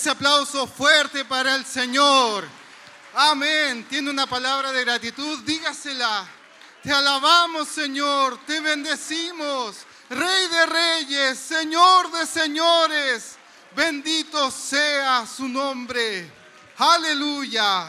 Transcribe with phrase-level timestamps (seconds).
[0.00, 2.48] Ese aplauso fuerte para el Señor.
[3.12, 3.84] Amén.
[3.86, 5.40] Tiene una palabra de gratitud.
[5.40, 6.26] Dígasela.
[6.82, 8.38] Te alabamos, Señor.
[8.46, 9.76] Te bendecimos.
[10.08, 13.36] Rey de reyes, Señor de señores.
[13.76, 16.32] Bendito sea su nombre.
[16.78, 17.88] Aleluya.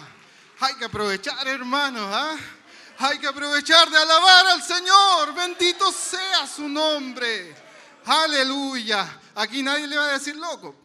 [0.59, 2.09] Hay que aprovechar, hermanos.
[2.13, 2.35] ¿ah?
[2.99, 5.33] Hay que aprovechar de alabar al Señor.
[5.33, 7.55] Bendito sea su nombre.
[8.05, 9.17] Aleluya.
[9.33, 10.75] Aquí nadie le va a decir loco.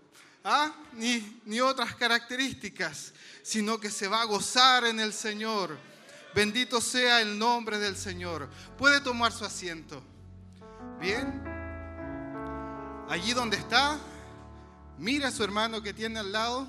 [0.45, 0.71] ¿ah?
[0.97, 3.13] Ni, ni otras características,
[3.43, 5.79] sino que se va a gozar en el Señor.
[6.35, 8.49] Bendito sea el nombre del Señor.
[8.77, 10.03] Puede tomar su asiento.
[11.01, 11.43] Bien.
[13.09, 13.99] Allí donde está,
[14.99, 16.67] mira a su hermano que tiene al lado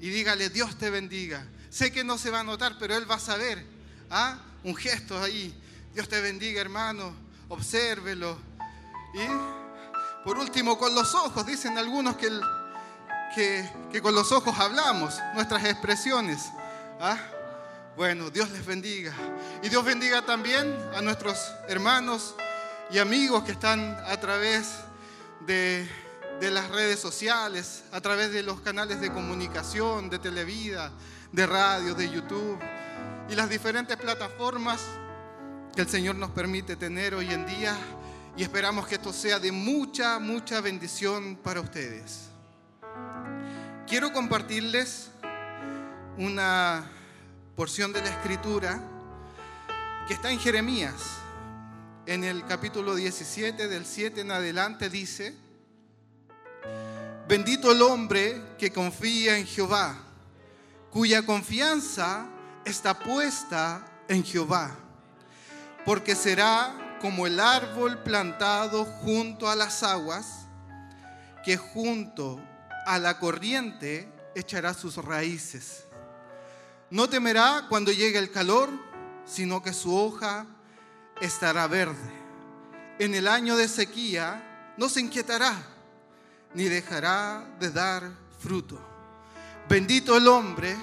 [0.00, 1.46] y dígale, Dios te bendiga.
[1.70, 3.64] Sé que no se va a notar, pero él va a saber.
[4.10, 4.38] ¿ah?
[4.64, 5.54] Un gesto ahí.
[5.94, 7.14] Dios te bendiga, hermano.
[7.48, 8.38] Obsérvelo.
[9.14, 11.46] Y por último, con los ojos.
[11.46, 12.28] Dicen algunos que,
[13.36, 16.50] que, con los ojos hablamos, nuestras expresiones.
[16.98, 17.18] ¿ah?
[17.94, 19.12] Bueno, Dios les bendiga.
[19.62, 21.38] Y Dios bendiga también a nuestros
[21.68, 22.34] hermanos
[22.90, 24.76] y amigos que están a través
[25.46, 25.86] de,
[26.40, 30.90] de, las redes sociales, a través de los canales de comunicación, de Televida,
[31.30, 32.58] de radio, de YouTube
[33.28, 34.80] y las diferentes plataformas
[35.74, 37.76] que el Señor nos permite tener hoy en día
[38.34, 42.30] y esperamos que esto sea de mucha, mucha bendición para ustedes.
[43.86, 45.10] Quiero compartirles
[46.18, 46.90] una
[47.54, 48.80] porción de la escritura
[50.08, 50.94] que está en Jeremías,
[52.04, 55.36] en el capítulo 17, del 7 en adelante, dice,
[57.28, 59.96] bendito el hombre que confía en Jehová,
[60.90, 62.26] cuya confianza
[62.64, 64.76] está puesta en Jehová,
[65.84, 70.48] porque será como el árbol plantado junto a las aguas,
[71.44, 72.40] que junto
[72.86, 75.84] a la corriente echará sus raíces.
[76.88, 78.70] No temerá cuando llegue el calor,
[79.26, 80.46] sino que su hoja
[81.20, 82.14] estará verde.
[82.98, 85.54] En el año de sequía no se inquietará,
[86.54, 88.78] ni dejará de dar fruto.
[89.68, 90.76] Bendito el hombre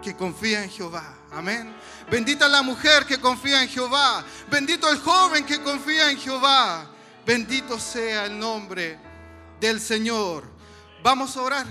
[0.00, 1.12] que confía en Jehová.
[1.32, 1.74] Amén.
[2.08, 4.24] Bendita la mujer que confía en Jehová.
[4.48, 6.86] Bendito el joven que confía en Jehová.
[7.26, 8.96] Bendito sea el nombre
[9.60, 10.57] del Señor.
[11.02, 11.66] Vamos a orar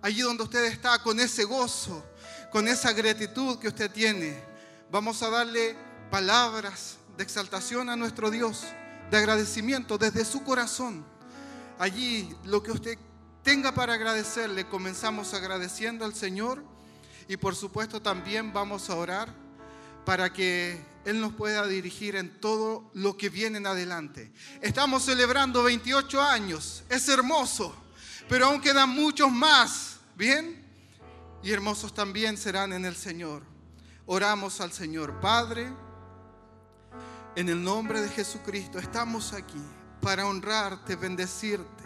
[0.00, 2.02] allí donde usted está con ese gozo,
[2.50, 4.42] con esa gratitud que usted tiene.
[4.90, 5.76] Vamos a darle
[6.10, 8.64] palabras de exaltación a nuestro Dios,
[9.10, 11.04] de agradecimiento desde su corazón.
[11.78, 12.98] Allí lo que usted
[13.42, 16.64] tenga para agradecerle, comenzamos agradeciendo al Señor
[17.28, 19.34] y por supuesto también vamos a orar
[20.06, 24.32] para que Él nos pueda dirigir en todo lo que viene en adelante.
[24.62, 27.74] Estamos celebrando 28 años, es hermoso,
[28.30, 30.64] pero aún quedan muchos más, ¿bien?
[31.42, 33.42] Y hermosos también serán en el Señor.
[34.06, 35.68] Oramos al Señor Padre,
[37.34, 39.60] en el nombre de Jesucristo, estamos aquí
[40.00, 41.82] para honrarte, bendecirte,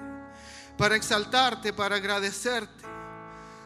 [0.77, 2.85] para exaltarte, para agradecerte.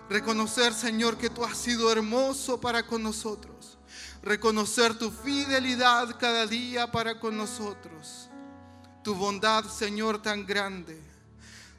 [0.08, 3.76] Reconocer, Señor, que tú has sido hermoso para con nosotros.
[4.22, 8.30] Reconocer tu fidelidad cada día para con nosotros.
[9.02, 11.07] Tu bondad, Señor, tan grande.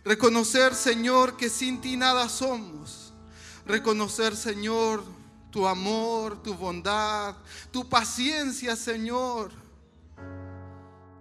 [0.04, 3.14] Reconocer, Señor, que sin ti nada somos.
[3.66, 5.04] Reconocer, Señor,
[5.52, 7.36] tu amor, tu bondad,
[7.72, 9.52] tu paciencia, Señor.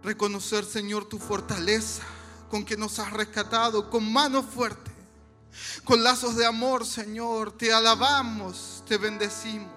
[0.03, 2.03] Reconocer, Señor, tu fortaleza
[2.49, 4.91] con que nos has rescatado con mano fuerte,
[5.85, 7.53] con lazos de amor, Señor.
[7.53, 9.69] Te alabamos, te bendecimos.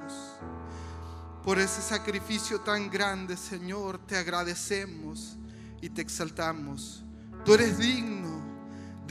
[1.44, 5.38] Por ese sacrificio tan grande, Señor, te agradecemos
[5.82, 7.04] y te exaltamos.
[7.44, 8.31] Tú eres digno,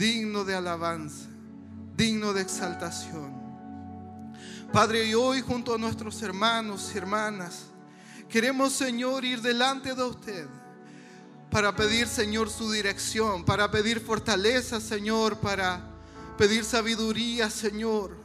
[0.01, 1.27] digno de alabanza,
[1.95, 3.39] digno de exaltación.
[4.73, 7.65] Padre, y hoy junto a nuestros hermanos y hermanas,
[8.27, 10.47] queremos, Señor, ir delante de usted
[11.51, 15.79] para pedir, Señor, su dirección, para pedir fortaleza, Señor, para
[16.35, 18.17] pedir sabiduría, Señor,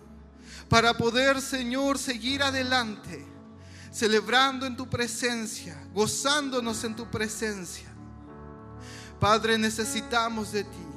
[0.71, 3.23] para poder, Señor, seguir adelante,
[3.93, 7.93] celebrando en tu presencia, gozándonos en tu presencia.
[9.21, 10.96] Padre, necesitamos de ti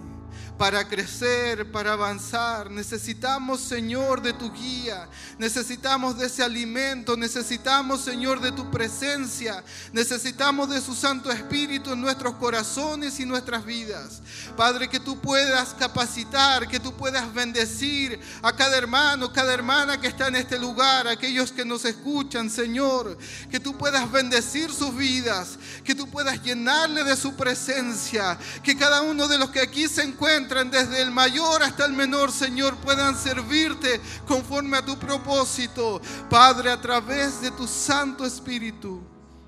[0.59, 2.69] para crecer, para avanzar.
[2.69, 5.07] Necesitamos, Señor, de tu guía.
[5.37, 7.15] Necesitamos de ese alimento.
[7.15, 9.63] Necesitamos, Señor, de tu presencia.
[9.93, 14.21] Necesitamos de su Santo Espíritu en nuestros corazones y nuestras vidas.
[14.57, 20.07] Padre, que tú puedas capacitar, que tú puedas bendecir a cada hermano, cada hermana que
[20.07, 23.17] está en este lugar, aquellos que nos escuchan, Señor.
[23.49, 29.03] Que tú puedas bendecir sus vidas, que tú puedas llenarle de su presencia, que cada
[29.03, 33.15] uno de los que aquí se encuentran, desde el mayor hasta el menor, Señor, puedan
[33.15, 36.01] servirte conforme a tu propósito.
[36.29, 39.01] Padre, a través de tu Santo Espíritu,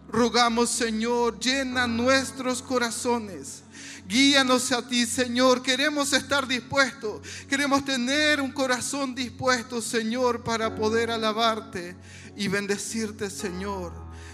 [0.07, 3.63] rogamos, Señor, llena nuestros corazones.
[4.07, 5.63] Guíanos a ti, Señor.
[5.63, 7.21] Queremos estar dispuestos.
[7.49, 11.95] Queremos tener un corazón dispuesto, Señor, para poder alabarte
[12.35, 13.93] y bendecirte, Señor.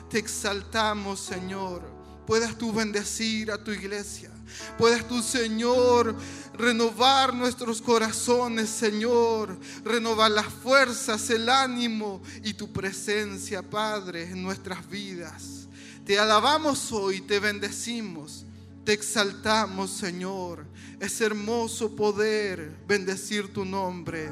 [0.10, 1.98] Te exaltamos, Señor.
[2.26, 4.32] Puedas tú bendecir a tu iglesia.
[4.78, 6.16] Puedas tú, Señor,
[6.58, 9.58] renovar nuestros corazones, Señor.
[9.84, 15.68] Renovar las fuerzas, el ánimo y tu presencia, Padre, en nuestras vidas.
[16.06, 18.46] Te alabamos hoy, te bendecimos.
[18.84, 20.66] Te exaltamos, Señor.
[21.00, 24.30] Es hermoso poder bendecir tu nombre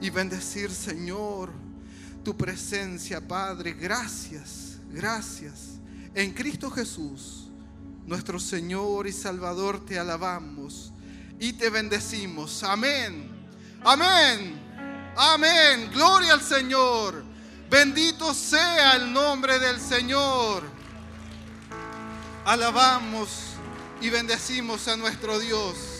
[0.00, 1.50] y bendecir, Señor,
[2.24, 3.72] tu presencia, Padre.
[3.74, 5.78] Gracias, gracias.
[6.14, 7.48] En Cristo Jesús,
[8.04, 10.91] nuestro Señor y Salvador, te alabamos
[11.42, 12.62] y te bendecimos.
[12.62, 13.28] Amén.
[13.82, 14.60] Amén.
[15.16, 15.90] Amén.
[15.92, 17.24] Gloria al Señor.
[17.68, 20.62] Bendito sea el nombre del Señor.
[22.44, 23.28] Alabamos
[24.00, 25.91] y bendecimos a nuestro Dios.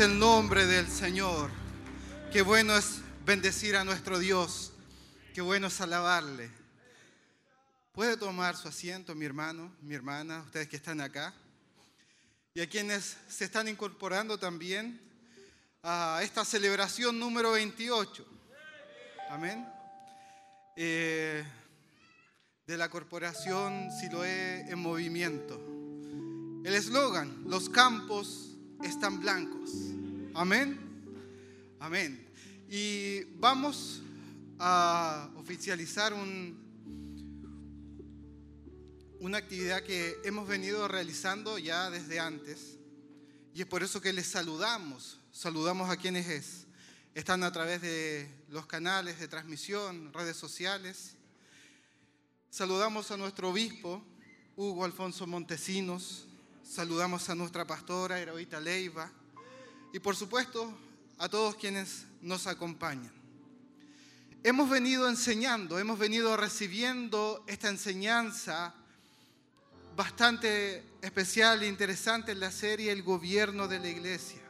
[0.00, 1.50] El nombre del Señor.
[2.32, 4.72] Qué bueno es bendecir a nuestro Dios.
[5.34, 6.50] Qué bueno es alabarle.
[7.92, 11.34] Puede tomar su asiento, mi hermano, mi hermana, ustedes que están acá.
[12.54, 14.98] Y a quienes se están incorporando también
[15.82, 18.26] a esta celebración número 28.
[19.28, 19.68] Amén.
[20.76, 21.44] Eh,
[22.66, 25.60] de la corporación Siloé en movimiento.
[26.64, 28.49] El eslogan, los campos
[28.82, 29.70] están blancos.
[30.34, 30.78] Amén.
[31.78, 32.26] Amén.
[32.68, 34.02] Y vamos
[34.58, 36.58] a oficializar un,
[39.20, 42.78] una actividad que hemos venido realizando ya desde antes.
[43.54, 45.18] Y es por eso que les saludamos.
[45.32, 46.66] Saludamos a quienes es.
[47.14, 51.16] están a través de los canales de transmisión, redes sociales.
[52.50, 54.02] Saludamos a nuestro obispo,
[54.56, 56.26] Hugo Alfonso Montesinos.
[56.70, 59.10] Saludamos a nuestra pastora, Heroíta Leiva.
[59.92, 60.72] Y por supuesto,
[61.18, 63.10] a todos quienes nos acompañan.
[64.44, 68.72] Hemos venido enseñando, hemos venido recibiendo esta enseñanza
[69.96, 74.42] bastante especial e interesante en la serie El gobierno de la iglesia.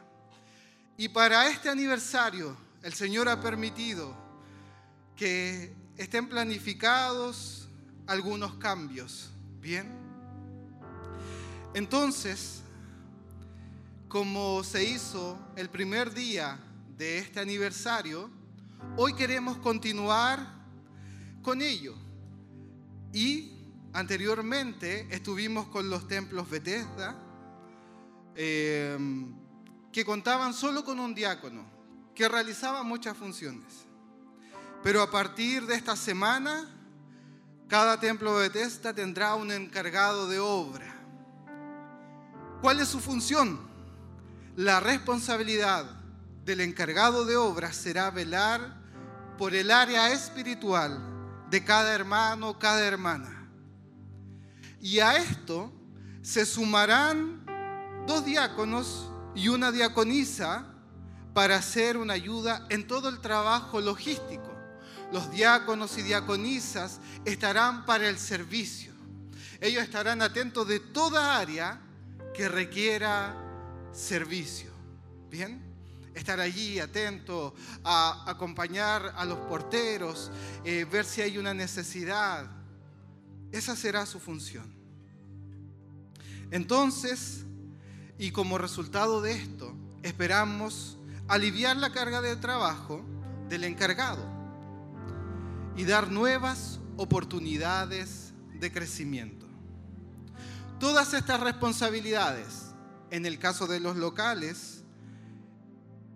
[0.97, 4.15] Y para este aniversario, el Señor ha permitido
[5.15, 7.67] que estén planificados
[8.05, 9.31] algunos cambios.
[9.59, 10.00] Bien.
[11.73, 12.61] Entonces,
[14.09, 16.59] como se hizo el primer día
[16.97, 18.29] de este aniversario,
[18.97, 20.45] hoy queremos continuar
[21.41, 21.95] con ello.
[23.13, 23.53] Y
[23.93, 27.15] anteriormente estuvimos con los templos Bethesda,
[28.35, 29.33] em,
[29.93, 31.65] que contaban solo con un diácono,
[32.13, 33.85] que realizaba muchas funciones.
[34.83, 36.69] Pero a partir de esta semana,
[37.69, 41.00] cada templo Bethesda tendrá un encargado de obra.
[42.61, 43.59] ¿Cuál es su función?
[44.55, 45.83] La responsabilidad
[46.45, 48.77] del encargado de obras será velar
[49.39, 51.01] por el área espiritual
[51.49, 53.49] de cada hermano, cada hermana.
[54.79, 55.73] Y a esto
[56.21, 57.43] se sumarán
[58.05, 60.67] dos diáconos y una diaconisa
[61.33, 64.51] para hacer una ayuda en todo el trabajo logístico.
[65.11, 68.93] Los diáconos y diaconisas estarán para el servicio.
[69.59, 71.81] Ellos estarán atentos de toda área
[72.33, 73.35] que requiera
[73.91, 74.71] servicio.
[75.29, 75.61] ¿Bien?
[76.13, 80.29] Estar allí atento a acompañar a los porteros,
[80.65, 82.49] eh, ver si hay una necesidad.
[83.51, 84.73] Esa será su función.
[86.51, 87.45] Entonces,
[88.17, 93.01] y como resultado de esto, esperamos aliviar la carga de trabajo
[93.47, 94.23] del encargado
[95.77, 99.40] y dar nuevas oportunidades de crecimiento.
[100.81, 102.73] Todas estas responsabilidades
[103.11, 104.81] en el caso de los locales,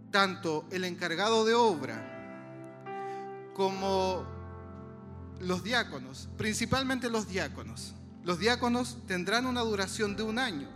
[0.09, 4.25] tanto el encargado de obra como
[5.39, 10.67] los diáconos, principalmente los diáconos, los diáconos tendrán una duración de un año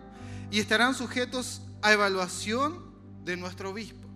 [0.52, 2.93] y estarán sujetos a evaluación
[3.25, 4.08] de nuestro obispo.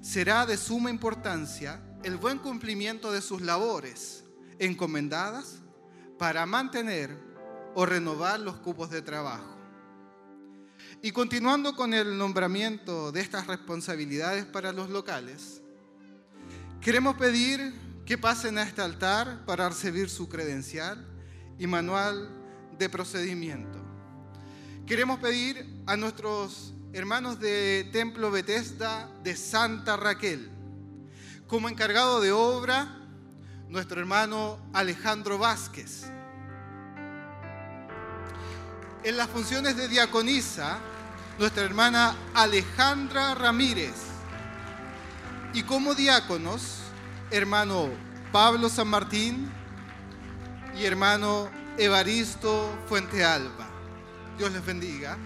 [0.00, 4.24] Será de suma importancia el buen cumplimiento de sus labores
[4.58, 5.58] encomendadas
[6.18, 7.31] para mantener
[7.74, 9.56] o renovar los cupos de trabajo.
[11.00, 15.60] Y continuando con el nombramiento de estas responsabilidades para los locales,
[16.80, 17.74] queremos pedir
[18.06, 21.04] que pasen a este altar para recibir su credencial
[21.58, 22.28] y manual
[22.78, 23.78] de procedimiento.
[24.86, 30.50] Queremos pedir a nuestros hermanos de Templo Bethesda de Santa Raquel,
[31.46, 32.98] como encargado de obra,
[33.68, 36.10] nuestro hermano Alejandro Vázquez.
[39.04, 40.78] En las funciones de diaconisa,
[41.36, 43.94] nuestra hermana Alejandra Ramírez.
[45.52, 46.78] Y como diáconos,
[47.32, 47.88] hermano
[48.30, 49.50] Pablo San Martín
[50.78, 53.68] y hermano Evaristo Fuente Alba.
[54.38, 55.18] Dios les bendiga.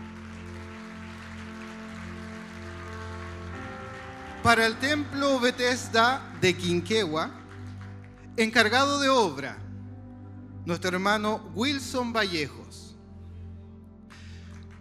[4.42, 7.30] Para el templo Bethesda de Quinquegua,
[8.38, 9.58] encargado de obra,
[10.64, 12.85] nuestro hermano Wilson Vallejos.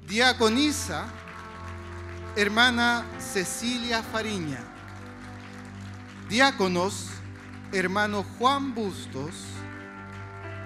[0.07, 1.07] Diaconisa,
[2.35, 4.59] hermana Cecilia Fariña.
[6.29, 7.07] Diáconos,
[7.71, 9.33] hermano Juan Bustos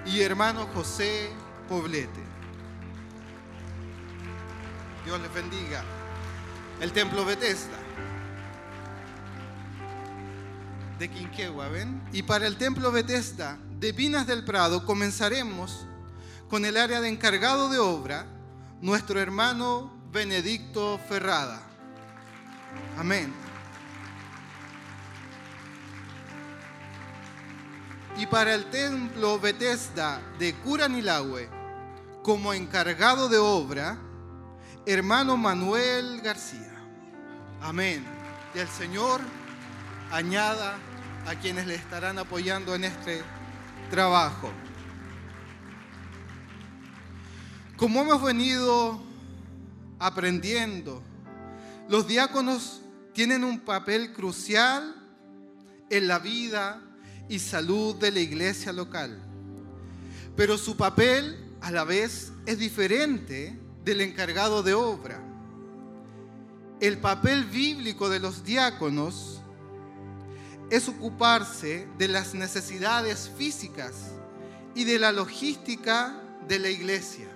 [0.06, 1.30] y hermano José
[1.69, 2.21] Poblete.
[5.06, 5.86] Dios les bendiga.
[6.82, 7.78] El templo Bethesda
[10.97, 12.02] de Quinquegua, ¿ven?
[12.12, 15.86] Y para el templo Bethesda de Pinas del Prado comenzaremos
[16.49, 18.25] con el área de encargado de obra
[18.82, 21.62] nuestro hermano Benedicto Ferrada.
[22.98, 23.34] Amén.
[28.18, 31.50] Y para el templo Bethesda de Curanilahue,
[32.22, 33.98] como encargado de obra,
[34.86, 36.76] hermano Manuel García.
[37.62, 38.06] Amén.
[38.54, 39.22] Y el Señor
[40.12, 40.78] añada
[41.28, 43.24] a quienes le estarán apoyando en este
[43.89, 44.52] trabajo.
[47.80, 49.00] Como hemos venido
[50.00, 51.02] aprendiendo,
[51.88, 52.82] los diáconos
[53.13, 54.94] tienen un papel crucial
[55.89, 56.82] en la vida
[57.30, 59.18] y salud de la iglesia local.
[60.36, 65.24] Pero su papel a la vez es diferente del encargado de obra.
[66.82, 69.39] El papel bíblico de los diáconos
[70.70, 74.12] es ocuparse de las necesidades físicas
[74.76, 77.29] y de la logística de la iglesia.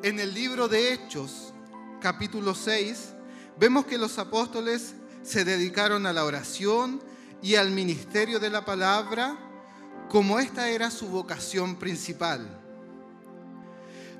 [0.00, 1.52] En el libro de Hechos,
[2.00, 3.14] capítulo 6,
[3.58, 7.02] vemos que los apóstoles se dedicaron a la oración
[7.42, 9.36] y al ministerio de la palabra
[10.08, 12.46] como esta era su vocación principal.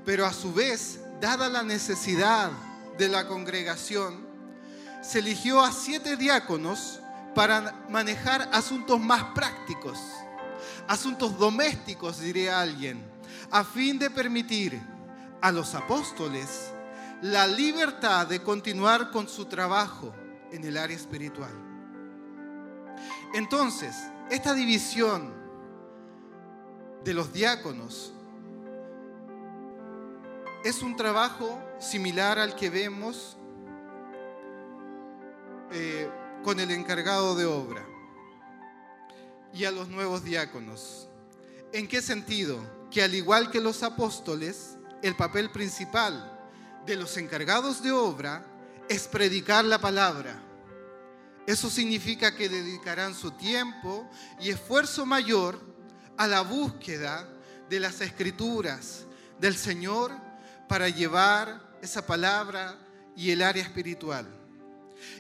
[0.05, 2.51] Pero a su vez, dada la necesidad
[2.99, 4.27] de la congregación,
[5.01, 6.99] se eligió a siete diáconos
[7.37, 10.01] para manejar asuntos más prácticos,
[10.89, 13.01] asuntos domésticos, diría alguien,
[13.53, 14.98] a fin de permitir
[15.41, 16.73] a los apóstoles
[17.23, 20.15] la libertad de continuar con su trabajo
[20.53, 21.53] en el área espiritual.
[23.35, 23.95] Entonces,
[24.31, 25.33] esta división
[27.05, 28.13] de los diáconos
[30.65, 33.37] es un trabajo similar al que vemos
[35.71, 36.11] eh,
[36.43, 37.87] con el encargado de obra
[39.53, 41.09] y a los nuevos diáconos.
[41.73, 42.59] ¿En qué sentido?
[42.91, 46.39] Que al igual que los apóstoles, el papel principal
[46.87, 48.45] de los encargados de obra
[48.89, 50.43] es predicar la palabra.
[51.47, 54.09] Eso significa que dedicarán su tiempo
[54.41, 55.61] y esfuerzo mayor
[56.17, 57.29] a la búsqueda
[57.69, 59.07] de las escrituras
[59.39, 60.13] del Señor
[60.69, 62.77] para llevar esa palabra
[63.17, 64.27] y el área espiritual.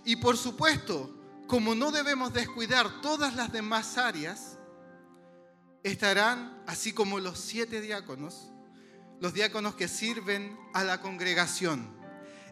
[0.05, 1.15] Y por supuesto,
[1.47, 4.59] como no debemos descuidar todas las demás áreas,
[5.83, 8.51] estarán, así como los siete diáconos,
[9.21, 11.97] los diáconos que sirven a la congregación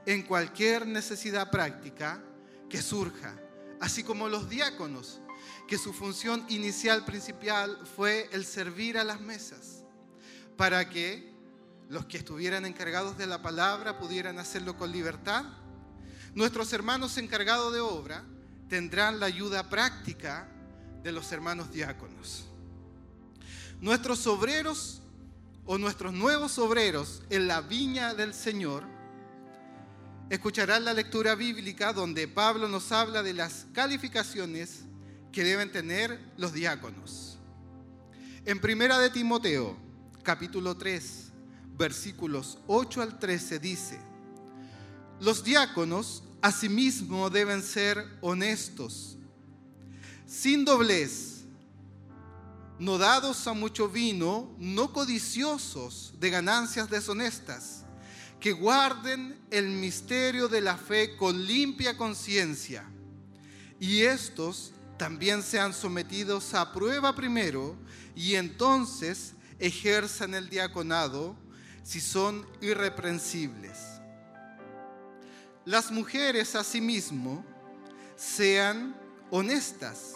[0.07, 2.23] en cualquier necesidad práctica
[2.69, 3.39] que surja,
[3.81, 5.21] así como los diáconos
[5.69, 9.85] que su función inicial principal fue el servir a las mesas,
[10.57, 11.35] para que
[11.89, 15.45] los que estuvieran encargados de la palabra pudieran hacerlo con libertad.
[16.35, 18.25] Nuestros hermanos encargados de obra
[18.69, 20.49] tendrán la ayuda práctica
[21.03, 22.47] de los hermanos diáconos.
[23.81, 25.03] Nuestros obreros
[25.67, 28.85] o nuestros nuevos obreros en la viña del Señor
[30.31, 34.81] escucharán la lectura bíblica donde Pablo nos habla de las calificaciones
[35.33, 37.39] que deben tener los diáconos.
[38.45, 39.77] En Primera de Timoteo,
[40.23, 41.33] capítulo 3,
[41.77, 44.01] versículos 8 al 13 dice:
[45.21, 49.19] Los diáconos asimismo deben ser honestos,
[50.27, 51.36] sin doblez,
[52.79, 57.85] no dados a mucho vino, no codiciosos de ganancias deshonestas,
[58.41, 62.85] que guarden el misterio de la fe con limpia conciencia.
[63.81, 67.77] Y estos también sean sometidos a prueba primero
[68.15, 71.37] y entonces ejerzan el diaconado
[71.83, 73.79] si son irreprensibles.
[75.65, 77.45] Las mujeres asimismo
[78.17, 78.97] sean
[79.31, 80.13] honestas,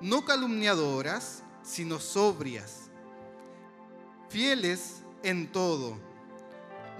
[0.00, 2.90] no calumniadoras, sino sobrias,
[4.28, 5.98] fieles en todo.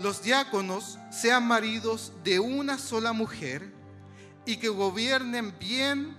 [0.01, 3.73] Los diáconos sean maridos de una sola mujer
[4.45, 6.17] y que gobiernen bien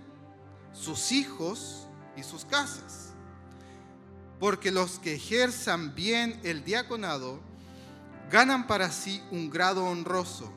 [0.71, 3.13] sus hijos y sus casas.
[4.39, 7.41] Porque los que ejerzan bien el diaconado
[8.31, 10.51] ganan para sí un grado honroso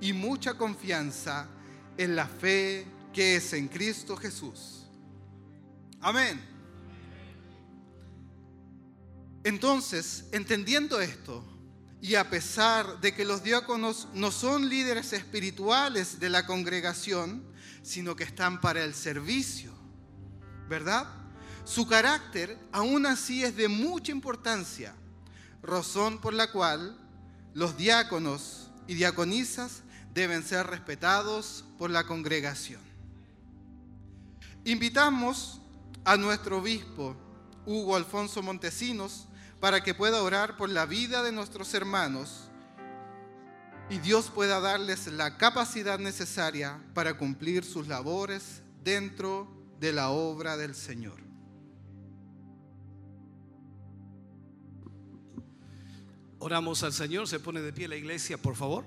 [0.00, 1.48] y mucha confianza
[1.96, 4.86] en la fe que es en Cristo Jesús.
[6.00, 6.57] Amén.
[9.44, 11.44] Entonces, entendiendo esto,
[12.00, 17.42] y a pesar de que los diáconos no son líderes espirituales de la congregación,
[17.82, 19.72] sino que están para el servicio,
[20.68, 21.08] ¿verdad?
[21.64, 24.94] Su carácter aún así es de mucha importancia,
[25.62, 26.96] razón por la cual
[27.54, 29.82] los diáconos y diaconisas
[30.14, 32.80] deben ser respetados por la congregación.
[34.64, 35.60] Invitamos
[36.04, 37.16] a nuestro obispo,
[37.68, 39.28] Hugo Alfonso Montesinos,
[39.60, 42.48] para que pueda orar por la vida de nuestros hermanos
[43.90, 49.48] y Dios pueda darles la capacidad necesaria para cumplir sus labores dentro
[49.80, 51.20] de la obra del Señor.
[56.38, 58.86] Oramos al Señor, se pone de pie la iglesia, por favor.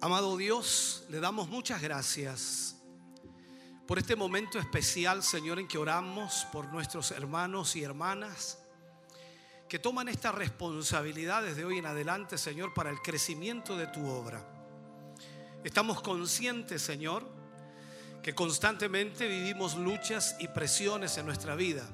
[0.00, 2.77] Amado Dios, le damos muchas gracias
[3.88, 8.58] por este momento especial, Señor, en que oramos por nuestros hermanos y hermanas
[9.66, 14.44] que toman esta responsabilidad desde hoy en adelante, Señor, para el crecimiento de tu obra.
[15.64, 17.26] Estamos conscientes, Señor,
[18.22, 21.88] que constantemente vivimos luchas y presiones en nuestra vida.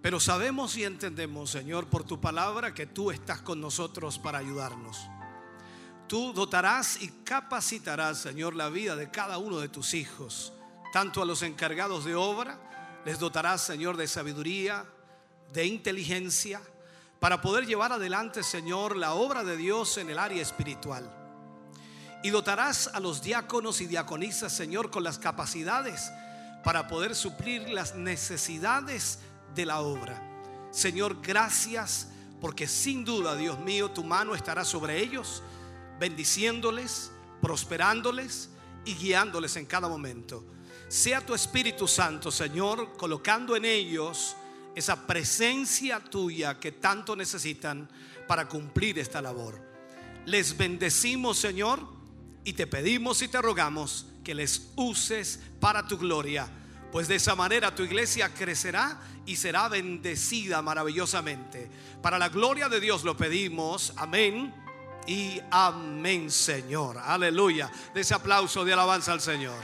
[0.00, 4.98] Pero sabemos y entendemos, Señor, por tu palabra, que tú estás con nosotros para ayudarnos.
[6.08, 10.54] Tú dotarás y capacitarás, Señor, la vida de cada uno de tus hijos.
[10.92, 12.58] Tanto a los encargados de obra,
[13.04, 14.84] les dotarás, Señor, de sabiduría,
[15.52, 16.60] de inteligencia,
[17.18, 21.10] para poder llevar adelante, Señor, la obra de Dios en el área espiritual.
[22.22, 26.12] Y dotarás a los diáconos y diaconisas, Señor, con las capacidades
[26.62, 29.18] para poder suplir las necesidades
[29.54, 30.22] de la obra.
[30.70, 32.08] Señor, gracias
[32.40, 35.42] porque sin duda, Dios mío, tu mano estará sobre ellos,
[35.98, 38.50] bendiciéndoles, prosperándoles
[38.84, 40.44] y guiándoles en cada momento.
[40.92, 44.36] Sea tu Espíritu Santo, Señor, colocando en ellos
[44.74, 47.88] esa presencia tuya que tanto necesitan
[48.28, 49.58] para cumplir esta labor.
[50.26, 51.80] Les bendecimos, Señor,
[52.44, 56.46] y te pedimos y te rogamos que les uses para tu gloria,
[56.92, 61.70] pues de esa manera tu iglesia crecerá y será bendecida maravillosamente.
[62.02, 64.54] Para la gloria de Dios lo pedimos, amén
[65.06, 66.98] y amén, Señor.
[66.98, 67.72] Aleluya.
[67.94, 69.56] De ese aplauso de alabanza al Señor.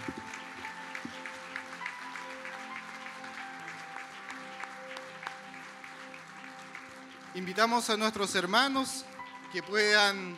[7.35, 9.05] Invitamos a nuestros hermanos
[9.53, 10.35] que puedan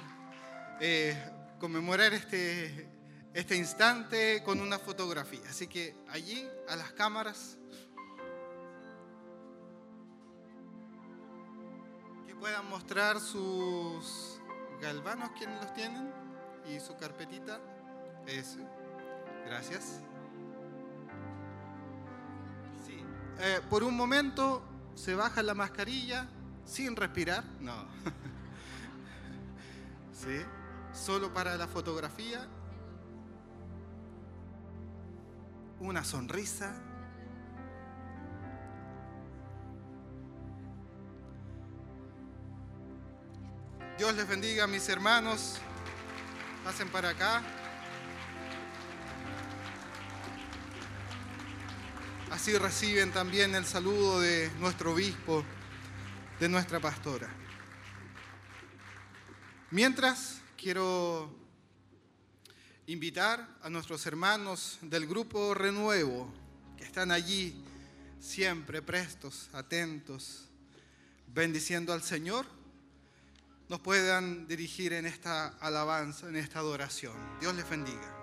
[0.80, 1.16] eh,
[1.60, 2.90] conmemorar este,
[3.32, 5.40] este instante con una fotografía.
[5.48, 7.58] Así que allí, a las cámaras,
[12.26, 14.40] que puedan mostrar sus
[14.82, 16.12] galvanos, quienes los tienen,
[16.68, 17.60] y su carpetita.
[18.26, 18.58] Eso.
[19.46, 20.00] Gracias.
[23.42, 24.62] Eh, por un momento
[24.94, 26.28] se baja la mascarilla
[26.70, 27.74] sin respirar, no.
[30.14, 30.40] ¿Sí?
[30.92, 32.46] Solo para la fotografía.
[35.80, 36.74] Una sonrisa.
[43.98, 45.58] Dios les bendiga, mis hermanos.
[46.64, 47.42] Pasen para acá.
[52.30, 55.44] Así reciben también el saludo de nuestro obispo
[56.40, 57.28] de nuestra pastora.
[59.70, 61.32] Mientras, quiero
[62.86, 66.32] invitar a nuestros hermanos del grupo Renuevo,
[66.78, 67.62] que están allí
[68.18, 70.48] siempre prestos, atentos,
[71.28, 72.46] bendiciendo al Señor,
[73.68, 77.14] nos puedan dirigir en esta alabanza, en esta adoración.
[77.40, 78.19] Dios les bendiga.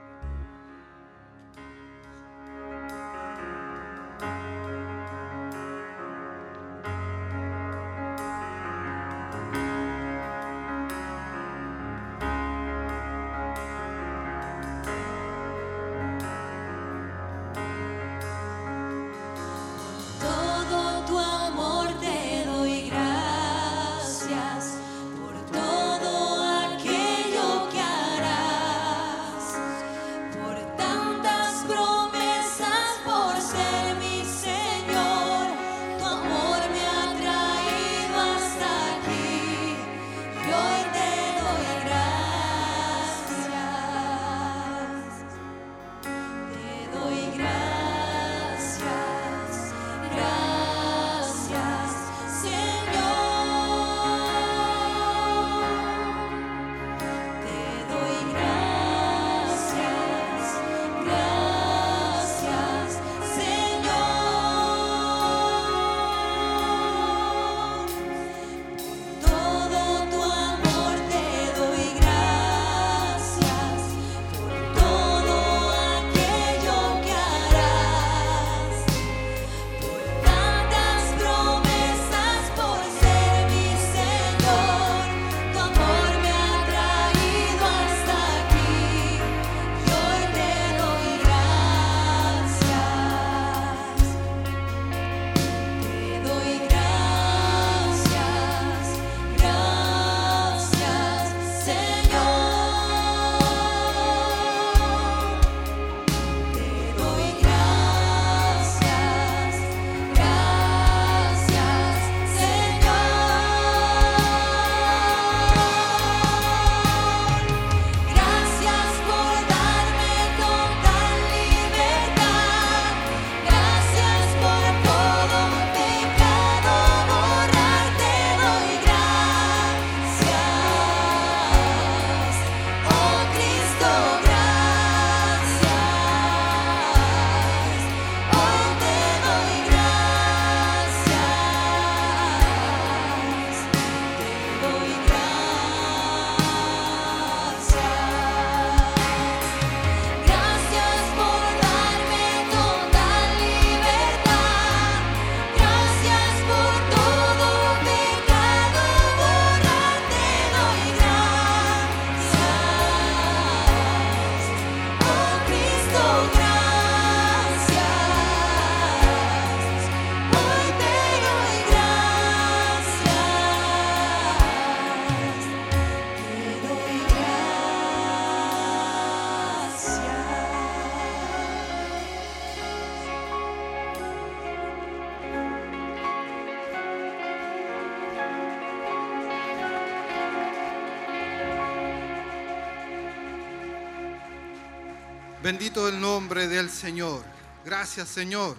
[195.48, 197.24] Bendito el nombre del Señor.
[197.64, 198.58] Gracias, Señor.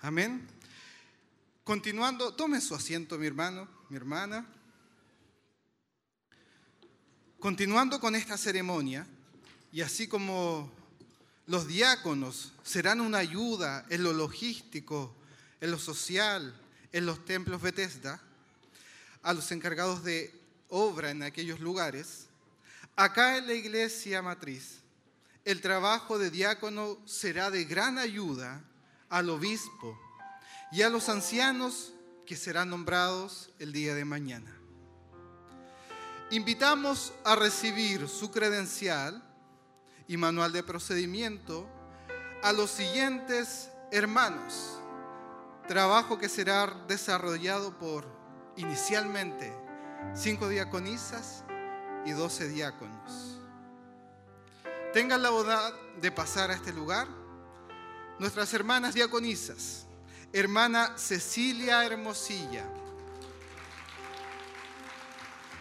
[0.00, 0.46] Amén.
[1.64, 4.46] Continuando, tome su asiento, mi hermano, mi hermana.
[7.40, 9.04] Continuando con esta ceremonia,
[9.72, 10.70] y así como
[11.48, 15.16] los diáconos serán una ayuda en lo logístico,
[15.60, 16.54] en lo social,
[16.92, 18.22] en los templos Bethesda,
[19.20, 20.32] a los encargados de
[20.68, 22.28] obra en aquellos lugares,
[22.94, 24.81] acá en la iglesia matriz,
[25.44, 28.62] el trabajo de diácono será de gran ayuda
[29.08, 29.98] al obispo
[30.70, 31.92] y a los ancianos
[32.26, 34.56] que serán nombrados el día de mañana.
[36.30, 39.22] Invitamos a recibir su credencial
[40.08, 41.68] y manual de procedimiento
[42.42, 44.78] a los siguientes hermanos.
[45.68, 48.06] Trabajo que será desarrollado por
[48.56, 49.52] inicialmente
[50.14, 51.44] cinco diaconisas
[52.06, 53.31] y doce diáconos.
[54.92, 57.08] Tengan la bondad de pasar a este lugar
[58.18, 59.86] nuestras hermanas diaconisas,
[60.34, 62.64] hermana Cecilia Hermosilla,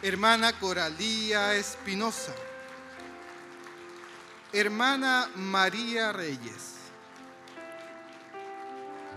[0.01, 2.35] hermana Coralía Espinosa,
[4.51, 6.75] hermana María Reyes,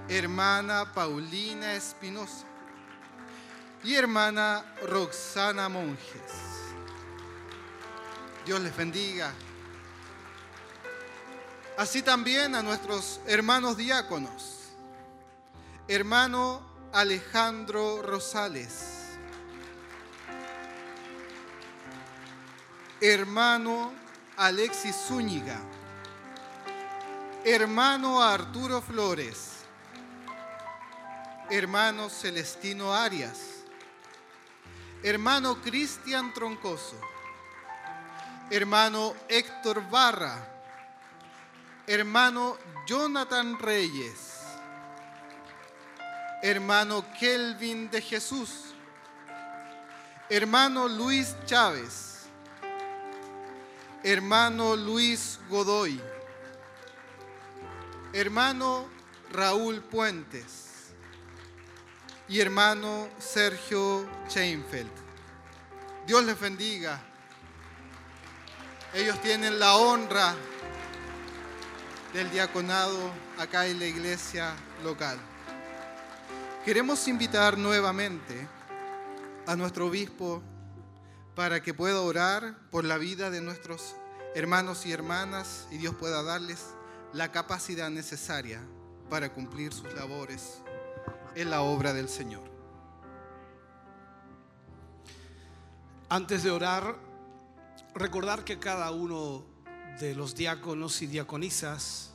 [0.08, 2.44] hermana Paulina Espinosa
[3.82, 6.54] y hermana Roxana Monjes.
[8.46, 9.32] Dios les bendiga.
[11.76, 14.70] Así también a nuestros hermanos diáconos.
[15.88, 16.62] Hermano
[16.92, 19.16] Alejandro Rosales.
[23.00, 23.92] Hermano
[24.36, 25.58] Alexis Zúñiga.
[27.44, 29.64] Hermano Arturo Flores.
[31.50, 33.64] Hermano Celestino Arias.
[35.02, 37.00] Hermano Cristian Troncoso.
[38.48, 40.53] Hermano Héctor Barra
[41.86, 42.56] hermano
[42.86, 44.40] Jonathan Reyes,
[46.42, 48.74] hermano Kelvin de Jesús,
[50.28, 52.26] hermano Luis Chávez,
[54.02, 56.00] hermano Luis Godoy,
[58.12, 58.88] hermano
[59.34, 60.62] Raúl Puentes.
[62.26, 64.90] Y hermano Sergio Chainfeld.
[66.06, 66.98] Dios les bendiga.
[68.94, 70.34] Ellos tienen la honra
[72.14, 73.10] del diaconado
[73.40, 74.54] acá en la iglesia
[74.84, 75.18] local.
[76.64, 78.46] Queremos invitar nuevamente
[79.48, 80.40] a nuestro obispo
[81.34, 83.96] para que pueda orar por la vida de nuestros
[84.36, 86.64] hermanos y hermanas y Dios pueda darles
[87.12, 88.60] la capacidad necesaria
[89.10, 90.62] para cumplir sus labores
[91.34, 92.44] en la obra del Señor.
[96.08, 96.96] Antes de orar,
[97.92, 99.53] recordar que cada uno
[100.00, 102.10] de los diáconos y diaconisas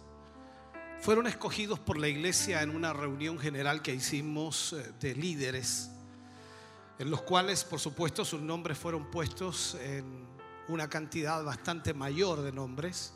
[1.01, 5.89] fueron escogidos por la iglesia en una reunión general que hicimos eh, de líderes,
[6.97, 10.27] en los cuales por supuesto sus nombres fueron puestos en
[10.67, 13.13] una cantidad bastante mayor de nombres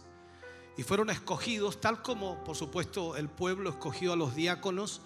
[0.77, 5.01] y fueron escogidos tal como por supuesto el pueblo escogió a los diáconos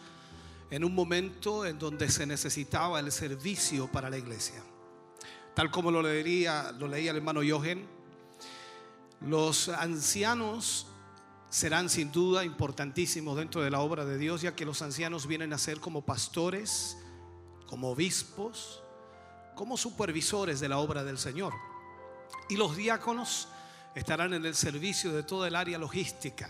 [0.70, 4.62] en un momento en donde se necesitaba el servicio para la iglesia.
[5.56, 7.97] Tal como lo leía, lo leía el hermano Jochen,
[9.22, 10.88] los ancianos
[11.50, 15.54] serán sin duda importantísimos dentro de la obra de Dios, ya que los ancianos vienen
[15.54, 16.98] a ser como pastores,
[17.66, 18.84] como obispos,
[19.56, 21.54] como supervisores de la obra del Señor.
[22.50, 23.48] Y los diáconos
[23.96, 26.50] estarán en el servicio de toda el área logística.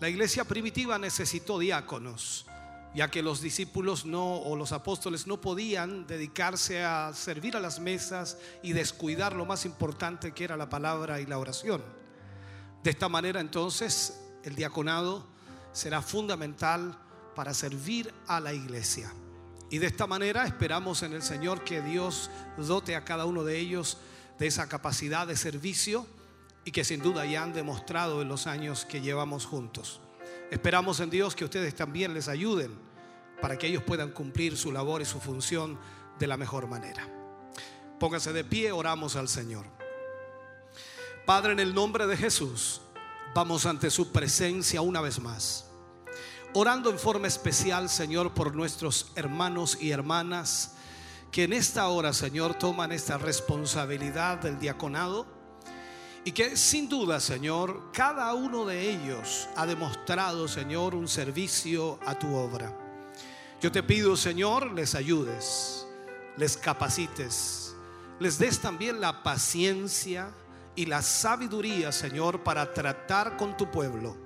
[0.00, 2.46] La iglesia primitiva necesitó diáconos,
[2.94, 7.80] ya que los discípulos no o los apóstoles no podían dedicarse a servir a las
[7.80, 11.82] mesas y descuidar lo más importante que era la palabra y la oración.
[12.82, 15.26] De esta manera entonces el diaconado
[15.72, 16.98] será fundamental
[17.34, 19.12] para servir a la iglesia.
[19.70, 23.58] Y de esta manera esperamos en el Señor que Dios dote a cada uno de
[23.58, 23.96] ellos
[24.38, 26.06] de esa capacidad de servicio
[26.64, 30.00] y que sin duda ya han demostrado en los años que llevamos juntos.
[30.52, 32.78] Esperamos en Dios que ustedes también les ayuden
[33.40, 35.78] para que ellos puedan cumplir su labor y su función
[36.18, 37.08] de la mejor manera.
[37.98, 39.64] Póngase de pie, oramos al Señor.
[41.24, 42.82] Padre, en el nombre de Jesús,
[43.34, 45.70] vamos ante su presencia una vez más.
[46.52, 50.74] Orando en forma especial, Señor, por nuestros hermanos y hermanas
[51.30, 55.24] que en esta hora, Señor, toman esta responsabilidad del diaconado
[56.24, 62.16] y que sin duda, Señor, cada uno de ellos ha demostrado, Señor, un servicio a
[62.18, 62.76] tu obra.
[63.60, 65.86] Yo te pido, Señor, les ayudes,
[66.36, 67.74] les capacites,
[68.20, 70.30] les des también la paciencia
[70.76, 74.16] y la sabiduría, Señor, para tratar con tu pueblo.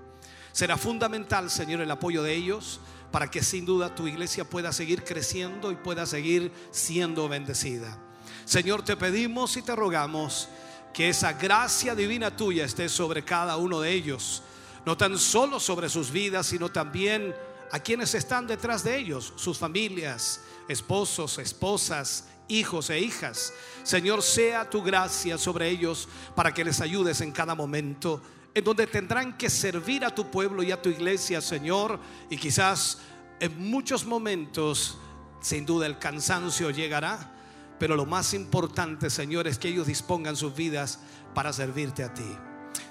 [0.52, 2.80] Será fundamental, Señor, el apoyo de ellos
[3.10, 7.98] para que sin duda tu iglesia pueda seguir creciendo y pueda seguir siendo bendecida.
[8.44, 10.48] Señor, te pedimos y te rogamos
[10.96, 14.42] que esa gracia divina tuya esté sobre cada uno de ellos,
[14.86, 17.34] no tan solo sobre sus vidas, sino también
[17.70, 23.52] a quienes están detrás de ellos, sus familias, esposos, esposas, hijos e hijas.
[23.82, 28.22] Señor, sea tu gracia sobre ellos para que les ayudes en cada momento,
[28.54, 33.00] en donde tendrán que servir a tu pueblo y a tu iglesia, Señor, y quizás
[33.38, 34.96] en muchos momentos,
[35.42, 37.35] sin duda, el cansancio llegará,
[37.78, 41.00] pero lo más importante, Señor, es que ellos dispongan sus vidas
[41.34, 42.36] para servirte a ti.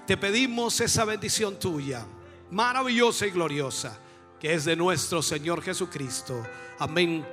[0.05, 2.05] Te pedimos esa bendición tuya,
[2.51, 3.97] maravillosa y gloriosa,
[4.39, 6.45] que es de nuestro Señor Jesucristo.
[6.77, 7.25] Amén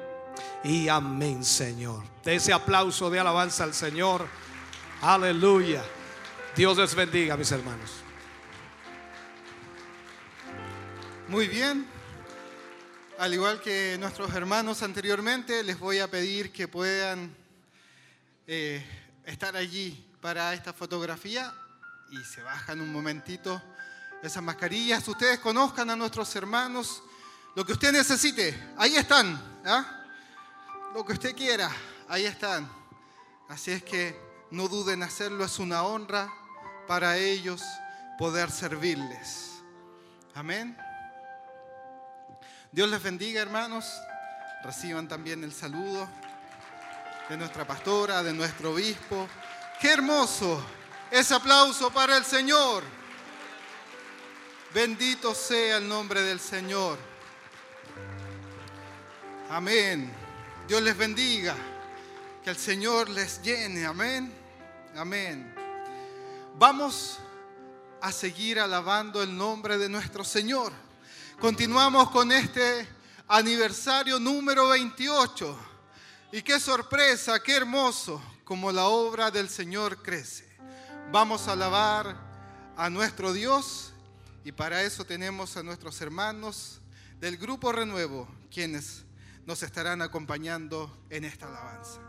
[0.64, 2.04] y amén, Señor.
[2.24, 4.26] De ese aplauso de alabanza al Señor.
[5.02, 5.82] Aleluya.
[6.56, 7.90] Dios les bendiga, mis hermanos.
[11.28, 11.86] Muy bien.
[13.18, 17.41] Al igual que nuestros hermanos anteriormente, les voy a pedir que puedan
[18.54, 18.84] eh,
[19.24, 21.54] estar allí para esta fotografía
[22.10, 23.62] y se bajan un momentito
[24.22, 25.08] esas mascarillas.
[25.08, 27.02] Ustedes conozcan a nuestros hermanos,
[27.56, 29.40] lo que usted necesite, ahí están.
[29.64, 30.04] ¿ah?
[30.92, 31.70] Lo que usted quiera,
[32.06, 32.70] ahí están.
[33.48, 36.30] Así es que no duden en hacerlo, es una honra
[36.86, 37.62] para ellos
[38.18, 39.62] poder servirles.
[40.34, 40.76] Amén.
[42.70, 43.90] Dios les bendiga, hermanos.
[44.62, 46.06] Reciban también el saludo
[47.32, 49.26] de nuestra pastora, de nuestro obispo.
[49.80, 50.62] Qué hermoso
[51.10, 52.84] ese aplauso para el Señor.
[54.74, 56.98] Bendito sea el nombre del Señor.
[59.48, 60.12] Amén.
[60.68, 61.56] Dios les bendiga.
[62.44, 63.86] Que el Señor les llene.
[63.86, 64.30] Amén.
[64.94, 65.54] Amén.
[66.58, 67.18] Vamos
[68.02, 70.70] a seguir alabando el nombre de nuestro Señor.
[71.40, 72.86] Continuamos con este
[73.26, 75.71] aniversario número 28.
[76.34, 80.48] Y qué sorpresa, qué hermoso, como la obra del Señor crece.
[81.10, 82.16] Vamos a alabar
[82.74, 83.92] a nuestro Dios
[84.42, 86.80] y para eso tenemos a nuestros hermanos
[87.20, 89.04] del Grupo Renuevo, quienes
[89.44, 92.00] nos estarán acompañando en esta alabanza.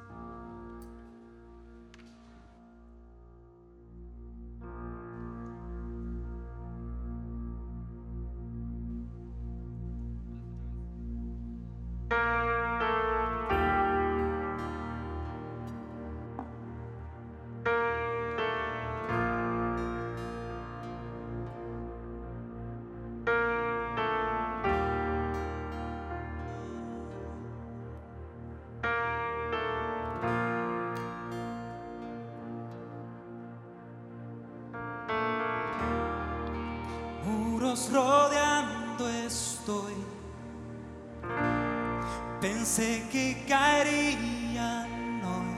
[42.75, 45.55] Pensé que caerían hoy,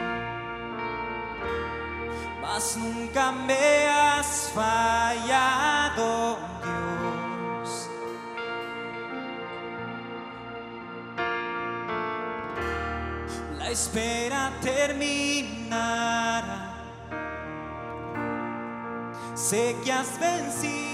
[2.41, 7.89] mas nunca me has fallado, Dios.
[13.59, 15.93] La espera terminará.
[19.35, 20.84] Sé que has vencido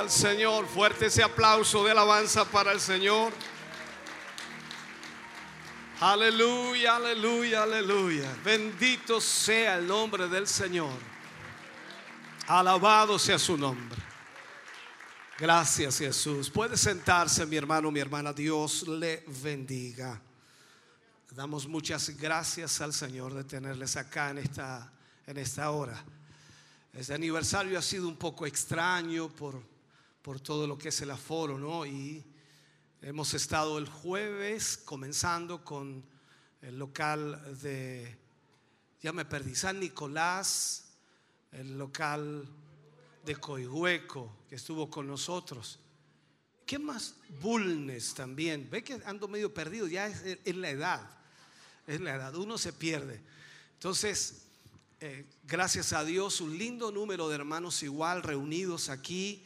[0.00, 0.66] Al Señor.
[0.66, 3.34] Fuerte ese aplauso de alabanza para el Señor.
[6.00, 8.34] Aleluya, aleluya, aleluya.
[8.42, 10.94] Bendito sea el nombre del Señor.
[12.46, 14.00] Alabado sea su nombre.
[15.38, 16.48] Gracias Jesús.
[16.48, 18.32] Puede sentarse mi hermano, mi hermana.
[18.32, 20.18] Dios le bendiga.
[21.32, 24.90] Damos muchas gracias al Señor de tenerles acá en esta,
[25.26, 26.02] en esta hora.
[26.94, 29.62] Este aniversario ha sido un poco extraño por,
[30.22, 31.86] por todo lo que es el aforo, ¿no?
[31.86, 32.24] Y
[33.02, 36.04] hemos estado el jueves comenzando con
[36.62, 38.18] el local de,
[39.00, 40.92] ya me perdí, San Nicolás,
[41.52, 42.46] el local
[43.24, 45.78] de Coihueco, que estuvo con nosotros.
[46.66, 47.16] ¿Qué más?
[47.40, 48.68] Bulnes también.
[48.70, 51.10] Ve que ando medio perdido, ya es, la edad.
[51.86, 53.20] Es la edad, uno se pierde.
[53.74, 54.42] Entonces,
[55.00, 59.44] eh, gracias a Dios, un lindo número de hermanos igual reunidos aquí.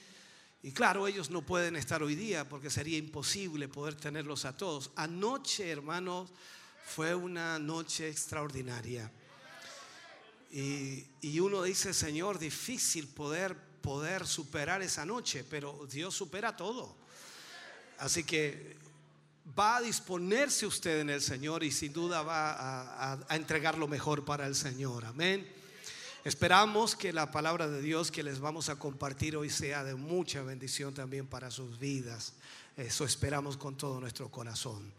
[0.65, 4.91] Y claro, ellos no pueden estar hoy día porque sería imposible poder tenerlos a todos.
[4.97, 6.31] Anoche, hermanos,
[6.87, 9.13] fue una noche extraordinaria.
[10.51, 16.97] Y, uno dice, Señor, difícil poder, poder superar esa noche, pero Dios supera todo.
[17.99, 18.75] Así que
[19.59, 23.87] va a disponerse usted en el Señor y sin duda va a- a entregar lo
[23.87, 25.05] mejor para el Señor.
[25.05, 25.47] Amén.
[26.25, 30.41] Esperamos que la palabra de Dios que les vamos a compartir hoy sea de mucha
[30.41, 32.33] bendición también para sus vidas.
[32.79, 34.91] Eso esperamos con todo nuestro corazón.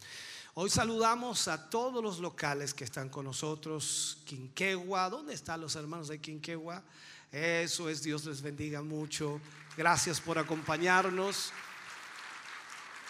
[0.53, 4.19] Hoy saludamos a todos los locales que están con nosotros.
[4.26, 6.84] Quinquegua, ¿dónde están los hermanos de Quinquegua?
[7.32, 9.41] Eso es, Dios les bendiga mucho.
[9.76, 11.51] Gracias por acompañarnos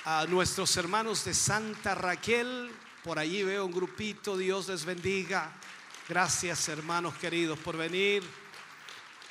[0.05, 2.71] a nuestros hermanos de Santa Raquel.
[3.03, 5.51] Por allí veo un grupito, Dios les bendiga.
[6.07, 8.23] Gracias hermanos queridos por venir.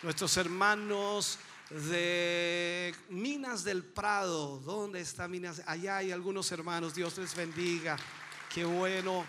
[0.03, 1.39] Nuestros hermanos
[1.71, 5.63] de Minas del Prado, ¿dónde está Minas?
[5.67, 7.97] Allá hay algunos hermanos, Dios les bendiga.
[8.53, 9.25] Qué bueno.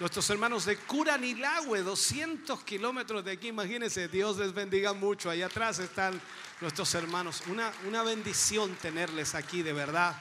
[0.00, 5.30] Nuestros hermanos de Curanilagüe, 200 kilómetros de aquí, imagínense, Dios les bendiga mucho.
[5.30, 6.20] Allá atrás están
[6.60, 7.42] nuestros hermanos.
[7.46, 10.14] Una, una bendición tenerles aquí, de verdad.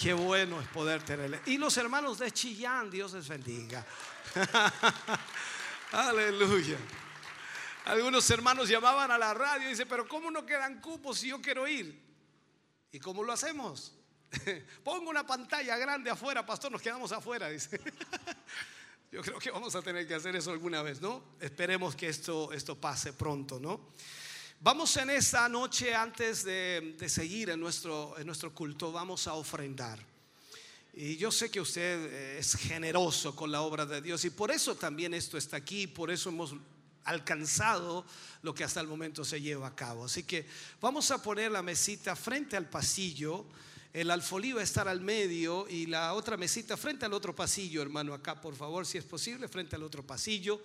[0.00, 1.40] Qué bueno es poder tenerles.
[1.46, 3.84] Y los hermanos de Chillán, Dios les bendiga.
[5.92, 6.76] Aleluya.
[7.86, 11.40] Algunos hermanos llamaban a la radio y dicen, pero ¿cómo no quedan cupos si yo
[11.40, 12.04] quiero ir?
[12.92, 13.94] ¿Y cómo lo hacemos?
[14.84, 17.80] Pongo una pantalla grande afuera, pastor, nos quedamos afuera, dice.
[19.12, 21.22] Yo creo que vamos a tener que hacer eso alguna vez, ¿no?
[21.40, 23.88] Esperemos que esto, esto pase pronto, ¿no?
[24.60, 29.34] Vamos en esta noche, antes de, de seguir en nuestro, en nuestro culto, vamos a
[29.34, 29.98] ofrendar.
[30.94, 34.50] Y yo sé que usted eh, es generoso con la obra de Dios y por
[34.50, 36.54] eso también esto está aquí, por eso hemos
[37.04, 38.06] alcanzado
[38.40, 40.06] lo que hasta el momento se lleva a cabo.
[40.06, 40.46] Así que
[40.80, 43.44] vamos a poner la mesita frente al pasillo,
[43.92, 47.82] el alfolí va a estar al medio y la otra mesita frente al otro pasillo,
[47.82, 50.62] hermano, acá por favor, si es posible, frente al otro pasillo.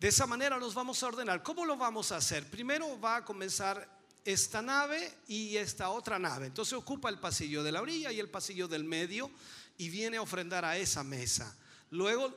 [0.00, 1.42] De esa manera nos vamos a ordenar.
[1.42, 2.48] ¿Cómo lo vamos a hacer?
[2.48, 3.86] Primero va a comenzar
[4.24, 6.46] esta nave y esta otra nave.
[6.46, 9.30] Entonces ocupa el pasillo de la orilla y el pasillo del medio
[9.76, 11.54] y viene a ofrendar a esa mesa.
[11.90, 12.30] Luego,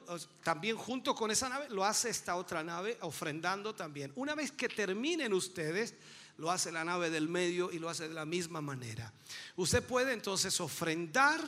[0.43, 4.11] también junto con esa nave, lo hace esta otra nave ofrendando también.
[4.15, 5.93] Una vez que terminen ustedes,
[6.37, 9.13] lo hace la nave del medio y lo hace de la misma manera.
[9.55, 11.39] Usted puede entonces ofrendar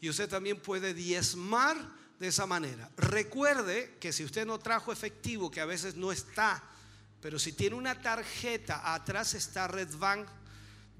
[0.00, 1.76] y usted también puede diezmar
[2.18, 2.90] de esa manera.
[2.96, 6.62] Recuerde que si usted no trajo efectivo, que a veces no está,
[7.20, 10.26] pero si tiene una tarjeta, atrás está Red Bank,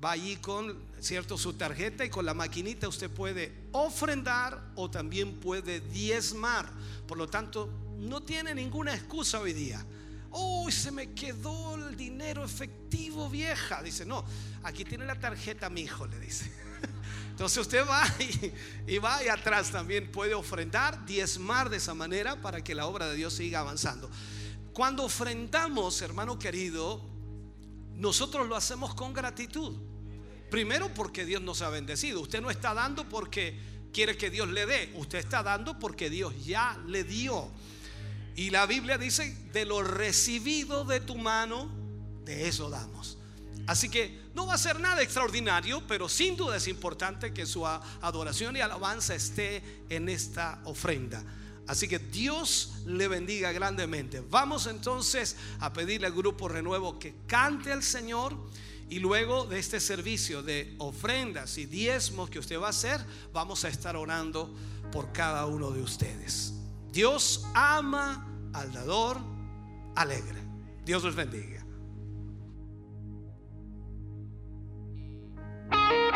[0.05, 5.41] va allí con, cierto, su tarjeta y con la maquinita usted puede ofrendar o también
[5.41, 6.71] puede diezmar.
[7.07, 9.85] Por lo tanto, no tiene ninguna excusa hoy día.
[10.31, 13.83] Uy, se me quedó el dinero efectivo vieja.
[13.83, 14.25] Dice, no,
[14.65, 16.51] aquí tiene la tarjeta mi hijo, le dice.
[17.37, 18.03] Entonces usted va
[18.87, 23.09] y, va y atrás también puede ofrendar, diezmar de esa manera para que la obra
[23.09, 24.11] de Dios siga avanzando.
[24.73, 27.03] Cuando ofrendamos, hermano querido,
[27.95, 29.77] nosotros lo hacemos con gratitud.
[30.51, 32.23] Primero porque Dios nos ha bendecido.
[32.23, 33.55] Usted no está dando porque
[33.93, 34.95] quiere que Dios le dé.
[34.97, 37.51] Usted está dando porque Dios ya le dio.
[38.35, 41.71] Y la Biblia dice, de lo recibido de tu mano,
[42.25, 43.16] de eso damos.
[43.67, 47.67] Así que no va a ser nada extraordinario, pero sin duda es importante que su
[47.67, 51.25] adoración y alabanza esté en esta ofrenda.
[51.67, 54.21] Así que Dios le bendiga grandemente.
[54.31, 58.37] Vamos entonces a pedirle al grupo Renuevo que cante al Señor
[58.89, 63.65] y luego de este servicio de ofrendas y diezmos que usted va a hacer, vamos
[63.65, 64.55] a estar orando
[64.93, 66.53] por cada uno de ustedes.
[66.93, 69.19] Dios ama al dador
[69.97, 70.41] alegre.
[70.85, 71.56] Dios los bendiga.
[75.71, 76.16] Thank you.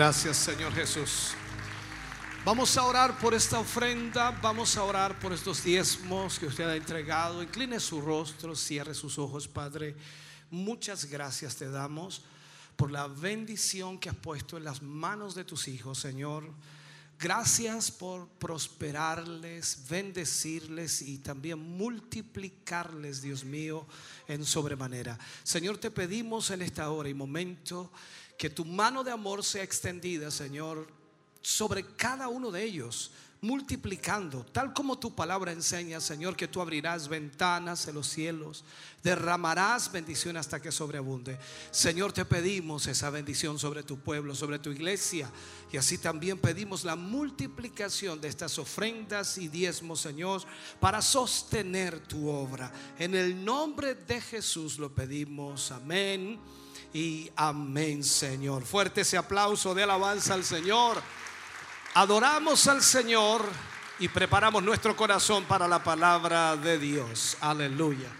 [0.00, 1.32] Gracias, Señor Jesús.
[2.42, 6.74] Vamos a orar por esta ofrenda, vamos a orar por estos diezmos que usted ha
[6.74, 7.42] entregado.
[7.42, 9.94] Incline su rostro, cierre sus ojos, Padre.
[10.50, 12.22] Muchas gracias te damos
[12.76, 16.50] por la bendición que has puesto en las manos de tus hijos, Señor.
[17.18, 23.86] Gracias por prosperarles, bendecirles y también multiplicarles, Dios mío,
[24.28, 25.18] en sobremanera.
[25.42, 27.92] Señor, te pedimos en esta hora y momento
[28.40, 30.88] que tu mano de amor sea extendida, Señor,
[31.42, 33.10] sobre cada uno de ellos,
[33.42, 38.64] multiplicando, tal como tu palabra enseña, Señor, que tú abrirás ventanas en los cielos,
[39.02, 41.38] derramarás bendición hasta que sobreabunde.
[41.70, 45.30] Señor, te pedimos esa bendición sobre tu pueblo, sobre tu iglesia,
[45.70, 50.40] y así también pedimos la multiplicación de estas ofrendas y diezmos, Señor,
[50.80, 52.72] para sostener tu obra.
[52.98, 55.70] En el nombre de Jesús lo pedimos.
[55.72, 56.40] Amén
[56.92, 58.64] y amén, Señor.
[58.64, 61.00] Fuerte ese aplauso de alabanza al Señor.
[61.94, 63.42] Adoramos al Señor
[63.98, 67.36] y preparamos nuestro corazón para la palabra de Dios.
[67.40, 68.19] Aleluya.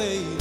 [0.00, 0.31] Al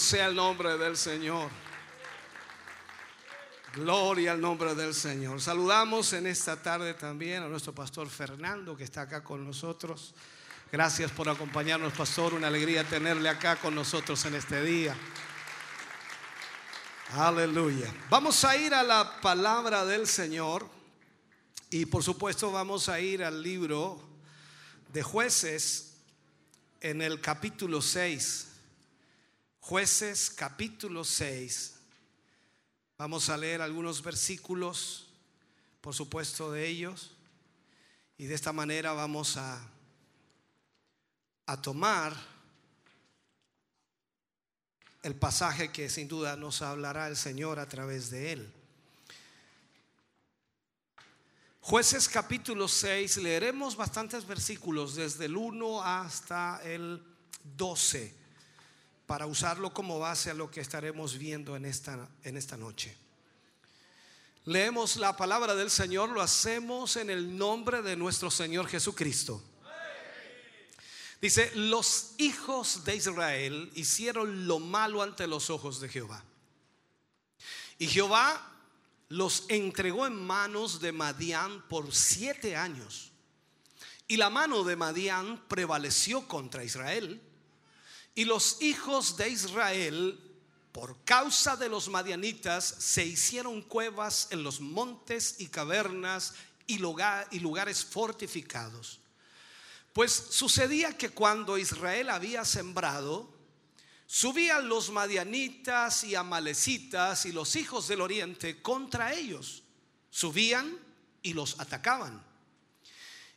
[0.00, 1.50] sea el nombre del Señor.
[3.74, 5.40] Gloria al nombre del Señor.
[5.40, 10.14] Saludamos en esta tarde también a nuestro pastor Fernando que está acá con nosotros.
[10.72, 12.34] Gracias por acompañarnos, pastor.
[12.34, 14.96] Una alegría tenerle acá con nosotros en este día.
[17.12, 17.92] Aleluya.
[18.08, 20.66] Vamos a ir a la palabra del Señor
[21.68, 24.00] y por supuesto vamos a ir al libro
[24.92, 25.98] de jueces
[26.80, 28.49] en el capítulo 6.
[29.70, 31.74] Jueces capítulo 6.
[32.98, 35.06] Vamos a leer algunos versículos,
[35.80, 37.12] por supuesto, de ellos.
[38.18, 39.64] Y de esta manera vamos a,
[41.46, 42.16] a tomar
[45.04, 48.52] el pasaje que sin duda nos hablará el Señor a través de él.
[51.60, 57.00] Jueces capítulo 6, leeremos bastantes versículos desde el 1 hasta el
[57.56, 58.18] 12
[59.10, 62.96] para usarlo como base a lo que estaremos viendo en esta, en esta noche.
[64.44, 69.42] Leemos la palabra del Señor, lo hacemos en el nombre de nuestro Señor Jesucristo.
[71.20, 76.22] Dice, los hijos de Israel hicieron lo malo ante los ojos de Jehová.
[77.80, 78.62] Y Jehová
[79.08, 83.10] los entregó en manos de Madián por siete años.
[84.06, 87.20] Y la mano de Madián prevaleció contra Israel.
[88.20, 90.20] Y los hijos de Israel,
[90.72, 96.34] por causa de los madianitas, se hicieron cuevas en los montes y cavernas
[96.66, 99.00] y, y lugares fortificados.
[99.94, 103.32] Pues sucedía que cuando Israel había sembrado,
[104.06, 109.62] subían los madianitas y amalecitas y los hijos del oriente contra ellos.
[110.10, 110.78] Subían
[111.22, 112.22] y los atacaban.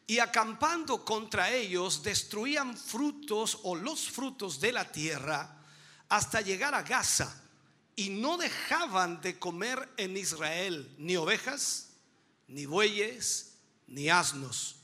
[0.06, 5.62] Y acampando contra ellos, destruían frutos o los frutos de la tierra
[6.10, 7.42] hasta llegar a Gaza.
[7.96, 11.90] Y no dejaban de comer en Israel ni ovejas,
[12.48, 13.54] ni bueyes,
[13.88, 14.78] ni asnos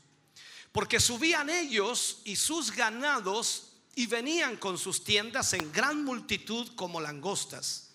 [0.72, 7.02] porque subían ellos y sus ganados y venían con sus tiendas en gran multitud como
[7.02, 7.90] langostas.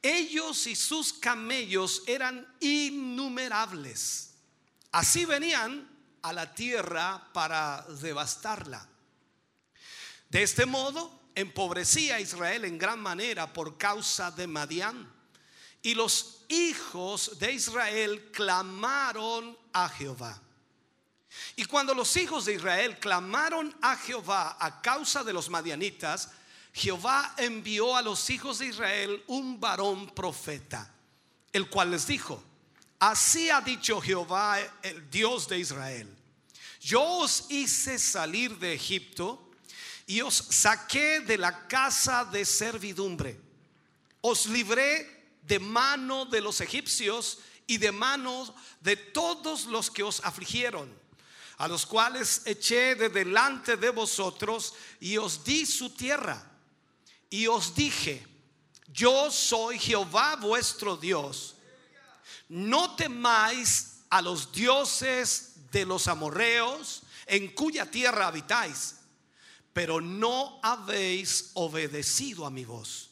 [0.00, 4.30] Ellos y sus camellos eran innumerables.
[4.92, 5.88] Así venían
[6.22, 8.86] a la tierra para devastarla.
[10.28, 15.10] De este modo, empobrecía a Israel en gran manera por causa de Madián.
[15.82, 20.42] Y los hijos de Israel clamaron a Jehová.
[21.56, 26.30] Y cuando los hijos de Israel clamaron a Jehová a causa de los madianitas,
[26.72, 30.92] Jehová envió a los hijos de Israel un varón profeta,
[31.52, 32.42] el cual les dijo,
[32.98, 36.08] así ha dicho Jehová, el Dios de Israel,
[36.80, 39.50] yo os hice salir de Egipto
[40.06, 43.38] y os saqué de la casa de servidumbre.
[44.20, 50.24] Os libré de mano de los egipcios y de manos de todos los que os
[50.24, 50.90] afligieron,
[51.58, 56.42] a los cuales eché de delante de vosotros y os di su tierra.
[57.28, 58.26] Y os dije,
[58.92, 61.54] yo soy Jehová vuestro Dios.
[62.48, 68.96] No temáis a los dioses de los amorreos en cuya tierra habitáis,
[69.72, 73.10] pero no habéis obedecido a mi voz.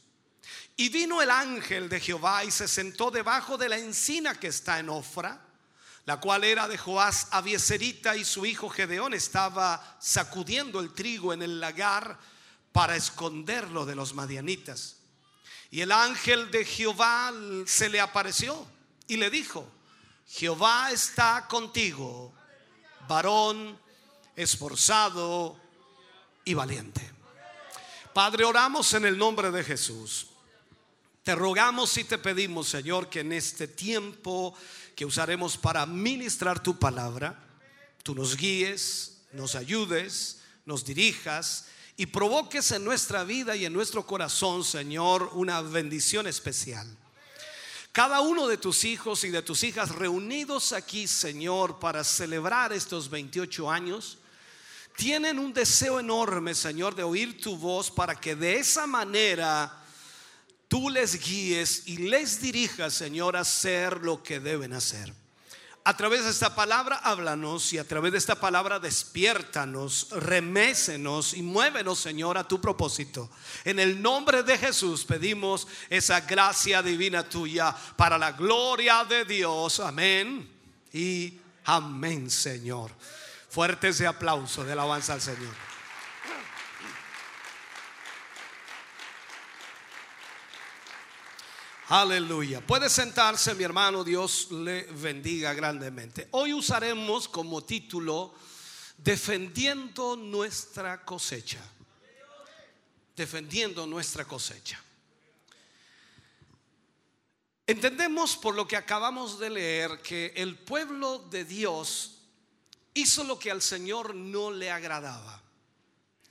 [0.77, 4.79] Y vino el ángel de Jehová y se sentó debajo de la encina que está
[4.79, 5.41] en Ofra,
[6.05, 11.43] la cual era de Joás Abieserita y su hijo Gedeón estaba sacudiendo el trigo en
[11.43, 12.19] el lagar
[12.73, 14.97] para esconderlo de los madianitas.
[15.71, 17.33] Y el ángel de Jehová
[17.67, 18.67] se le apareció
[19.09, 19.67] y le dijo,
[20.29, 22.33] Jehová está contigo,
[23.09, 23.79] varón
[24.35, 25.59] esforzado
[26.45, 27.11] y valiente.
[28.13, 30.29] Padre, oramos en el nombre de Jesús.
[31.23, 34.55] Te rogamos y te pedimos, Señor, que en este tiempo
[34.95, 37.39] que usaremos para ministrar tu palabra,
[38.03, 41.67] tú nos guíes, nos ayudes, nos dirijas
[41.97, 46.87] y provoques en nuestra vida y en nuestro corazón, Señor, una bendición especial.
[47.97, 53.09] Cada uno de tus hijos y de tus hijas reunidos aquí, Señor, para celebrar estos
[53.09, 54.19] 28 años,
[54.97, 59.83] tienen un deseo enorme, Señor, de oír tu voz para que de esa manera
[60.69, 65.15] tú les guíes y les dirijas, Señor, a hacer lo que deben hacer.
[65.89, 71.43] A través de esta palabra háblanos y a través de esta palabra despiértanos, remésenos y
[71.43, 73.31] muévenos, Señor, a tu propósito.
[73.65, 79.79] En el nombre de Jesús pedimos esa gracia divina tuya para la gloria de Dios.
[79.79, 80.51] Amén
[80.93, 82.91] y amén, Señor.
[83.49, 85.66] Fuerte ese aplauso de alabanza al Señor.
[91.89, 92.61] Aleluya.
[92.61, 94.03] Puede sentarse, mi hermano.
[94.03, 96.27] Dios le bendiga grandemente.
[96.33, 98.35] Hoy usaremos como título
[98.99, 101.61] Defendiendo nuestra cosecha.
[103.15, 104.83] Defendiendo nuestra cosecha.
[107.69, 112.19] Entendemos por lo que acabamos de leer que el pueblo de Dios
[112.95, 115.41] hizo lo que al Señor no le agradaba.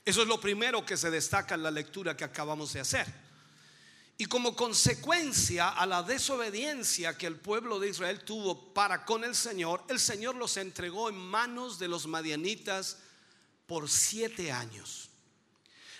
[0.03, 3.24] Eso es lo primero que se destaca en la lectura que acabamos de hacer.
[4.17, 9.35] Y como consecuencia a la desobediencia que el pueblo de Israel tuvo para con el
[9.35, 12.97] Señor, el Señor los entregó en manos de los madianitas
[13.67, 15.09] por siete años.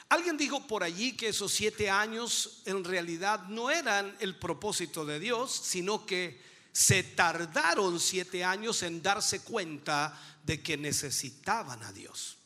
[0.08, 5.20] Alguien dijo por allí que esos siete años en realidad no eran el propósito de
[5.20, 12.38] Dios, sino que se tardaron siete años en darse cuenta de que necesitaban a Dios.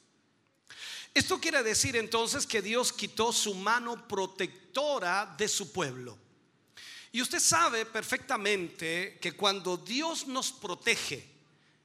[1.14, 4.69] Esto quiere decir entonces que Dios quitó su mano protectora
[5.38, 6.18] de su pueblo.
[7.12, 11.28] Y usted sabe perfectamente que cuando Dios nos protege,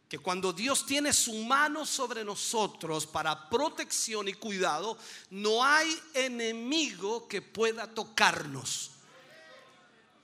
[0.09, 4.97] que cuando Dios tiene su mano sobre nosotros para protección y cuidado,
[5.31, 8.91] no hay enemigo que pueda tocarnos.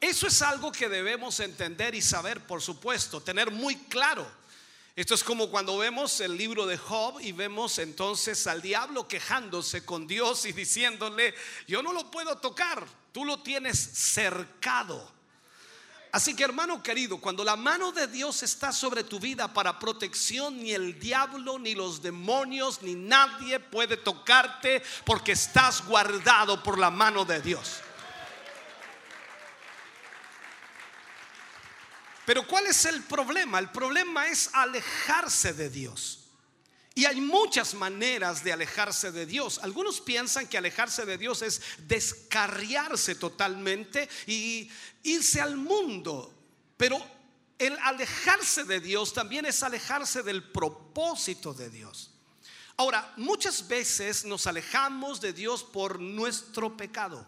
[0.00, 4.39] Eso es algo que debemos entender y saber, por supuesto, tener muy claro.
[5.00, 9.82] Esto es como cuando vemos el libro de Job y vemos entonces al diablo quejándose
[9.82, 11.34] con Dios y diciéndole,
[11.66, 15.10] yo no lo puedo tocar, tú lo tienes cercado.
[16.12, 20.62] Así que hermano querido, cuando la mano de Dios está sobre tu vida para protección,
[20.62, 26.90] ni el diablo, ni los demonios, ni nadie puede tocarte porque estás guardado por la
[26.90, 27.80] mano de Dios.
[32.30, 33.58] Pero ¿cuál es el problema?
[33.58, 36.28] El problema es alejarse de Dios.
[36.94, 39.58] Y hay muchas maneras de alejarse de Dios.
[39.64, 44.70] Algunos piensan que alejarse de Dios es descarriarse totalmente y
[45.02, 46.32] irse al mundo.
[46.76, 47.04] Pero
[47.58, 52.12] el alejarse de Dios también es alejarse del propósito de Dios.
[52.76, 57.26] Ahora, muchas veces nos alejamos de Dios por nuestro pecado.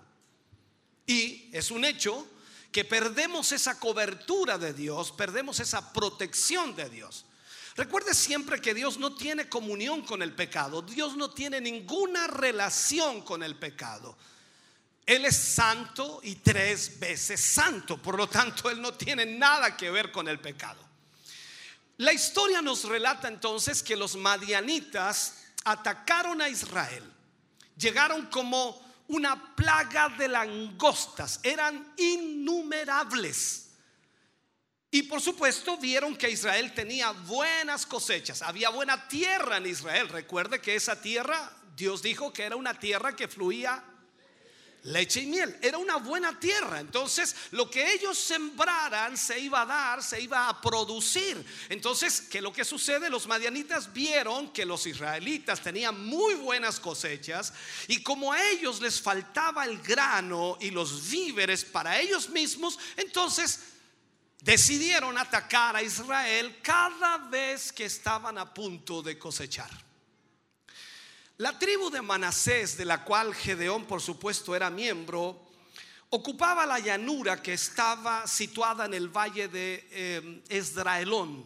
[1.08, 2.24] Y es un hecho
[2.72, 7.26] que perdemos esa cobertura de Dios, perdemos esa protección de Dios.
[7.76, 13.22] Recuerde siempre que Dios no tiene comunión con el pecado, Dios no tiene ninguna relación
[13.22, 14.16] con el pecado.
[15.04, 19.90] Él es santo y tres veces santo, por lo tanto Él no tiene nada que
[19.90, 20.80] ver con el pecado.
[21.98, 27.04] La historia nos relata entonces que los madianitas atacaron a Israel,
[27.76, 28.80] llegaron como
[29.12, 33.70] una plaga de langostas, eran innumerables.
[34.90, 40.08] Y por supuesto vieron que Israel tenía buenas cosechas, había buena tierra en Israel.
[40.08, 43.84] Recuerde que esa tierra Dios dijo que era una tierra que fluía
[44.84, 45.56] leche y miel.
[45.62, 46.80] Era una buena tierra.
[46.80, 51.44] Entonces, lo que ellos sembraran se iba a dar, se iba a producir.
[51.68, 53.10] Entonces, ¿qué lo que sucede?
[53.10, 57.52] Los madianitas vieron que los israelitas tenían muy buenas cosechas
[57.88, 63.60] y como a ellos les faltaba el grano y los víveres para ellos mismos, entonces
[64.40, 69.70] decidieron atacar a Israel cada vez que estaban a punto de cosechar.
[71.42, 75.50] La tribu de Manasés, de la cual Gedeón por supuesto era miembro,
[76.10, 81.44] ocupaba la llanura que estaba situada en el valle de eh, Esdraelón.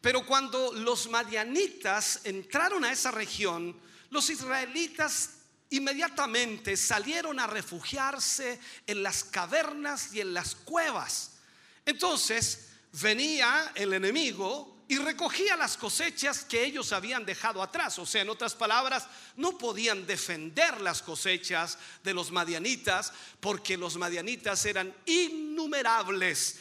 [0.00, 3.80] Pero cuando los madianitas entraron a esa región,
[4.10, 5.34] los israelitas
[5.70, 8.58] inmediatamente salieron a refugiarse
[8.88, 11.36] en las cavernas y en las cuevas.
[11.84, 17.98] Entonces venía el enemigo y recogía las cosechas que ellos habían dejado atrás.
[17.98, 19.06] O sea, en otras palabras,
[19.36, 26.60] no podían defender las cosechas de los madianitas porque los madianitas eran innumerables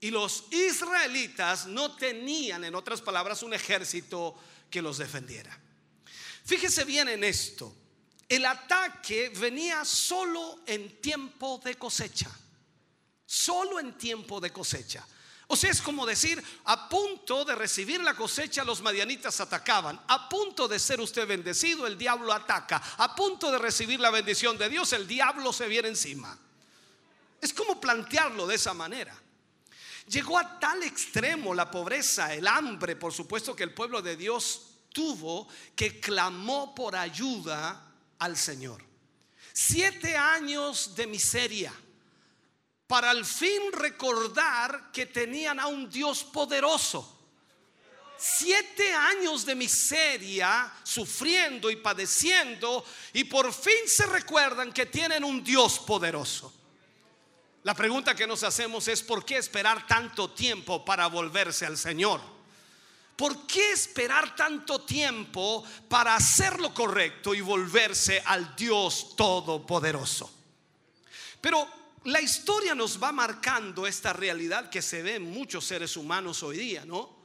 [0.00, 4.34] y los israelitas no tenían, en otras palabras, un ejército
[4.68, 5.56] que los defendiera.
[6.44, 7.72] Fíjese bien en esto.
[8.28, 12.30] El ataque venía solo en tiempo de cosecha.
[13.26, 15.06] Solo en tiempo de cosecha.
[15.52, 20.00] O sea, es como decir, a punto de recibir la cosecha, los madianitas atacaban.
[20.08, 22.82] A punto de ser usted bendecido, el diablo ataca.
[22.96, 26.38] A punto de recibir la bendición de Dios, el diablo se viene encima.
[27.38, 29.14] Es como plantearlo de esa manera.
[30.06, 34.68] Llegó a tal extremo la pobreza, el hambre, por supuesto que el pueblo de Dios
[34.90, 38.82] tuvo que clamó por ayuda al Señor.
[39.52, 41.74] Siete años de miseria
[42.92, 47.20] para al fin recordar que tenían a un Dios poderoso.
[48.18, 55.42] Siete años de miseria, sufriendo y padeciendo, y por fin se recuerdan que tienen un
[55.42, 56.52] Dios poderoso.
[57.62, 62.20] La pregunta que nos hacemos es, ¿por qué esperar tanto tiempo para volverse al Señor?
[63.16, 70.30] ¿Por qué esperar tanto tiempo para hacer lo correcto y volverse al Dios Todopoderoso?
[71.40, 76.42] Pero la historia nos va marcando esta realidad que se ve en muchos seres humanos
[76.42, 77.22] hoy día, ¿no?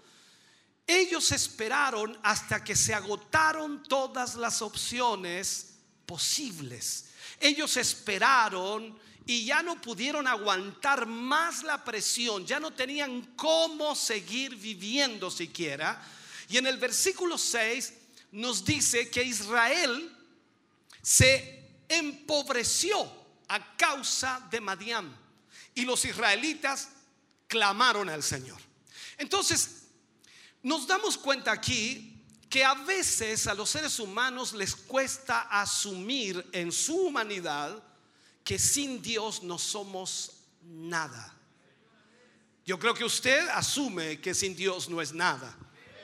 [0.86, 5.74] Ellos esperaron hasta que se agotaron todas las opciones
[6.06, 7.10] posibles.
[7.40, 14.56] Ellos esperaron y ya no pudieron aguantar más la presión, ya no tenían cómo seguir
[14.56, 16.02] viviendo siquiera.
[16.48, 17.94] Y en el versículo 6
[18.32, 20.16] nos dice que Israel
[21.02, 23.17] se empobreció
[23.48, 25.16] a causa de Madián.
[25.74, 26.90] Y los israelitas
[27.48, 28.60] clamaron al Señor.
[29.18, 29.88] Entonces,
[30.64, 32.14] nos damos cuenta aquí
[32.50, 37.84] que a veces a los seres humanos les cuesta asumir en su humanidad
[38.44, 41.34] que sin Dios no somos nada.
[42.66, 45.56] Yo creo que usted asume que sin Dios no es nada.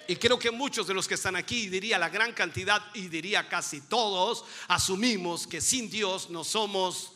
[0.08, 3.48] Y creo que muchos de los que están aquí, diría la gran cantidad y diría
[3.48, 7.13] casi todos, asumimos que sin Dios no somos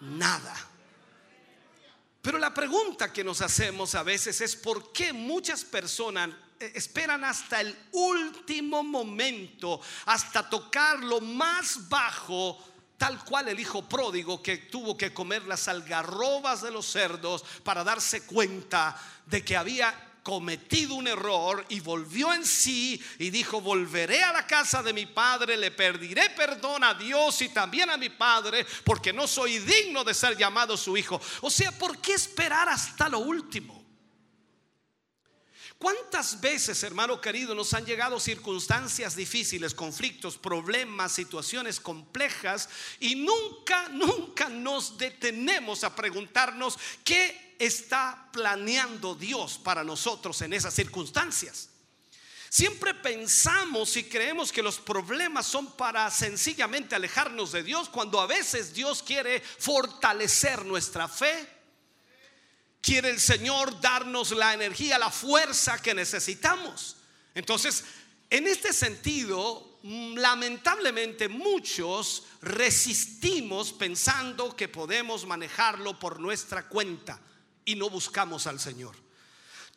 [0.00, 0.54] nada.
[2.22, 7.60] Pero la pregunta que nos hacemos a veces es por qué muchas personas esperan hasta
[7.60, 12.58] el último momento, hasta tocar lo más bajo,
[12.96, 17.84] tal cual el hijo pródigo que tuvo que comer las algarrobas de los cerdos para
[17.84, 24.22] darse cuenta de que había cometido un error y volvió en sí y dijo, volveré
[24.22, 28.10] a la casa de mi padre, le pediré perdón a Dios y también a mi
[28.10, 31.18] padre, porque no soy digno de ser llamado su hijo.
[31.40, 33.82] O sea, ¿por qué esperar hasta lo último?
[35.78, 42.68] ¿Cuántas veces, hermano querido, nos han llegado circunstancias difíciles, conflictos, problemas, situaciones complejas
[43.00, 50.74] y nunca, nunca nos detenemos a preguntarnos qué está planeando Dios para nosotros en esas
[50.74, 51.70] circunstancias.
[52.50, 58.26] Siempre pensamos y creemos que los problemas son para sencillamente alejarnos de Dios, cuando a
[58.26, 61.46] veces Dios quiere fortalecer nuestra fe.
[62.80, 66.96] Quiere el Señor darnos la energía, la fuerza que necesitamos.
[67.34, 67.84] Entonces,
[68.30, 77.20] en este sentido, lamentablemente muchos resistimos pensando que podemos manejarlo por nuestra cuenta
[77.68, 78.96] y no buscamos al Señor.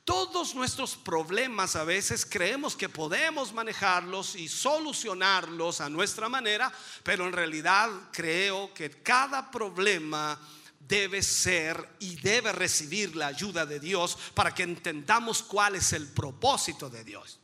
[0.05, 6.71] Todos nuestros problemas a veces creemos que podemos manejarlos y solucionarlos a nuestra manera,
[7.03, 10.39] pero en realidad creo que cada problema
[10.79, 16.07] debe ser y debe recibir la ayuda de Dios para que entendamos cuál es el
[16.07, 17.39] propósito de Dios.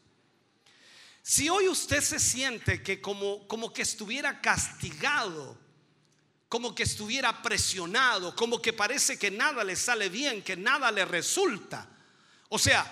[1.22, 5.58] Si hoy usted se siente que como, como que estuviera castigado,
[6.50, 11.04] como que estuviera presionado, como que parece que nada le sale bien, que nada le
[11.04, 11.88] resulta.
[12.50, 12.90] O sea,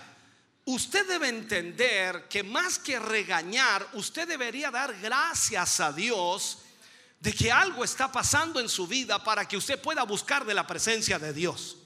[0.65, 6.59] usted debe entender que más que regañar, usted debería dar gracias a Dios
[7.19, 10.67] de que algo está pasando en su vida para que usted pueda buscar de la
[10.67, 11.77] presencia de Dios.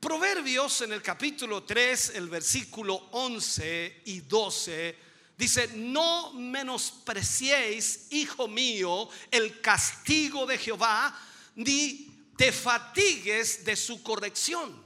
[0.00, 4.98] Proverbios en el capítulo 3, el versículo 11 y 12,
[5.36, 11.18] dice, no menospreciéis, hijo mío, el castigo de Jehová,
[11.56, 14.82] ni te fatigues de su corrección,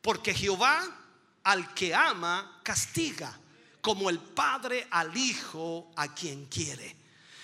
[0.00, 1.00] porque Jehová
[1.42, 3.38] al que ama castiga,
[3.80, 6.96] como el padre al hijo a quien quiere.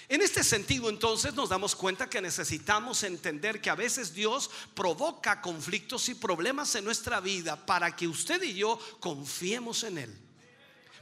[0.08, 5.40] En este sentido, entonces, nos damos cuenta que necesitamos entender que a veces Dios provoca
[5.40, 10.29] conflictos y problemas en nuestra vida para que usted y yo confiemos en Él.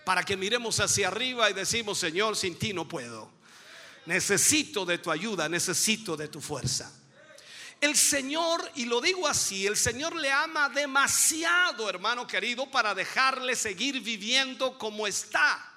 [0.08, 3.30] Para que miremos hacia arriba y decimos, Señor, sin ti no puedo.
[4.06, 6.90] Necesito de tu ayuda, necesito de tu fuerza.
[7.78, 13.54] El Señor, y lo digo así, el Señor le ama demasiado, hermano querido, para dejarle
[13.54, 15.74] seguir viviendo como está.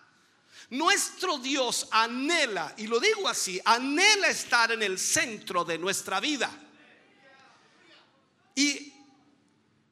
[0.69, 6.49] Nuestro Dios anhela, y lo digo así, anhela estar en el centro de nuestra vida.
[8.55, 8.93] Y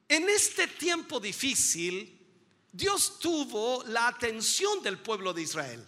[0.08, 2.19] en este tiempo difícil,
[2.72, 5.86] Dios tuvo la atención del pueblo de Israel.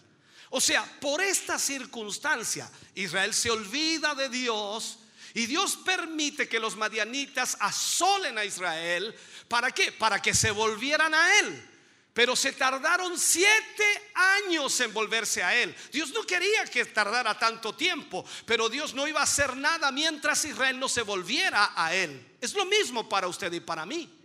[0.49, 4.99] O sea, por esta circunstancia, Israel se olvida de Dios
[5.33, 9.15] y Dios permite que los madianitas asolen a Israel.
[9.47, 9.91] ¿Para qué?
[9.91, 11.69] Para que se volvieran a Él.
[12.13, 15.75] Pero se tardaron siete años en volverse a Él.
[15.91, 20.45] Dios no quería que tardara tanto tiempo, pero Dios no iba a hacer nada mientras
[20.45, 22.37] Israel no se volviera a Él.
[22.39, 24.22] Es lo mismo para usted y para mí.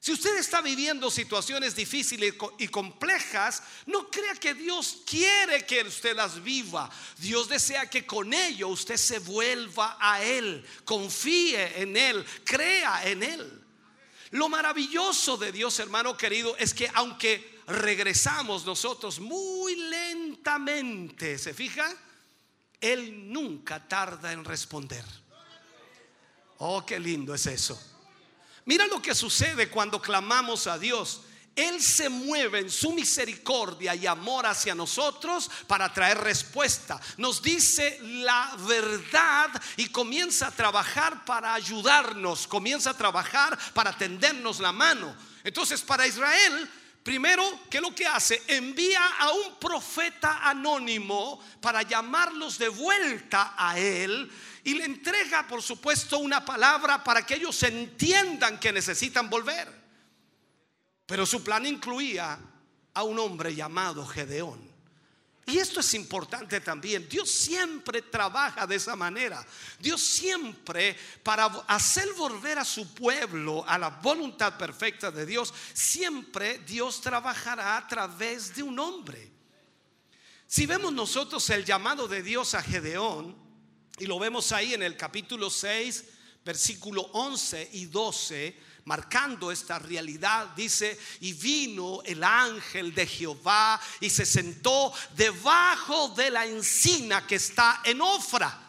[0.00, 6.14] Si usted está viviendo situaciones difíciles y complejas, no crea que Dios quiere que usted
[6.14, 6.88] las viva.
[7.18, 13.24] Dios desea que con ello usted se vuelva a Él, confíe en Él, crea en
[13.24, 13.64] Él.
[14.30, 21.92] Lo maravilloso de Dios, hermano querido, es que aunque regresamos nosotros muy lentamente, ¿se fija?
[22.80, 25.04] Él nunca tarda en responder.
[26.58, 27.97] Oh, qué lindo es eso.
[28.68, 31.22] Mira lo que sucede cuando clamamos a Dios.
[31.56, 37.00] Él se mueve en su misericordia y amor hacia nosotros para traer respuesta.
[37.16, 44.60] Nos dice la verdad y comienza a trabajar para ayudarnos, comienza a trabajar para tendernos
[44.60, 45.16] la mano.
[45.44, 46.70] Entonces para Israel,
[47.02, 48.42] primero, ¿qué es lo que hace?
[48.48, 54.30] Envía a un profeta anónimo para llamarlos de vuelta a él
[54.64, 59.68] y le entrega, por supuesto, una palabra para que ellos entiendan que necesitan volver.
[61.06, 62.38] Pero su plan incluía
[62.94, 64.68] a un hombre llamado Gedeón.
[65.48, 67.08] Y esto es importante también.
[67.08, 69.42] Dios siempre trabaja de esa manera.
[69.78, 76.58] Dios siempre, para hacer volver a su pueblo a la voluntad perfecta de Dios, siempre
[76.58, 79.32] Dios trabajará a través de un hombre.
[80.46, 83.47] Si vemos nosotros el llamado de Dios a Gedeón,
[83.98, 86.04] y lo vemos ahí en el capítulo 6,
[86.44, 94.08] versículo 11 y 12, marcando esta realidad, dice, y vino el ángel de Jehová y
[94.08, 98.68] se sentó debajo de la encina que está en Ofra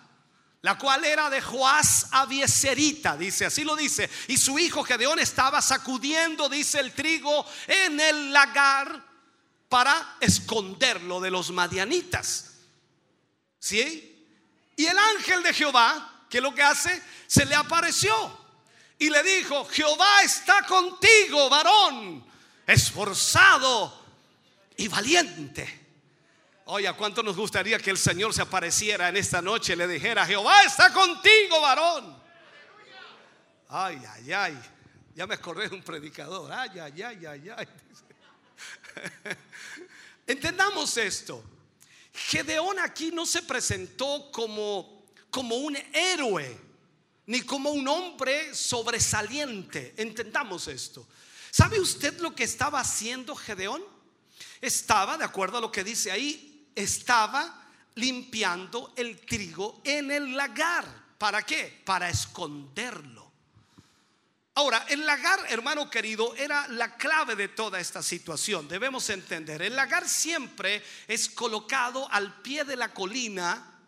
[0.61, 4.09] la cual era de Joás Abieserita, dice, así lo dice.
[4.27, 9.05] Y su hijo Gedeón estaba sacudiendo, dice, el trigo en el lagar
[9.69, 12.55] para esconderlo de los madianitas.
[13.57, 14.18] ¿Sí?
[14.79, 18.15] Y el ángel de Jehová, que lo que hace, se le apareció
[18.97, 22.25] y le dijo, Jehová está contigo, varón,
[22.65, 24.05] esforzado
[24.77, 25.87] y valiente.
[26.63, 30.25] Oye, ¿cuánto nos gustaría que el Señor se apareciera en esta noche y le dijera,
[30.25, 32.17] Jehová está contigo, varón?
[33.67, 34.61] Ay, ay, ay.
[35.13, 36.53] Ya me de un predicador.
[36.53, 37.67] Ay, ay, ay, ay, ay.
[40.25, 41.58] Entendamos esto.
[42.27, 46.59] Gedeón aquí no se presentó como, como un héroe
[47.25, 49.93] ni como un hombre sobresaliente.
[49.97, 51.07] Entendamos esto.
[51.51, 53.83] ¿Sabe usted lo que estaba haciendo Gedeón?
[54.61, 60.85] Estaba, de acuerdo a lo que dice ahí, estaba limpiando el trigo en el lagar.
[61.17, 61.81] ¿Para qué?
[61.85, 63.28] Para esconderlo.
[64.59, 68.67] Ahora, el lagar, hermano querido, era la clave de toda esta situación.
[68.67, 73.79] Debemos entender, el lagar siempre es colocado al pie de la colina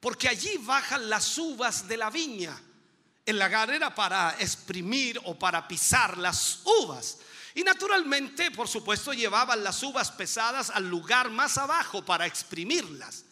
[0.00, 2.60] porque allí bajan las uvas de la viña.
[3.24, 7.18] El lagar era para exprimir o para pisar las uvas.
[7.54, 13.26] Y naturalmente, por supuesto, llevaban las uvas pesadas al lugar más abajo para exprimirlas.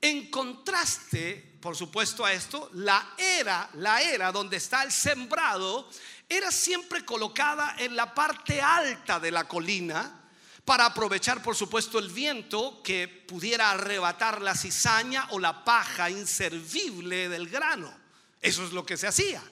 [0.00, 5.88] En contraste, por supuesto, a esto, la era, la era donde está el sembrado,
[6.28, 10.20] era siempre colocada en la parte alta de la colina
[10.64, 17.28] para aprovechar, por supuesto, el viento que pudiera arrebatar la cizaña o la paja inservible
[17.28, 17.94] del grano.
[18.40, 19.42] Eso es lo que se hacía.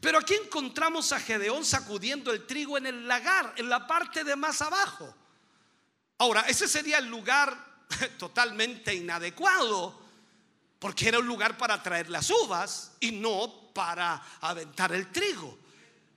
[0.00, 4.34] Pero aquí encontramos a Gedeón sacudiendo el trigo en el lagar, en la parte de
[4.34, 5.14] más abajo.
[6.16, 7.84] Ahora, ese sería el lugar
[8.18, 10.03] totalmente inadecuado,
[10.78, 15.58] porque era un lugar para traer las uvas y no para aventar el trigo.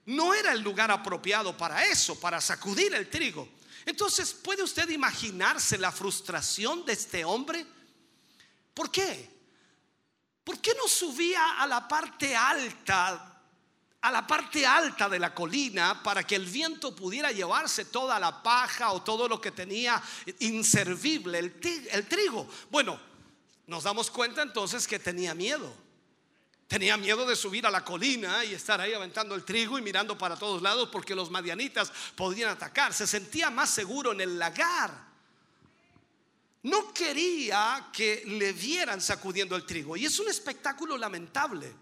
[0.05, 3.47] No era el lugar apropiado para eso, para sacudir el trigo.
[3.85, 7.65] Entonces, ¿puede usted imaginarse la frustración de este hombre?
[8.73, 9.29] ¿Por qué?
[10.43, 13.38] ¿Por qué no subía a la parte alta
[14.01, 18.41] a la parte alta de la colina para que el viento pudiera llevarse toda la
[18.41, 20.01] paja o todo lo que tenía
[20.39, 22.47] inservible, el, trigo.
[22.69, 22.99] Bueno,
[23.68, 25.73] nos damos cuenta entonces que tenía miedo.
[26.68, 30.18] Tenía miedo de subir a la colina y estar ahí aventando el trigo y mirando
[30.18, 32.94] para todos lados porque los madianitas podían atacar.
[32.94, 35.07] Se sentía más seguro en el lagar.
[36.64, 39.95] No quería que le vieran sacudiendo el trigo.
[39.95, 41.73] Y es un espectáculo lamentable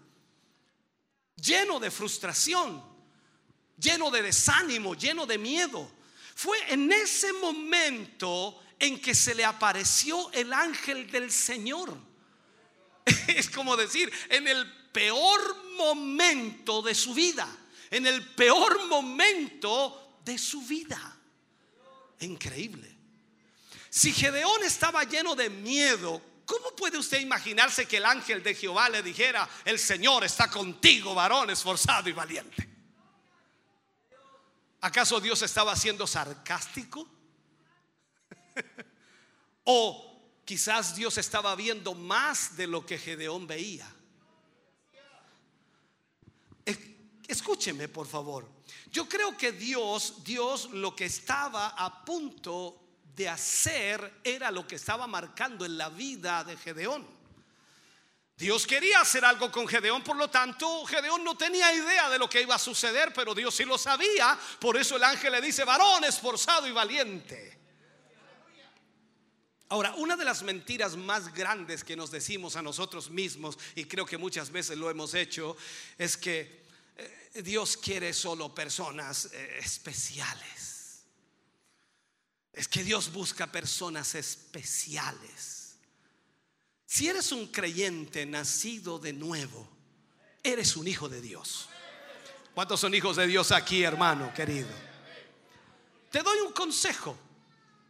[1.36, 2.82] lleno de frustración,
[3.78, 5.90] lleno de desánimo, lleno de miedo.
[6.34, 11.96] Fue en ese momento en que se le apareció el ángel del Señor.
[13.28, 17.48] Es como decir, en el peor momento de su vida,
[17.90, 21.16] en el peor momento de su vida.
[22.20, 22.94] Increíble.
[23.90, 28.88] Si Gedeón estaba lleno de miedo, ¿Cómo puede usted imaginarse que el ángel de Jehová
[28.88, 32.68] le dijera, el Señor está contigo, varón esforzado y valiente?
[34.80, 37.15] ¿Acaso Dios estaba siendo sarcástico?
[39.64, 43.92] ¿O quizás Dios estaba viendo más de lo que Gedeón veía?
[47.28, 48.48] Escúcheme, por favor.
[48.92, 52.80] Yo creo que Dios, Dios lo que estaba a punto
[53.14, 57.06] de hacer era lo que estaba marcando en la vida de Gedeón.
[58.36, 62.28] Dios quería hacer algo con Gedeón, por lo tanto, Gedeón no tenía idea de lo
[62.28, 64.38] que iba a suceder, pero Dios sí lo sabía.
[64.60, 67.58] Por eso el ángel le dice, varón esforzado y valiente.
[69.68, 74.06] Ahora, una de las mentiras más grandes que nos decimos a nosotros mismos, y creo
[74.06, 75.56] que muchas veces lo hemos hecho,
[75.98, 76.64] es que
[76.96, 81.02] eh, Dios quiere solo personas eh, especiales.
[82.52, 85.76] Es que Dios busca personas especiales.
[86.86, 89.68] Si eres un creyente nacido de nuevo,
[90.44, 91.68] eres un hijo de Dios.
[92.54, 94.70] ¿Cuántos son hijos de Dios aquí, hermano querido?
[96.10, 97.18] Te doy un consejo.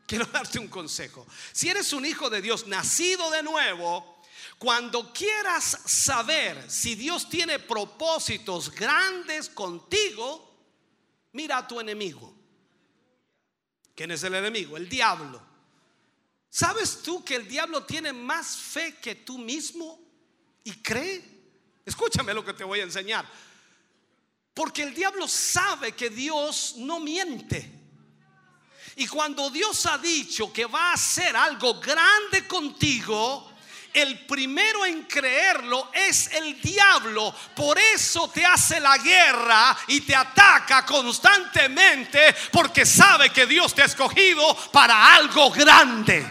[0.07, 1.27] Quiero darte un consejo.
[1.53, 4.23] Si eres un hijo de Dios nacido de nuevo,
[4.59, 10.55] cuando quieras saber si Dios tiene propósitos grandes contigo,
[11.33, 12.35] mira a tu enemigo.
[13.95, 14.77] ¿Quién es el enemigo?
[14.77, 15.43] El diablo.
[16.49, 20.01] ¿Sabes tú que el diablo tiene más fe que tú mismo
[20.65, 21.23] y cree?
[21.85, 23.29] Escúchame lo que te voy a enseñar.
[24.55, 27.76] Porque el diablo sabe que Dios no miente.
[28.99, 33.53] Y cuando Dios ha dicho que va a hacer algo grande contigo,
[33.93, 37.35] el primero en creerlo es el diablo.
[37.55, 43.83] Por eso te hace la guerra y te ataca constantemente porque sabe que Dios te
[43.83, 46.27] ha escogido para algo grande.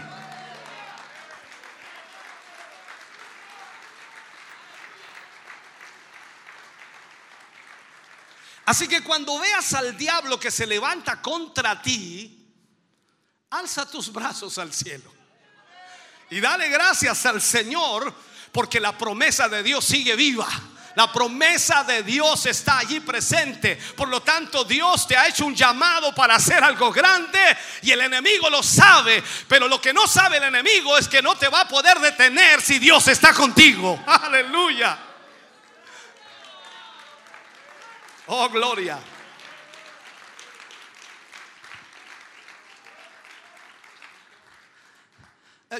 [8.66, 12.45] Así que cuando veas al diablo que se levanta contra ti,
[13.50, 15.12] alza tus brazos al cielo.
[16.30, 18.14] Y dale gracias al Señor
[18.52, 20.48] porque la promesa de Dios sigue viva.
[20.96, 23.76] La promesa de Dios está allí presente.
[23.98, 27.40] Por lo tanto, Dios te ha hecho un llamado para hacer algo grande
[27.82, 29.22] y el enemigo lo sabe.
[29.48, 32.62] Pero lo que no sabe el enemigo es que no te va a poder detener
[32.62, 34.02] si Dios está contigo.
[34.08, 34.98] Aleluya.
[38.28, 38.98] Oh, gloria.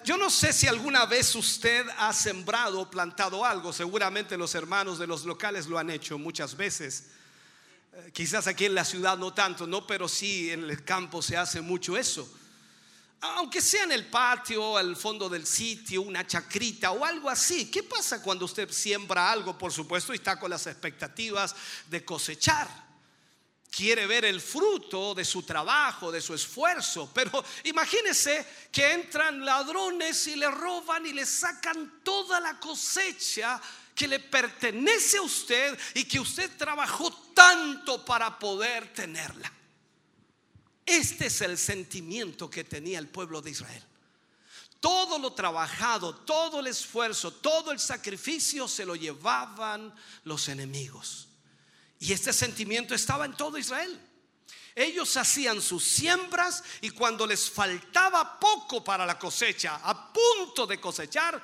[0.04, 5.00] Yo no sé si alguna vez usted ha sembrado o plantado algo, seguramente los hermanos
[5.00, 7.06] de los locales lo han hecho muchas veces.
[7.94, 11.38] Eh, quizás aquí en la ciudad no tanto, no, pero sí en el campo se
[11.38, 12.28] hace mucho eso.
[13.22, 17.72] Aunque sea en el patio, al fondo del sitio, una chacrita o algo así.
[17.72, 21.56] ¿Qué pasa cuando usted siembra algo, por supuesto, y está con las expectativas
[21.90, 22.85] de cosechar?
[23.76, 27.12] Quiere ver el fruto de su trabajo, de su esfuerzo.
[27.14, 33.62] Pero imagínese que entran ladrones y le roban y le sacan toda la cosecha
[33.94, 39.52] que le pertenece a usted y que usted trabajó tanto para poder tenerla.
[40.86, 43.84] Este es el sentimiento que tenía el pueblo de Israel.
[44.80, 49.94] Todo lo trabajado, todo el esfuerzo, todo el sacrificio se lo llevaban
[50.24, 51.28] los enemigos.
[52.06, 54.00] Y este sentimiento estaba en todo Israel.
[54.76, 60.80] Ellos hacían sus siembras y cuando les faltaba poco para la cosecha, a punto de
[60.80, 61.44] cosechar,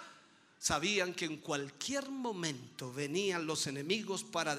[0.59, 4.55] sabían que en cualquier momento venían los enemigos para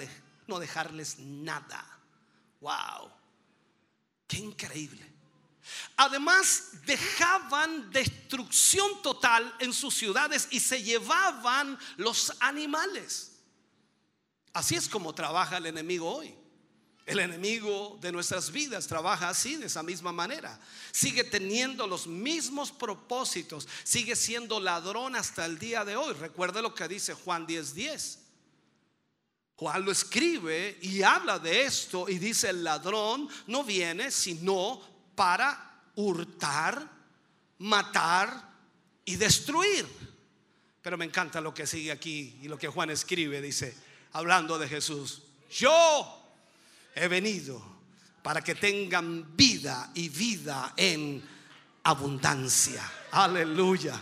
[0.48, 1.86] no dejarles nada.
[2.60, 3.08] ¡Wow!
[4.26, 5.08] ¡Qué increíble!
[5.98, 13.31] Además, dejaban destrucción total en sus ciudades y se llevaban los animales.
[14.52, 16.34] Así es como trabaja el enemigo hoy.
[17.04, 20.60] El enemigo de nuestras vidas trabaja así, de esa misma manera.
[20.92, 26.14] Sigue teniendo los mismos propósitos, sigue siendo ladrón hasta el día de hoy.
[26.14, 28.18] Recuerde lo que dice Juan 10:10.
[29.56, 34.80] Juan lo escribe y habla de esto y dice, el ladrón no viene sino
[35.14, 36.88] para hurtar,
[37.58, 38.50] matar
[39.04, 39.86] y destruir.
[40.80, 43.76] Pero me encanta lo que sigue aquí y lo que Juan escribe, dice,
[44.12, 45.22] hablando de Jesús.
[45.50, 46.22] Yo
[46.94, 47.62] he venido
[48.22, 51.22] para que tengan vida y vida en
[51.84, 52.88] abundancia.
[53.10, 54.00] Aleluya.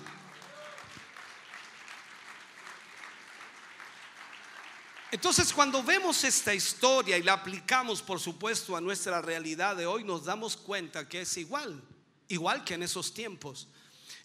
[5.12, 10.04] Entonces cuando vemos esta historia y la aplicamos por supuesto a nuestra realidad de hoy,
[10.04, 11.82] nos damos cuenta que es igual,
[12.28, 13.66] igual que en esos tiempos.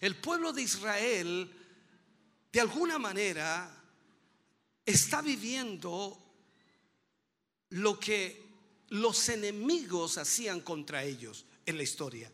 [0.00, 1.52] El pueblo de Israel,
[2.52, 3.68] de alguna manera,
[4.86, 6.16] está viviendo
[7.70, 8.46] lo que
[8.90, 12.30] los enemigos hacían contra ellos en la historia.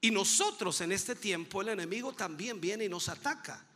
[0.00, 3.66] Y nosotros en este tiempo el enemigo también viene y nos ataca.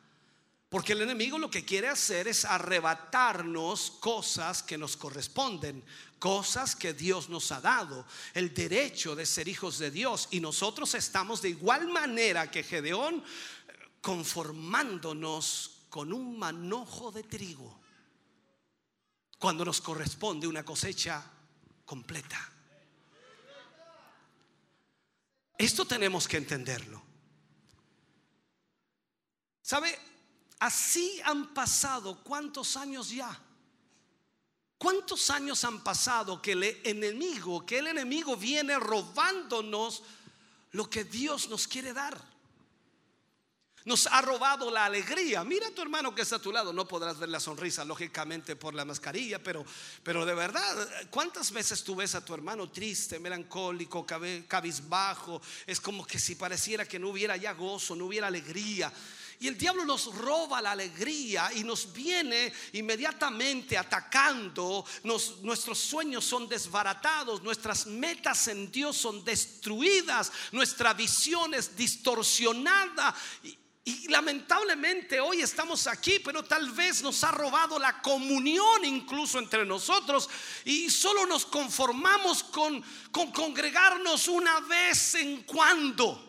[0.69, 5.85] Porque el enemigo lo que quiere hacer es arrebatarnos cosas que nos corresponden,
[6.19, 8.05] cosas que Dios nos ha dado,
[8.35, 10.29] el derecho de ser hijos de Dios.
[10.33, 13.23] Y nosotros estamos de igual manera que Gedeón
[14.01, 17.86] conformándonos con un manojo de trigo
[19.39, 21.23] cuando nos corresponde una cosecha
[21.85, 22.53] completa.
[25.59, 27.03] Esto tenemos que entenderlo.
[29.63, 29.99] ¿Sabe?
[30.59, 33.39] Así han pasado cuántos años ya.
[34.79, 40.03] ¿Cuántos años han pasado que el enemigo, que el enemigo viene robándonos
[40.73, 42.36] lo que Dios nos quiere dar?
[43.87, 45.45] Nos ha robado la alegría.
[45.45, 48.57] Mira a tu hermano que está a tu lado, no podrás ver la sonrisa lógicamente
[48.57, 49.65] por la mascarilla, pero,
[50.03, 55.41] pero de verdad, ¿cuántas veces tú ves a tu hermano triste, melancólico, cabizbajo?
[55.67, 58.93] Es como que si pareciera que no hubiera ya gozo, no hubiera alegría.
[59.39, 64.85] Y el diablo nos roba la alegría y nos viene inmediatamente atacando.
[65.43, 73.15] nuestros sueños son desbaratados, nuestras metas en Dios son destruidas, nuestra visión es distorsionada.
[74.09, 80.29] Lamentablemente hoy estamos aquí, pero tal vez nos ha robado la comunión incluso entre nosotros
[80.65, 82.83] y solo nos conformamos con,
[83.13, 86.23] con congregarnos una vez en cuando.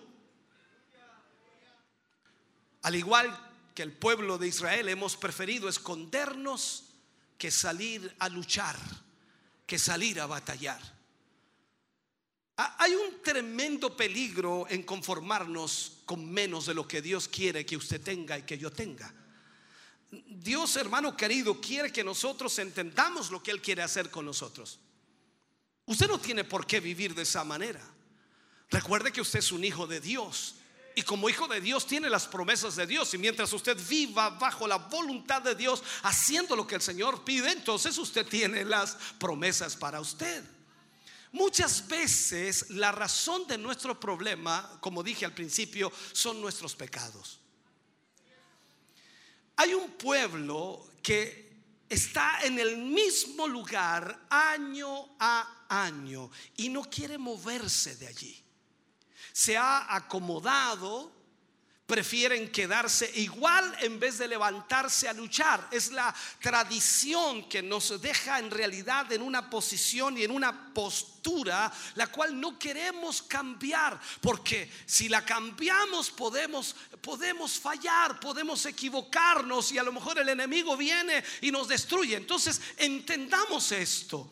[2.83, 3.35] Al igual
[3.73, 6.85] que el pueblo de Israel hemos preferido escondernos
[7.37, 8.77] que salir a luchar,
[9.65, 10.81] que salir a batallar.
[12.55, 18.01] Hay un tremendo peligro en conformarnos con menos de lo que Dios quiere que usted
[18.01, 19.13] tenga y que yo tenga.
[20.09, 24.79] Dios, hermano querido, quiere que nosotros entendamos lo que Él quiere hacer con nosotros.
[25.85, 27.81] Usted no tiene por qué vivir de esa manera.
[28.69, 30.55] Recuerde que usted es un hijo de Dios.
[30.95, 33.13] Y como hijo de Dios tiene las promesas de Dios.
[33.13, 37.51] Y mientras usted viva bajo la voluntad de Dios, haciendo lo que el Señor pide,
[37.51, 40.43] entonces usted tiene las promesas para usted.
[41.31, 47.39] Muchas veces la razón de nuestro problema, como dije al principio, son nuestros pecados.
[49.57, 51.47] Hay un pueblo que
[51.89, 58.43] está en el mismo lugar año a año y no quiere moverse de allí.
[59.33, 61.16] Se ha acomodado
[61.87, 65.69] prefieren quedarse igual en vez de levantarse a luchar.
[65.71, 71.71] Es la tradición que nos deja en realidad en una posición y en una postura
[71.95, 79.77] la cual no queremos cambiar, porque si la cambiamos podemos podemos fallar, podemos equivocarnos y
[79.77, 82.17] a lo mejor el enemigo viene y nos destruye.
[82.17, 84.29] Entonces, entendamos esto.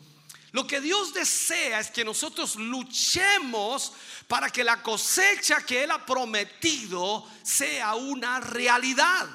[0.56, 3.92] Lo que Dios desea es que nosotros luchemos
[4.26, 9.28] para que la cosecha que Él ha prometido sea una realidad.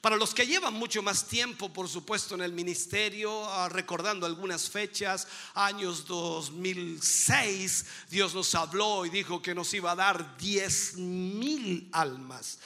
[0.00, 4.68] Para los que llevan mucho más tiempo, por supuesto, en el ministerio, ah, recordando algunas
[4.68, 11.88] fechas, años 2006, Dios nos habló y dijo que nos iba a dar 10 mil
[11.92, 12.58] almas.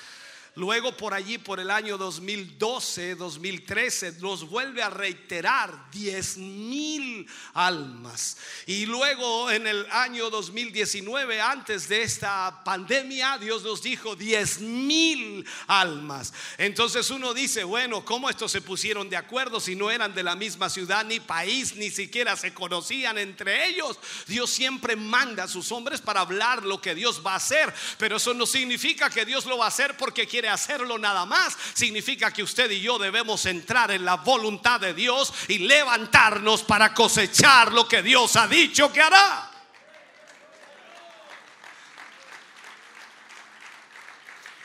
[0.57, 8.37] Luego por allí, por el año 2012, 2013, nos vuelve a reiterar 10 mil almas.
[8.67, 15.45] Y luego en el año 2019, antes de esta pandemia, Dios nos dijo 10 mil
[15.67, 16.33] almas.
[16.57, 20.37] Entonces uno dice, bueno, ¿cómo estos se pusieron de acuerdo si no eran de la
[20.37, 23.99] misma ciudad ni país, ni siquiera se conocían entre ellos?
[24.29, 28.19] Dios siempre manda a sus hombres para hablar lo que Dios va a hacer, pero
[28.19, 31.57] eso no significa que Dios lo va a hacer porque hacerlo nada más.
[31.75, 36.95] Significa que usted y yo debemos entrar en la voluntad de Dios y levantarnos para
[36.95, 39.51] cosechar lo que Dios ha dicho que hará.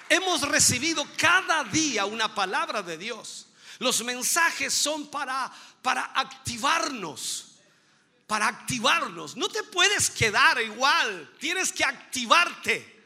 [0.09, 3.45] Hemos recibido cada día una palabra de Dios.
[3.77, 5.51] Los mensajes son para,
[5.81, 7.45] para activarnos,
[8.25, 9.37] para activarnos.
[9.37, 12.98] No te puedes quedar igual, tienes que activarte.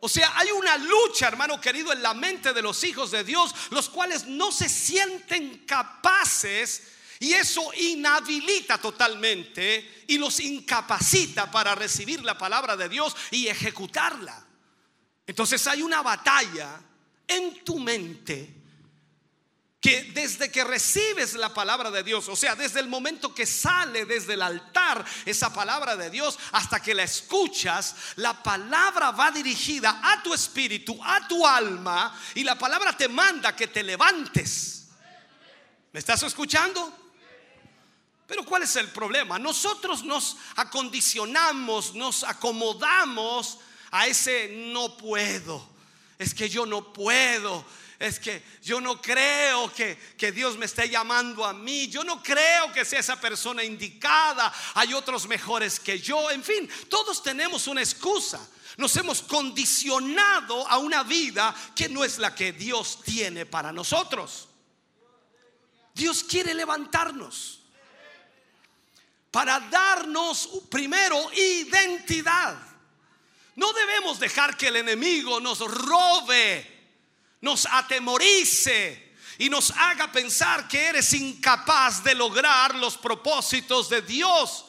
[0.00, 3.52] O sea, hay una lucha, hermano querido, en la mente de los hijos de Dios,
[3.70, 6.82] los cuales no se sienten capaces
[7.20, 14.46] y eso inhabilita totalmente y los incapacita para recibir la palabra de Dios y ejecutarla.
[15.26, 16.80] Entonces hay una batalla
[17.26, 18.57] en tu mente
[20.12, 24.34] desde que recibes la palabra de Dios, o sea, desde el momento que sale desde
[24.34, 30.22] el altar esa palabra de Dios hasta que la escuchas, la palabra va dirigida a
[30.22, 34.88] tu espíritu, a tu alma, y la palabra te manda que te levantes.
[35.92, 36.92] ¿Me estás escuchando?
[38.26, 39.38] Pero ¿cuál es el problema?
[39.38, 43.58] Nosotros nos acondicionamos, nos acomodamos
[43.90, 45.66] a ese no puedo.
[46.18, 47.64] Es que yo no puedo
[47.98, 52.22] es que yo no creo que, que, Dios me esté llamando a mí, yo no
[52.22, 57.66] creo que sea esa persona indicada, hay otros mejores que yo, en fin, todos tenemos
[57.66, 58.40] una excusa.
[58.76, 64.48] Nos hemos condicionado a una vida que no es la que Dios tiene para nosotros.
[65.92, 67.58] Dios quiere levantarnos
[69.32, 72.56] para darnos primero identidad.
[73.56, 76.77] No debemos dejar que el enemigo nos robe
[77.40, 84.64] nos atemorice y nos haga pensar que eres incapaz de lograr los propósitos de Dios.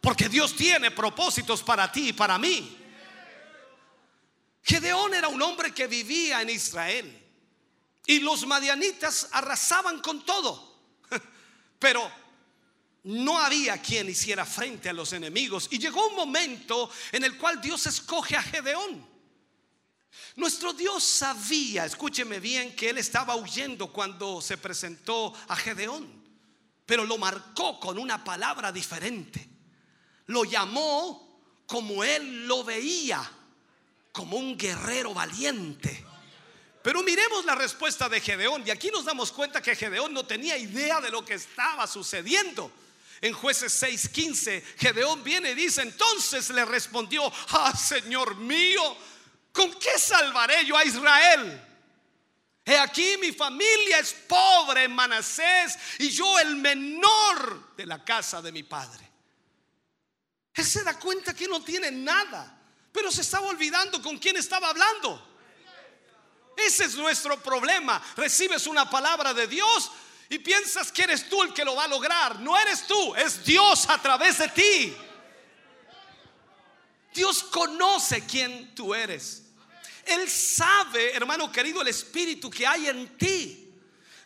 [0.00, 2.78] Porque Dios tiene propósitos para ti y para mí.
[4.62, 7.22] Gedeón era un hombre que vivía en Israel
[8.06, 10.80] y los madianitas arrasaban con todo.
[11.78, 12.10] Pero
[13.04, 15.68] no había quien hiciera frente a los enemigos.
[15.70, 19.15] Y llegó un momento en el cual Dios escoge a Gedeón.
[20.36, 26.06] Nuestro Dios sabía, escúcheme bien, que él estaba huyendo cuando se presentó a Gedeón,
[26.84, 29.48] pero lo marcó con una palabra diferente.
[30.26, 33.28] Lo llamó como él lo veía,
[34.12, 36.04] como un guerrero valiente.
[36.82, 40.56] Pero miremos la respuesta de Gedeón y aquí nos damos cuenta que Gedeón no tenía
[40.56, 42.70] idea de lo que estaba sucediendo.
[43.20, 48.96] En jueces 6:15, Gedeón viene y dice, entonces le respondió, ah, Señor mío,
[49.56, 51.62] ¿Con qué salvaré yo a Israel?
[52.62, 58.42] He aquí mi familia es pobre en Manasés y yo el menor de la casa
[58.42, 59.08] de mi padre.
[60.52, 62.60] Él se da cuenta que no tiene nada,
[62.92, 65.26] pero se estaba olvidando con quién estaba hablando.
[66.54, 68.02] Ese es nuestro problema.
[68.14, 69.90] Recibes una palabra de Dios
[70.28, 72.40] y piensas que eres tú el que lo va a lograr.
[72.40, 74.96] No eres tú, es Dios a través de ti.
[77.14, 79.45] Dios conoce quién tú eres.
[80.06, 83.72] Él sabe, hermano querido, el espíritu que hay en ti.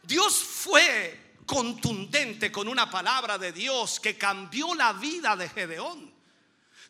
[0.03, 6.13] Dios fue contundente con una palabra de Dios que cambió la vida de Gedeón.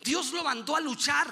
[0.03, 1.29] Dios lo mandó a luchar.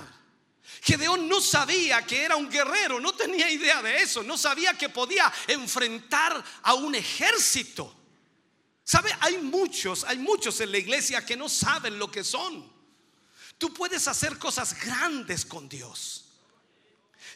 [0.82, 4.88] Gedeón no sabía que era un guerrero, no tenía idea de eso, no sabía que
[4.88, 7.94] podía enfrentar a un ejército.
[8.84, 9.14] ¿Sabe?
[9.20, 12.72] Hay muchos, hay muchos en la iglesia que no saben lo que son.
[13.58, 16.27] Tú puedes hacer cosas grandes con Dios.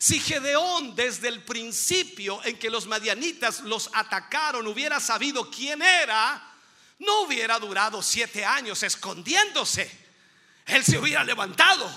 [0.02, 6.42] Si Gedeón desde el principio en que los madianitas los atacaron hubiera sabido quién era,
[6.98, 9.88] no hubiera durado siete años escondiéndose.
[10.66, 11.88] Él se hubiera levantado,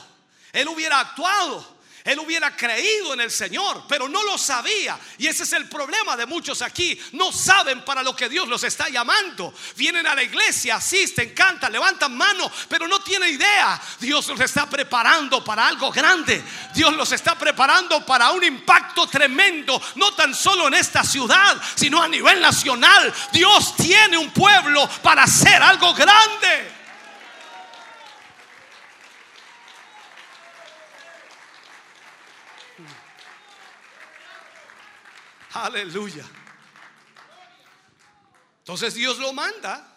[0.53, 1.74] él hubiera actuado,
[2.05, 4.99] Él hubiera creído en el Señor, pero no lo sabía.
[5.17, 6.95] Y ese es el problema de muchos aquí.
[7.13, 9.51] No saben para lo que Dios los está llamando.
[9.75, 13.81] Vienen a la iglesia, asisten, cantan, levantan mano, pero no tienen idea.
[13.99, 16.43] Dios los está preparando para algo grande.
[16.75, 22.03] Dios los está preparando para un impacto tremendo, no tan solo en esta ciudad, sino
[22.03, 23.11] a nivel nacional.
[23.33, 26.84] Dios tiene un pueblo para hacer algo grande.
[35.55, 36.25] Aleluya.
[38.57, 39.95] Entonces Dios lo manda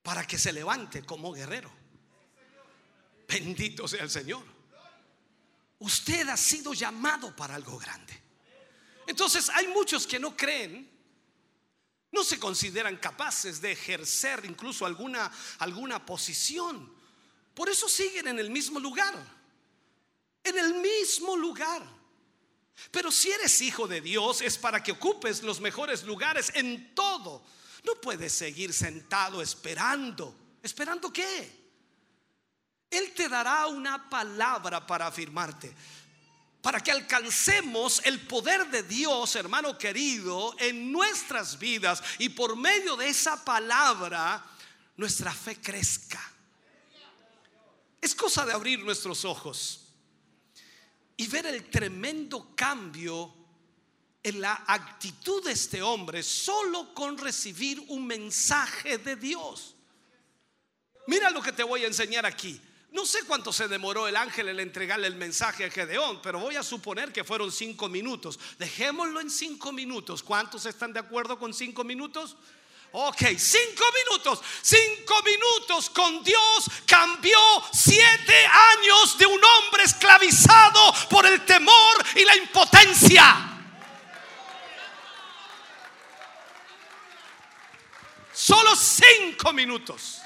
[0.00, 1.72] para que se levante como guerrero.
[3.26, 4.44] Bendito sea el Señor.
[5.80, 8.22] Usted ha sido llamado para algo grande.
[9.08, 10.88] Entonces hay muchos que no creen,
[12.12, 16.94] no se consideran capaces de ejercer incluso alguna, alguna posición.
[17.54, 19.16] Por eso siguen en el mismo lugar.
[20.44, 22.01] En el mismo lugar.
[22.90, 27.44] Pero si eres hijo de Dios es para que ocupes los mejores lugares en todo.
[27.84, 30.34] No puedes seguir sentado esperando.
[30.62, 31.62] ¿Esperando qué?
[32.90, 35.74] Él te dará una palabra para afirmarte.
[36.60, 42.96] Para que alcancemos el poder de Dios, hermano querido, en nuestras vidas y por medio
[42.96, 44.44] de esa palabra
[44.96, 46.22] nuestra fe crezca.
[48.00, 49.81] Es cosa de abrir nuestros ojos
[51.22, 53.32] y ver el tremendo cambio
[54.24, 59.76] en la actitud de este hombre solo con recibir un mensaje de Dios.
[61.06, 62.60] Mira lo que te voy a enseñar aquí.
[62.90, 66.56] No sé cuánto se demoró el ángel en entregarle el mensaje a Gedeón, pero voy
[66.56, 68.40] a suponer que fueron cinco minutos.
[68.58, 70.24] Dejémoslo en cinco minutos.
[70.24, 72.36] ¿Cuántos están de acuerdo con cinco minutos?
[72.94, 77.38] Ok, cinco minutos, cinco minutos con Dios cambió
[77.72, 83.48] siete años de un hombre esclavizado por el temor y la impotencia.
[88.34, 90.18] Solo cinco minutos.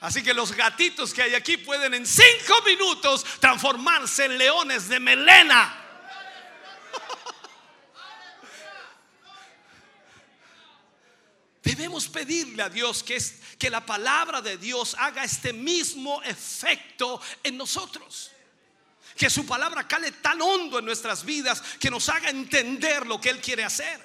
[0.00, 5.00] Así que los gatitos que hay aquí pueden en cinco minutos transformarse en leones de
[5.00, 5.79] melena.
[11.80, 17.18] Debemos pedirle a Dios que, es, que la palabra de Dios haga este mismo efecto
[17.42, 18.30] en nosotros.
[19.16, 23.30] Que su palabra cale tan hondo en nuestras vidas que nos haga entender lo que
[23.30, 23.98] Él quiere hacer.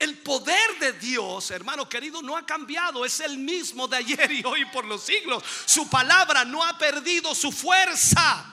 [0.00, 3.04] El poder de Dios, hermano querido, no ha cambiado.
[3.04, 5.44] Es el mismo de ayer y hoy por los siglos.
[5.64, 8.44] Su palabra no ha perdido su fuerza.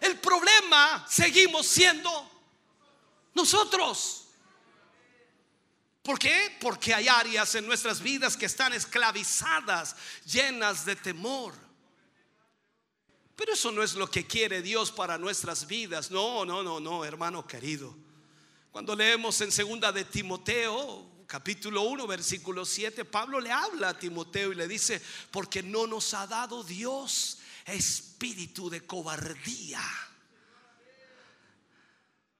[0.00, 2.30] El problema seguimos siendo
[3.34, 4.21] nosotros.
[6.02, 6.56] ¿Por qué?
[6.60, 11.54] Porque hay áreas en nuestras vidas que están esclavizadas, llenas de temor.
[13.36, 16.10] Pero eso no es lo que quiere Dios para nuestras vidas.
[16.10, 17.96] No, no, no, no, hermano querido.
[18.72, 24.50] Cuando leemos en segunda de Timoteo, capítulo 1, versículo 7, Pablo le habla a Timoteo
[24.50, 25.00] y le dice,
[25.30, 29.82] porque no nos ha dado Dios espíritu de cobardía,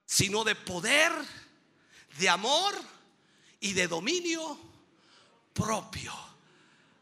[0.05, 1.13] sino de poder,
[2.19, 2.75] de amor
[3.63, 4.59] y de dominio
[5.53, 6.13] propio.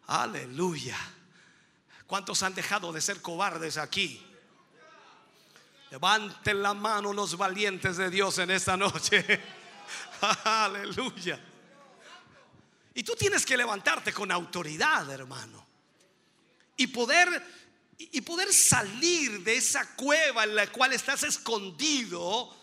[0.06, 0.96] Aleluya.
[2.06, 4.24] ¿Cuántos han dejado de ser cobardes aquí?
[5.90, 9.40] Levanten la mano los valientes de Dios en esta noche.
[10.44, 11.40] Aleluya.
[12.94, 15.66] Y tú tienes que levantarte con autoridad, hermano.
[16.76, 17.60] Y poder
[17.98, 22.59] y poder salir de esa cueva en la cual estás escondido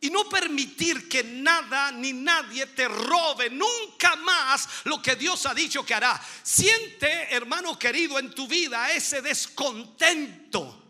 [0.00, 5.52] y no permitir que nada ni nadie te robe nunca más lo que Dios ha
[5.52, 6.18] dicho que hará.
[6.42, 10.82] Siente, hermano querido, en tu vida ese descontento.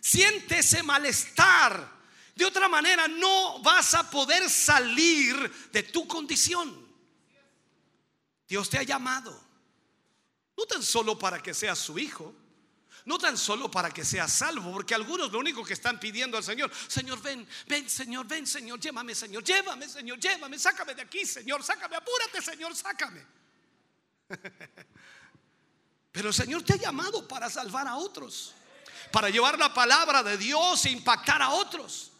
[0.00, 2.02] Siente ese malestar.
[2.34, 6.82] De otra manera no vas a poder salir de tu condición.
[8.48, 9.40] Dios te ha llamado.
[10.56, 12.34] No tan solo para que seas su hijo
[13.04, 16.44] no tan solo para que sea salvo, porque algunos lo único que están pidiendo al
[16.44, 21.26] Señor, Señor, ven, ven, Señor, ven, Señor, llévame, Señor, llévame, Señor, llévame, sácame de aquí,
[21.26, 23.24] Señor, sácame, apúrate, Señor, sácame.
[26.12, 28.54] Pero el Señor te ha llamado para salvar a otros,
[29.10, 32.12] para llevar la palabra de Dios e impactar a otros.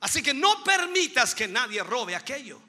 [0.00, 2.62] Así que no permitas que nadie robe aquello.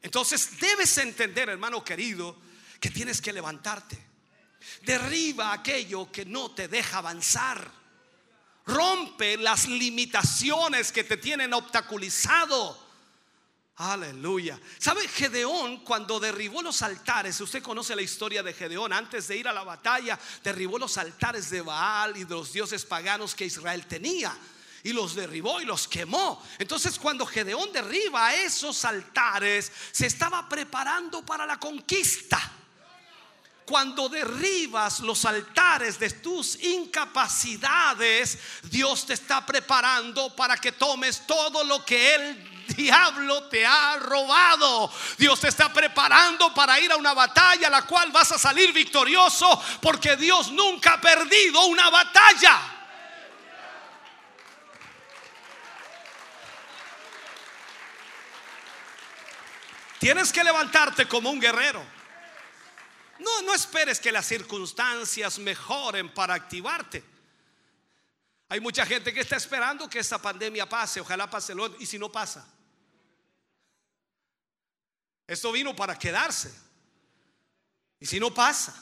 [0.00, 2.36] Entonces debes entender, hermano querido,
[2.80, 4.11] que tienes que levantarte
[4.82, 7.70] Derriba aquello que no te deja avanzar.
[8.66, 12.82] Rompe las limitaciones que te tienen obstaculizado.
[13.76, 14.60] Aleluya.
[14.78, 17.40] ¿Sabe Gedeón cuando derribó los altares?
[17.40, 18.92] Usted conoce la historia de Gedeón.
[18.92, 22.84] Antes de ir a la batalla, derribó los altares de Baal y de los dioses
[22.84, 24.36] paganos que Israel tenía.
[24.84, 26.44] Y los derribó y los quemó.
[26.58, 32.38] Entonces cuando Gedeón derriba esos altares, se estaba preparando para la conquista.
[33.72, 41.64] Cuando derribas los altares de tus incapacidades, Dios te está preparando para que tomes todo
[41.64, 44.92] lo que Él diablo te ha robado.
[45.16, 49.64] Dios te está preparando para ir a una batalla la cual vas a salir victorioso
[49.80, 52.60] porque Dios nunca ha perdido una batalla.
[59.98, 62.01] Tienes que levantarte como un guerrero.
[63.22, 67.04] No, no esperes que las circunstancias mejoren para activarte.
[68.48, 71.98] Hay mucha gente que está esperando que esta pandemia pase, ojalá pase lo y si
[71.98, 72.46] no pasa.
[75.26, 76.52] Esto vino para quedarse.
[78.00, 78.74] Y si no pasa,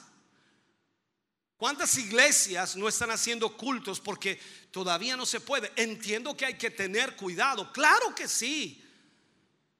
[1.56, 4.40] ¿cuántas iglesias no están haciendo cultos porque
[4.70, 5.70] todavía no se puede?
[5.76, 8.82] Entiendo que hay que tener cuidado, claro que sí.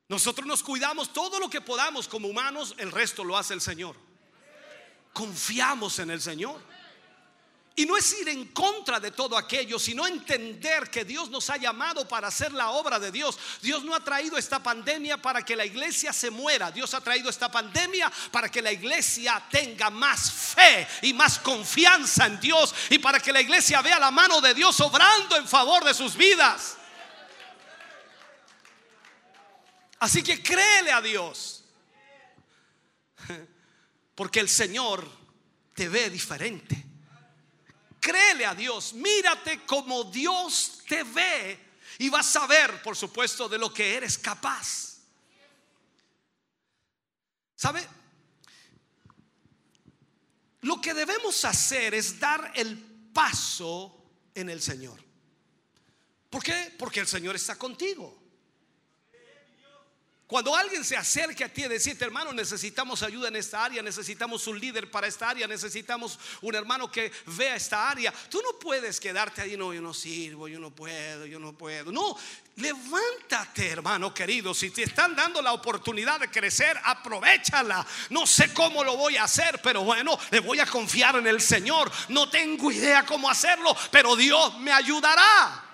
[0.07, 4.10] Nosotros nos cuidamos todo lo que podamos como humanos, el resto lo hace el Señor.
[5.13, 6.71] Confiamos en el Señor.
[7.77, 11.57] Y no es ir en contra de todo aquello, sino entender que Dios nos ha
[11.57, 13.39] llamado para hacer la obra de Dios.
[13.63, 16.71] Dios no ha traído esta pandemia para que la iglesia se muera.
[16.71, 22.27] Dios ha traído esta pandemia para que la iglesia tenga más fe y más confianza
[22.27, 25.83] en Dios y para que la iglesia vea la mano de Dios obrando en favor
[25.83, 26.77] de sus vidas.
[30.01, 31.60] Así que créele a Dios.
[34.21, 35.11] Porque el Señor
[35.75, 36.77] te ve diferente.
[37.99, 41.59] Créele a Dios, mírate como Dios te ve
[41.97, 44.99] y vas a ver, por supuesto, de lo que eres capaz.
[47.57, 47.89] ¿Sabe?
[50.61, 52.77] Lo que debemos hacer es dar el
[53.15, 55.03] paso en el Señor.
[56.29, 56.77] ¿Por qué?
[56.79, 58.20] Porque el Señor está contigo.
[60.31, 64.47] Cuando alguien se acerque a ti y decirte, hermano, necesitamos ayuda en esta área, necesitamos
[64.47, 69.01] un líder para esta área, necesitamos un hermano que vea esta área, tú no puedes
[69.01, 71.91] quedarte ahí, no, yo no sirvo, yo no puedo, yo no puedo.
[71.91, 72.17] No,
[72.55, 74.55] levántate, hermano querido.
[74.55, 77.85] Si te están dando la oportunidad de crecer, aprovechala.
[78.11, 81.41] No sé cómo lo voy a hacer, pero bueno, le voy a confiar en el
[81.41, 81.91] Señor.
[82.09, 85.70] No tengo idea cómo hacerlo, pero Dios me ayudará.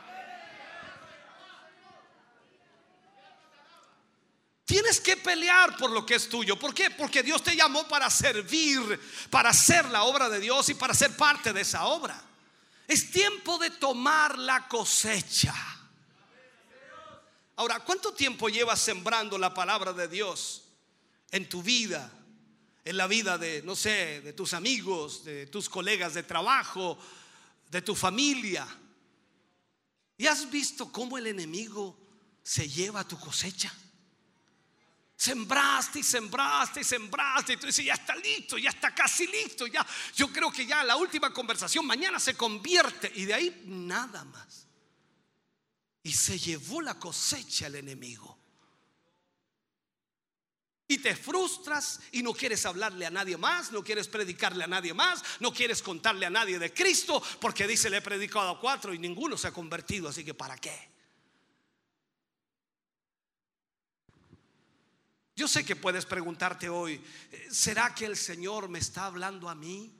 [4.67, 6.59] Tienes que pelear por lo que es tuyo.
[6.59, 6.91] ¿Por qué?
[6.91, 11.17] Porque Dios te llamó para servir, para hacer la obra de Dios y para ser
[11.17, 12.21] parte de esa obra.
[12.89, 15.55] Es tiempo de tomar la cosecha.
[17.55, 20.65] Ahora, ¿cuánto tiempo llevas sembrando la palabra de Dios
[21.31, 22.13] en tu vida?
[22.85, 26.99] En la vida de, no sé, de tus amigos, de tus colegas de trabajo,
[27.71, 28.67] de tu familia.
[30.19, 31.97] ¿Y has visto cómo el enemigo
[32.43, 33.73] se lleva tu cosecha?
[35.17, 37.55] Sembraste y sembraste y sembraste.
[37.55, 39.67] Y tú dices, ya está listo, ya está casi listo.
[39.67, 39.85] Ya,
[40.15, 43.11] yo creo que ya la última conversación mañana se convierte.
[43.15, 44.67] Y de ahí nada más.
[46.03, 48.39] Y se llevó la cosecha el enemigo.
[50.89, 54.95] Y te frustras y no quieres hablarle a nadie más, no quieres predicarle a nadie
[54.95, 58.95] más, no quieres contarle a nadie de Cristo, porque dice, le he predicado a cuatro
[58.95, 60.96] y ninguno se ha convertido, así que ¿para qué?
[65.37, 67.05] Yo sé que puedes preguntarte hoy,
[67.51, 69.93] ¿será que el Señor me está hablando a mí?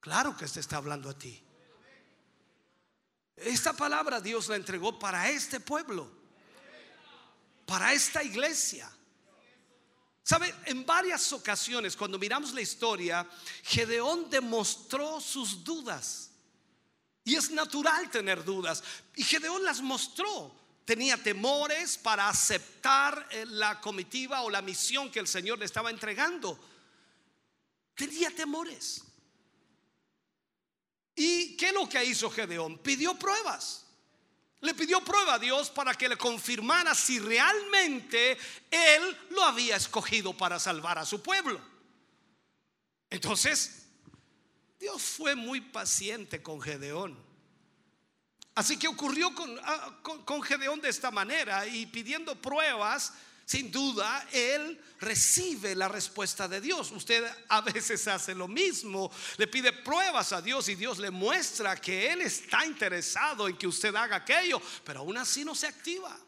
[0.00, 1.42] Claro que se está hablando a ti.
[3.36, 6.10] Esta palabra Dios la entregó para este pueblo,
[7.66, 8.90] para esta iglesia.
[10.22, 10.54] ¿Sabe?
[10.64, 13.28] En varias ocasiones, cuando miramos la historia,
[13.62, 16.30] Gedeón demostró sus dudas.
[17.24, 18.82] Y es natural tener dudas.
[19.16, 25.18] Y Gedeón las mostró tenía temores para aceptar eh, la comitiva o la misión que
[25.18, 26.58] el Señor le estaba entregando.
[27.94, 29.02] Tenía temores.
[31.16, 32.78] ¿Y qué es lo que hizo Gedeón?
[32.78, 33.84] Pidió pruebas.
[34.60, 38.38] Le pidió prueba a Dios para que le confirmara si realmente
[38.70, 41.60] Él lo había escogido para salvar a su pueblo.
[43.10, 43.86] Entonces,
[44.78, 47.25] Dios fue muy paciente con Gedeón.
[48.56, 49.30] Así que ocurrió
[49.64, 53.12] ah, con, Gedeón de esta manera y pidiendo pruebas,
[53.44, 56.90] sin duda, él recibe la respuesta de Dios.
[56.90, 61.76] Usted a veces hace lo mismo, le pide pruebas a Dios y Dios le muestra
[61.76, 66.18] que Él está interesado en que usted haga aquello, pero aún así no se activa.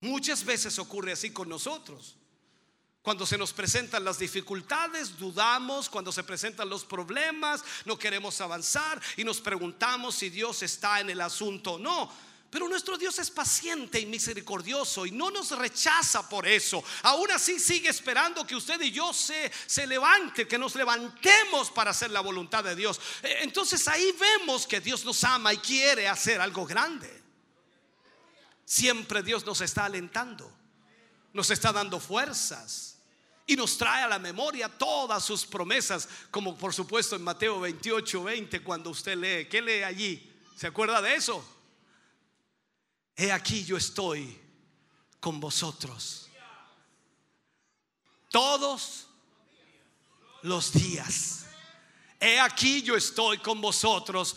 [0.00, 2.18] Muchas veces ocurre así con nosotros.
[3.02, 9.02] Cuando se nos presentan las dificultades, dudamos, cuando se presentan los problemas, no queremos avanzar
[9.16, 12.12] y nos preguntamos si Dios está en el asunto o no.
[12.48, 16.84] Pero nuestro Dios es paciente y misericordioso y no nos rechaza por eso.
[17.02, 21.90] Aún así sigue esperando que usted y yo se, se levante, que nos levantemos para
[21.90, 23.00] hacer la voluntad de Dios.
[23.24, 27.20] Eh, Entonces ahí vemos que Dios nos ama y quiere hacer algo grande.
[28.64, 30.52] Siempre Dios nos está alentando,
[31.32, 32.91] nos está dando fuerzas
[33.46, 38.22] y nos trae a la memoria todas sus promesas, como por supuesto en Mateo 28,
[38.22, 40.32] 20, cuando usted lee, ¿qué lee allí?
[40.56, 41.44] ¿Se acuerda de eso?
[43.16, 44.38] He aquí yo estoy
[45.20, 46.28] con vosotros
[48.32, 49.06] todos
[50.42, 51.46] los días.
[52.18, 54.36] He aquí yo estoy con vosotros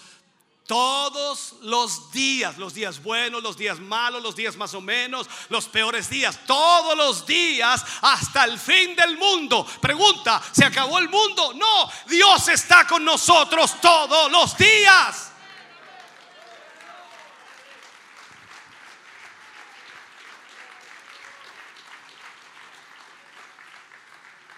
[0.66, 5.68] todos los días, los días buenos, los días malos, los días más o menos, los
[5.68, 9.66] peores días, todos los días hasta el fin del mundo.
[9.80, 11.54] Pregunta, ¿se acabó el mundo?
[11.54, 15.32] No, Dios está con nosotros todos los días.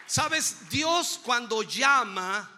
[0.05, 2.56] Sabes, Dios cuando llama,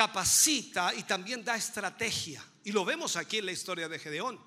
[0.00, 2.42] capacita y también da estrategia.
[2.64, 4.40] Y lo vemos aquí en la historia de Gedeón.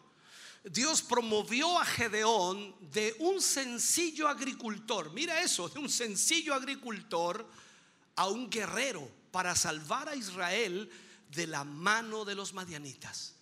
[0.64, 7.48] Dios promovió a Gedeón de un sencillo agricultor, mira eso, de un sencillo agricultor
[8.16, 10.90] a un guerrero para salvar a Israel
[11.30, 13.36] de la mano de los madianitas.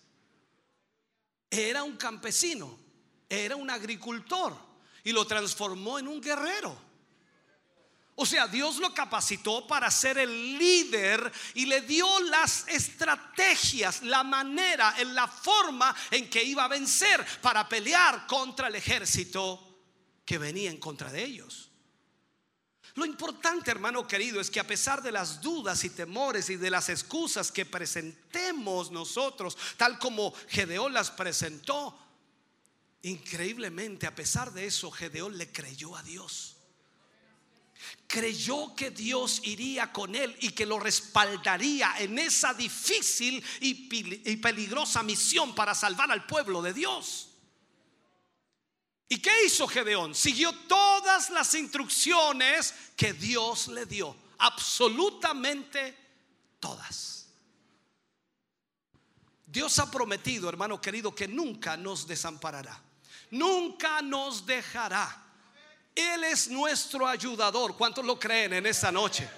[1.48, 2.78] Era un campesino,
[3.26, 4.54] era un agricultor
[5.02, 6.76] y lo transformó en un guerrero.
[8.14, 14.22] O sea, Dios lo capacitó para ser el líder y le dio las estrategias, la
[14.22, 19.80] manera, la forma en que iba a vencer para pelear contra el ejército
[20.26, 21.70] que venía en contra de ellos.
[22.94, 26.68] Lo importante, hermano querido, es que a pesar de las dudas y temores y de
[26.68, 31.98] las excusas que presentemos nosotros, tal como Gedeón las presentó,
[33.00, 36.51] increíblemente, a pesar de eso, Gedeón le creyó a Dios
[38.06, 45.02] creyó que Dios iría con él y que lo respaldaría en esa difícil y peligrosa
[45.02, 47.28] misión para salvar al pueblo de Dios.
[49.12, 50.14] ¿Y qué hizo Gedeón?
[50.14, 55.94] Siguió todas las instrucciones que Dios le dio, absolutamente
[56.58, 57.28] todas.
[59.44, 62.80] Dios ha prometido, hermano querido, que nunca nos desamparará,
[63.32, 65.31] nunca nos dejará.
[65.94, 67.76] Él es nuestro ayudador.
[67.76, 69.28] ¿Cuántos lo creen en esta noche?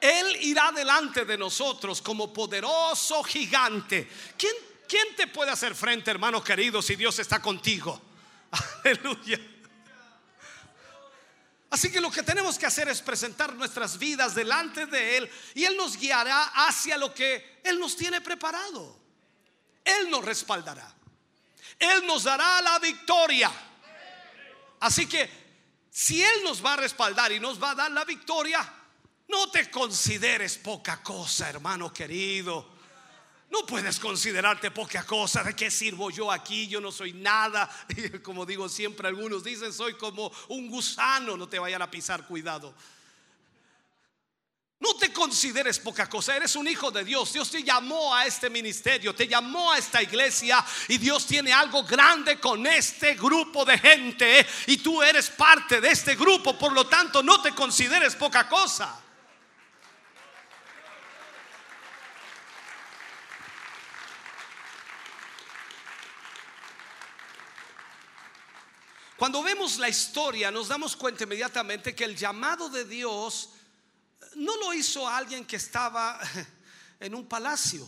[0.00, 4.08] Él irá delante de nosotros como poderoso gigante.
[4.36, 4.54] ¿Quién,
[4.86, 8.00] quién te puede hacer frente, hermano querido, si Dios está contigo?
[8.84, 9.40] Aleluya.
[11.70, 15.64] Así que lo que tenemos que hacer es presentar nuestras vidas delante de Él y
[15.64, 18.96] Él nos guiará hacia lo que Él nos tiene preparado.
[19.84, 20.94] Él nos respaldará.
[21.78, 23.50] Él nos dará la victoria.
[24.84, 25.30] Así que
[25.88, 28.60] si Él nos va a respaldar y nos va a dar la victoria,
[29.28, 32.68] no te consideres poca cosa, hermano querido.
[33.50, 35.42] No puedes considerarte poca cosa.
[35.42, 36.68] ¿De qué sirvo yo aquí?
[36.68, 37.70] Yo no soy nada.
[38.22, 41.34] Como digo siempre, algunos dicen, soy como un gusano.
[41.34, 42.74] No te vayan a pisar, cuidado.
[44.84, 47.32] No te consideres poca cosa, eres un hijo de Dios.
[47.32, 51.84] Dios te llamó a este ministerio, te llamó a esta iglesia y Dios tiene algo
[51.84, 56.86] grande con este grupo de gente y tú eres parte de este grupo, por lo
[56.86, 59.00] tanto no te consideres poca cosa.
[69.16, 73.48] Cuando vemos la historia nos damos cuenta inmediatamente que el llamado de Dios
[74.36, 76.20] no lo hizo alguien que estaba
[77.00, 77.86] en un palacio.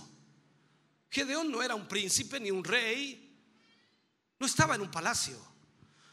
[1.10, 3.35] Gedeón no era un príncipe ni un rey,
[4.39, 5.40] no estaba en un palacio.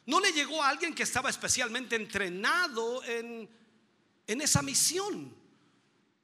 [0.05, 3.49] No le llegó a alguien que estaba especialmente entrenado en,
[4.27, 5.35] en esa misión.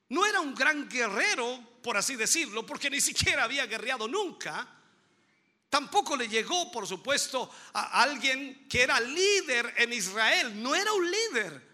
[0.09, 4.67] No era un gran guerrero, por así decirlo, porque ni siquiera había guerreado nunca.
[5.69, 10.61] Tampoco le llegó, por supuesto, a alguien que era líder en Israel.
[10.61, 11.68] No era un líder.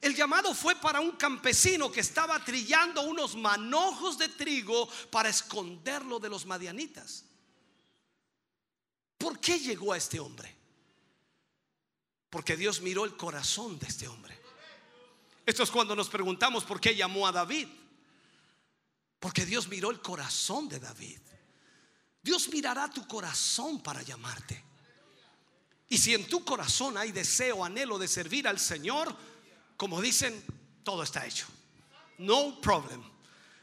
[0.00, 6.18] El llamado fue para un campesino que estaba trillando unos manojos de trigo para esconderlo
[6.18, 7.24] de los madianitas.
[9.18, 10.56] ¿Por qué llegó a este hombre?
[12.30, 14.40] Porque Dios miró el corazón de este hombre.
[15.44, 17.68] Esto es cuando nos preguntamos por qué llamó a David.
[19.18, 21.20] Porque Dios miró el corazón de David.
[22.22, 24.64] Dios mirará tu corazón para llamarte.
[25.88, 29.14] Y si en tu corazón hay deseo, anhelo de servir al Señor,
[29.80, 30.44] como dicen,
[30.84, 31.46] todo está hecho.
[32.18, 33.02] No problem.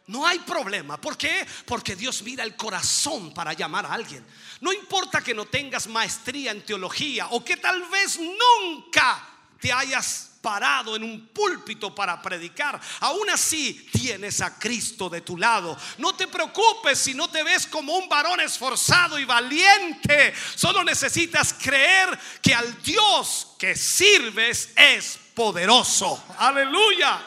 [0.07, 0.99] No hay problema.
[0.99, 1.45] ¿Por qué?
[1.63, 4.25] Porque Dios mira el corazón para llamar a alguien.
[4.61, 9.29] No importa que no tengas maestría en teología o que tal vez nunca
[9.61, 15.37] te hayas parado en un púlpito para predicar, aún así tienes a Cristo de tu
[15.37, 15.77] lado.
[15.99, 20.33] No te preocupes si no te ves como un varón esforzado y valiente.
[20.55, 26.19] Solo necesitas creer que al Dios que sirves es poderoso.
[26.39, 27.23] Aleluya.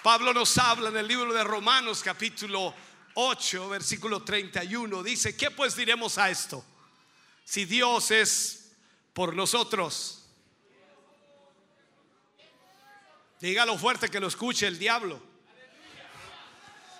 [0.00, 2.72] Pablo nos habla en el libro de Romanos capítulo
[3.14, 5.02] 8, versículo 31.
[5.02, 6.64] Dice, ¿qué pues diremos a esto?
[7.44, 8.70] Si Dios es
[9.12, 10.28] por nosotros.
[13.40, 15.20] Dígalo fuerte que lo escuche el diablo.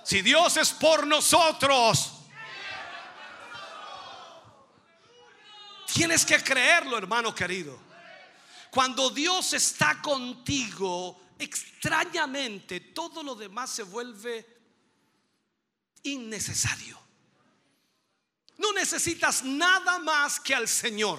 [0.03, 2.20] Si Dios es por nosotros.
[5.93, 7.79] Tienes que creerlo, hermano querido.
[8.71, 14.47] Cuando Dios está contigo, extrañamente todo lo demás se vuelve
[16.05, 16.99] innecesario.
[18.59, 21.19] No necesitas nada más que al Señor.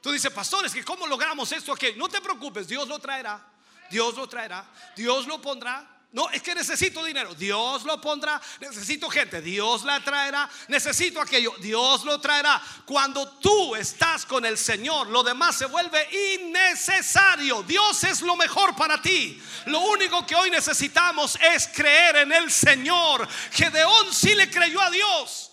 [0.00, 1.88] Tú dices, pastores, que cómo logramos esto aquí.
[1.96, 3.46] No te preocupes, Dios lo traerá.
[3.90, 4.68] Dios lo traerá.
[4.96, 5.99] Dios lo pondrá.
[6.12, 7.34] No, es que necesito dinero.
[7.36, 8.40] Dios lo pondrá.
[8.60, 9.40] Necesito gente.
[9.40, 10.50] Dios la traerá.
[10.66, 11.54] Necesito aquello.
[11.60, 12.60] Dios lo traerá.
[12.84, 17.62] Cuando tú estás con el Señor, lo demás se vuelve innecesario.
[17.62, 19.40] Dios es lo mejor para ti.
[19.66, 23.28] Lo único que hoy necesitamos es creer en el Señor.
[23.52, 25.52] Gedeón sí le creyó a Dios.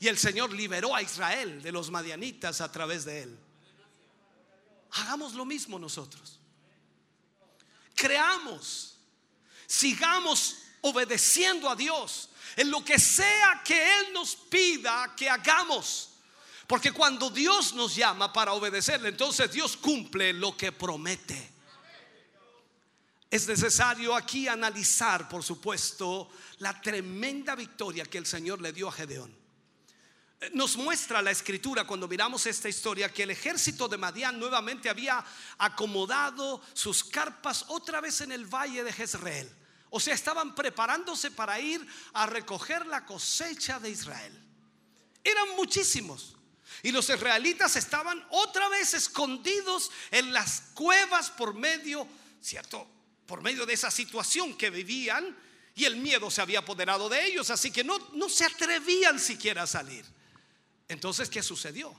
[0.00, 3.38] Y el Señor liberó a Israel de los madianitas a través de él.
[4.92, 6.35] Hagamos lo mismo nosotros
[7.96, 8.96] creamos,
[9.66, 16.10] sigamos obedeciendo a Dios en lo que sea que Él nos pida que hagamos.
[16.66, 21.52] Porque cuando Dios nos llama para obedecerle, entonces Dios cumple lo que promete.
[23.30, 28.92] Es necesario aquí analizar, por supuesto, la tremenda victoria que el Señor le dio a
[28.92, 29.45] Gedeón.
[30.52, 35.24] Nos muestra la escritura cuando miramos esta historia que el ejército de Madián nuevamente había
[35.56, 39.50] acomodado sus carpas otra vez en el valle de Jezreel.
[39.88, 44.44] O sea, estaban preparándose para ir a recoger la cosecha de Israel.
[45.24, 46.36] Eran muchísimos.
[46.82, 52.06] Y los israelitas estaban otra vez escondidos en las cuevas por medio,
[52.42, 52.86] ¿cierto?
[53.24, 55.34] Por medio de esa situación que vivían
[55.74, 59.62] y el miedo se había apoderado de ellos, así que no, no se atrevían siquiera
[59.62, 60.15] a salir.
[60.88, 61.94] Entonces, ¿qué sucedió?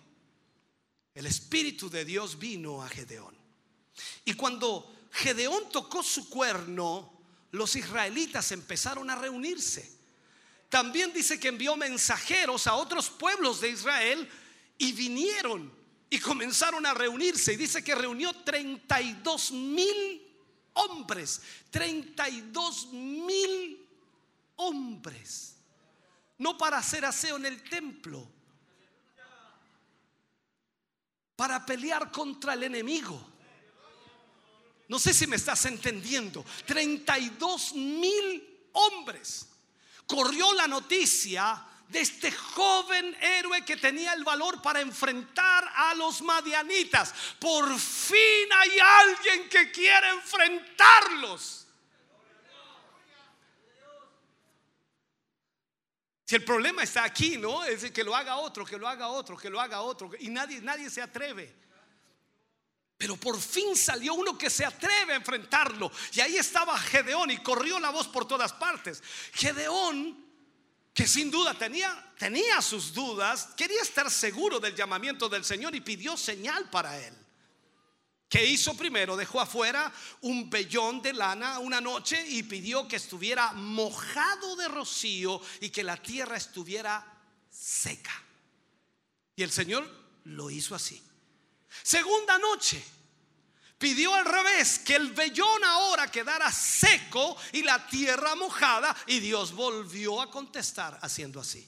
[1.14, 3.36] El Espíritu de Dios vino a Gedeón.
[4.26, 7.12] Y cuando Gedeón tocó su cuerno,
[7.52, 9.98] los israelitas empezaron a reunirse.
[10.70, 14.30] También dice que envió mensajeros a otros pueblos de Israel
[14.78, 15.72] y vinieron
[16.10, 17.54] y comenzaron a reunirse.
[17.54, 20.22] Y dice que reunió 32 mil
[20.74, 21.42] hombres.
[21.72, 23.88] 32 mil
[24.58, 25.56] hombres.
[26.38, 28.30] No para hacer aseo en el templo,
[31.38, 33.18] para pelear contra el enemigo.
[34.90, 36.44] No sé si me estás entendiendo.
[36.66, 39.48] 32 mil hombres.
[40.08, 46.22] Corrió la noticia de este joven héroe que tenía el valor para enfrentar a los
[46.22, 47.14] madianitas.
[47.40, 51.67] Por fin hay alguien que quiere enfrentarlos.
[56.28, 57.64] Si el problema está aquí, ¿no?
[57.64, 60.12] Es decir, que lo haga otro, que lo haga otro, que lo haga otro.
[60.20, 61.56] Y nadie, nadie se atreve.
[62.98, 65.90] Pero por fin salió uno que se atreve a enfrentarlo.
[66.12, 69.02] Y ahí estaba Gedeón y corrió la voz por todas partes.
[69.36, 70.22] Gedeón,
[70.94, 75.80] que sin duda tenía, tenía sus dudas, quería estar seguro del llamamiento del Señor y
[75.80, 77.14] pidió señal para él.
[78.30, 79.16] ¿Qué hizo primero?
[79.16, 79.92] Dejó afuera
[80.22, 85.84] un vellón de lana una noche y pidió que estuviera mojado de rocío y que
[85.84, 87.06] la tierra estuviera
[87.50, 88.24] seca.
[89.36, 89.90] Y el Señor
[90.26, 91.02] lo hizo así.
[91.84, 92.84] Segunda noche,
[93.78, 99.54] pidió al revés, que el vellón ahora quedara seco y la tierra mojada y Dios
[99.54, 101.66] volvió a contestar haciendo así.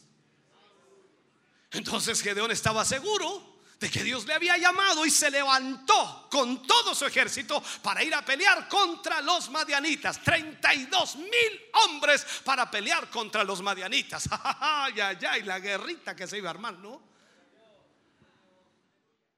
[1.71, 3.48] Entonces Gedeón estaba seguro
[3.79, 8.13] de que Dios le había llamado y se levantó con todo su ejército para ir
[8.13, 10.21] a pelear contra los madianitas.
[10.21, 14.27] 32 mil hombres para pelear contra los madianitas.
[14.59, 17.01] Ay, ay, ay, la guerrita que se iba a armar, ¿no?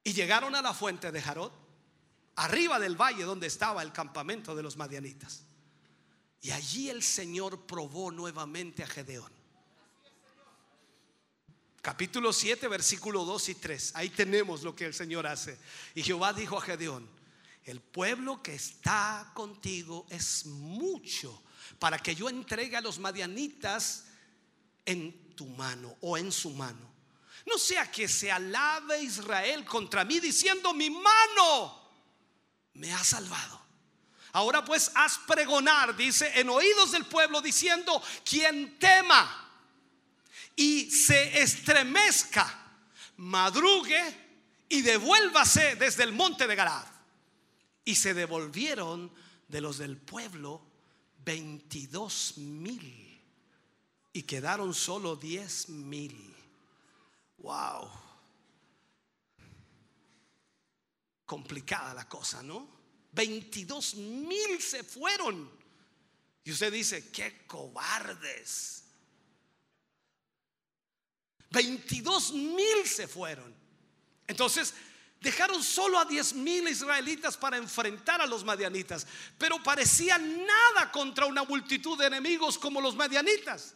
[0.03, 1.53] Y llegaron a la fuente de Jarot,
[2.38, 5.45] arriba del valle donde estaba el campamento de los madianitas.
[6.41, 9.40] Y allí el Señor probó nuevamente a Gedeón.
[11.82, 13.91] Capítulo 7, versículo 2 y 3.
[13.95, 15.58] Ahí tenemos lo que el Señor hace.
[15.95, 17.10] Y Jehová dijo a Gedeón,
[17.64, 21.41] el pueblo que está contigo es mucho
[21.80, 24.06] para que yo entregue a los madianitas
[24.86, 26.91] en tu mano o en su mano.
[27.48, 31.82] No sea que se alabe Israel contra mí diciendo, mi mano
[32.74, 33.60] me ha salvado.
[34.34, 39.40] Ahora pues haz pregonar, dice, en oídos del pueblo diciendo, quien tema
[40.56, 42.48] y se estremezca,
[43.18, 44.02] madrugue
[44.69, 46.86] y devuélvase desde el monte de Galad.
[47.84, 49.11] Y se devolvieron
[49.48, 50.61] de los del pueblo
[51.26, 53.11] 22 mil
[54.14, 56.36] y quedaron solo 10 mil.
[57.38, 57.90] Wow.
[61.26, 62.68] Complicada la cosa, ¿no?
[63.14, 65.49] 22 mil se fueron.
[66.44, 68.81] Y usted dice, qué cobardes.
[71.52, 73.53] 22 mil se fueron.
[74.28, 74.73] Entonces,
[75.19, 79.06] dejaron solo a 10 mil israelitas para enfrentar a los madianitas.
[79.38, 83.76] Pero parecía nada contra una multitud de enemigos como los madianitas.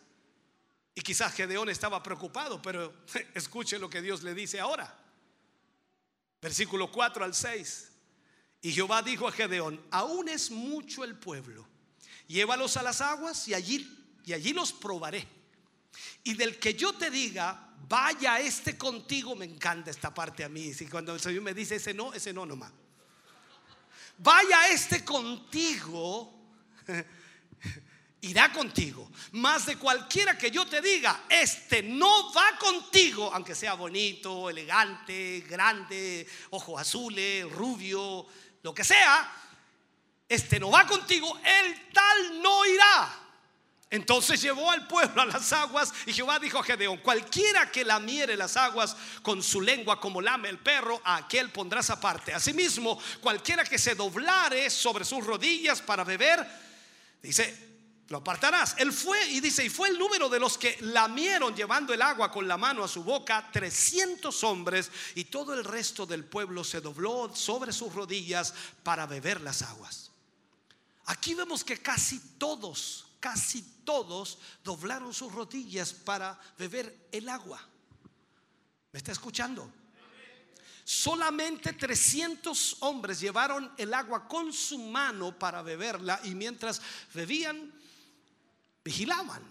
[0.95, 2.93] Y quizás Gedeón estaba preocupado, pero
[3.33, 4.97] escuche lo que Dios le dice ahora.
[6.41, 7.91] Versículo 4 al 6.
[8.61, 11.67] Y Jehová dijo a Gedeón, aún es mucho el pueblo.
[12.27, 13.87] Llévalos a las aguas y allí,
[14.25, 15.27] y allí los probaré.
[16.23, 20.73] Y del que yo te diga, vaya este contigo, me encanta esta parte a mí.
[20.73, 22.71] Si cuando el Señor me dice ese no, ese no nomás.
[24.17, 26.33] Vaya este contigo
[28.21, 29.11] irá contigo.
[29.33, 35.45] Más de cualquiera que yo te diga, este no va contigo, aunque sea bonito, elegante,
[35.47, 38.25] grande, ojos azules, rubio,
[38.63, 39.31] lo que sea,
[40.27, 43.24] este no va contigo, el tal no irá.
[43.95, 48.35] Entonces llevó al pueblo a las aguas y Jehová dijo a Gedeón, cualquiera que lamiere
[48.35, 52.33] las aguas con su lengua como lame el perro, a aquel pondrás aparte.
[52.33, 56.45] Asimismo, cualquiera que se doblare sobre sus rodillas para beber,
[57.21, 57.77] dice,
[58.09, 58.75] lo apartarás.
[58.79, 62.29] Él fue y dice, y fue el número de los que lamieron llevando el agua
[62.29, 66.81] con la mano a su boca, 300 hombres, y todo el resto del pueblo se
[66.81, 68.53] dobló sobre sus rodillas
[68.83, 70.11] para beber las aguas.
[71.05, 77.59] Aquí vemos que casi todos, casi todos doblaron sus rodillas para beber el agua.
[78.91, 79.73] ¿Me está escuchando?
[80.83, 86.79] Solamente 300 hombres llevaron el agua con su mano para beberla y mientras
[87.15, 87.73] bebían,
[88.83, 89.41] vigilaban.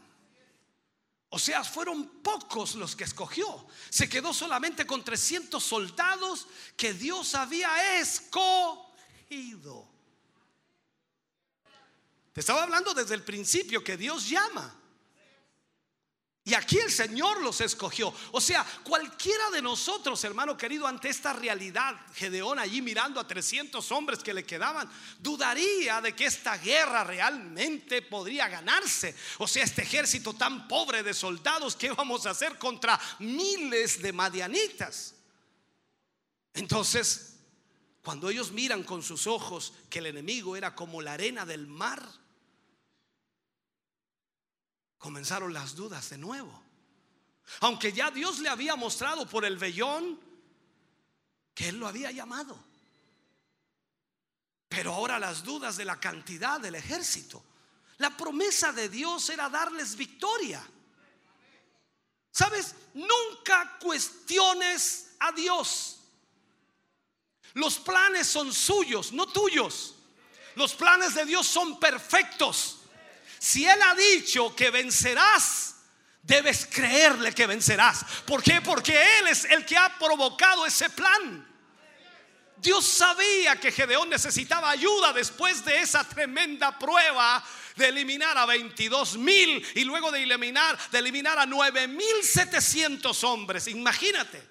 [1.30, 3.66] O sea, fueron pocos los que escogió.
[3.90, 6.46] Se quedó solamente con 300 soldados
[6.76, 9.93] que Dios había escogido.
[12.34, 14.74] Te estaba hablando desde el principio que Dios llama.
[16.46, 18.12] Y aquí el Señor los escogió.
[18.32, 23.90] O sea, cualquiera de nosotros, hermano querido, ante esta realidad, Gedeón allí mirando a 300
[23.92, 24.90] hombres que le quedaban,
[25.20, 29.14] dudaría de que esta guerra realmente podría ganarse.
[29.38, 34.12] O sea, este ejército tan pobre de soldados, ¿qué vamos a hacer contra miles de
[34.12, 35.14] madianitas?
[36.52, 37.36] Entonces,
[38.02, 42.23] cuando ellos miran con sus ojos que el enemigo era como la arena del mar,
[45.04, 46.62] comenzaron las dudas de nuevo.
[47.60, 50.18] Aunque ya Dios le había mostrado por el vellón
[51.54, 52.58] que Él lo había llamado.
[54.66, 57.44] Pero ahora las dudas de la cantidad del ejército.
[57.98, 60.66] La promesa de Dios era darles victoria.
[62.30, 62.74] ¿Sabes?
[62.94, 65.98] Nunca cuestiones a Dios.
[67.52, 69.96] Los planes son suyos, no tuyos.
[70.54, 72.83] Los planes de Dios son perfectos.
[73.44, 75.74] Si Él ha dicho que vencerás,
[76.22, 78.02] debes creerle que vencerás.
[78.24, 78.62] ¿Por qué?
[78.62, 81.46] Porque Él es el que ha provocado ese plan.
[82.56, 87.44] Dios sabía que Gedeón necesitaba ayuda después de esa tremenda prueba
[87.76, 93.24] de eliminar a 22 mil y luego de eliminar, de eliminar a 9 mil 700
[93.24, 93.68] hombres.
[93.68, 94.42] Imagínate.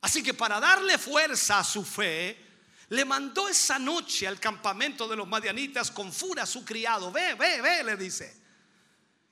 [0.00, 2.42] Así que para darle fuerza a su fe,
[2.90, 7.10] le mandó esa noche al campamento de los madianitas con fura su criado.
[7.10, 8.42] Ve, ve, ve, le dice.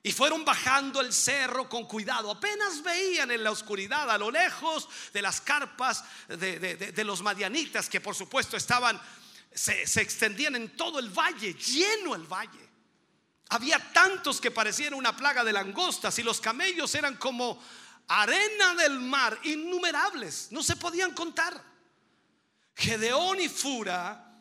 [0.03, 2.31] Y fueron bajando el cerro con cuidado.
[2.31, 8.01] Apenas veían en la oscuridad a lo lejos de las carpas de, los madianitas, que
[8.01, 9.01] por supuesto estaban,
[9.55, 12.69] se, se extendían en todo el valle, lleno el valle.
[13.51, 17.63] Había tantos que parecían una plaga de langostas y los camellos eran como
[18.09, 21.72] arena del mar, innumerables, no se podían contar.
[22.75, 24.33] Gedeón y Fura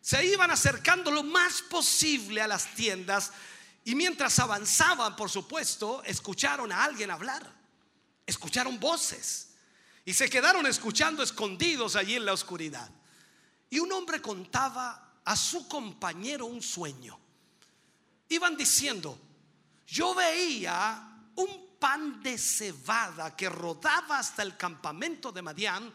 [0.00, 3.32] se iban acercando lo más posible a las tiendas
[3.84, 7.48] Y mientras avanzaban, por supuesto, escucharon a alguien hablar.
[8.26, 9.54] Escucharon voces.
[10.04, 12.90] Y se quedaron escuchando escondidos allí en la oscuridad.
[13.70, 17.18] Y un hombre contaba a su compañero un sueño.
[18.28, 19.20] Iban diciendo,
[19.86, 25.92] yo veía un pan de cebada que rodaba hasta el campamento de Madián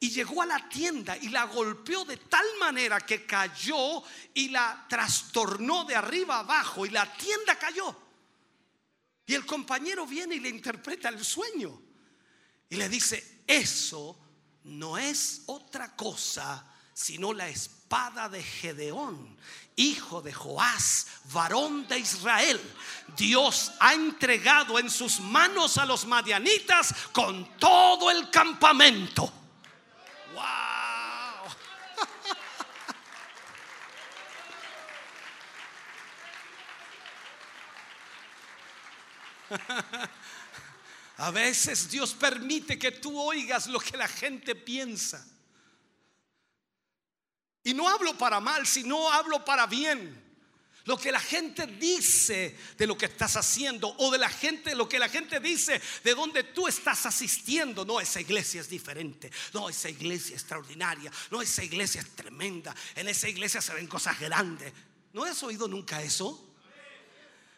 [0.00, 4.02] y llegó a la tienda y la golpeó de tal manera que cayó
[4.34, 7.96] y la trastornó de arriba abajo y la tienda cayó.
[9.26, 11.80] Y el compañero viene y le interpreta el sueño
[12.68, 14.18] y le dice, eso
[14.64, 19.36] no es otra cosa sino la espada de Gedeón,
[19.74, 22.60] hijo de Joás, varón de Israel.
[23.16, 29.30] Dios ha entregado en sus manos a los madianitas con todo el campamento.
[30.34, 30.44] ¡Wow!
[41.16, 45.24] A veces Dios permite que tú oigas lo que la gente piensa.
[47.62, 50.23] Y no hablo para mal, sino hablo para bien.
[50.84, 54.88] Lo que la gente dice de lo que estás haciendo o de la gente, lo
[54.88, 57.84] que la gente dice de donde tú estás asistiendo.
[57.86, 59.30] No, esa iglesia es diferente.
[59.54, 61.10] No, esa iglesia es extraordinaria.
[61.30, 62.74] No, esa iglesia es tremenda.
[62.94, 64.72] En esa iglesia se ven cosas grandes.
[65.14, 66.53] ¿No has oído nunca eso?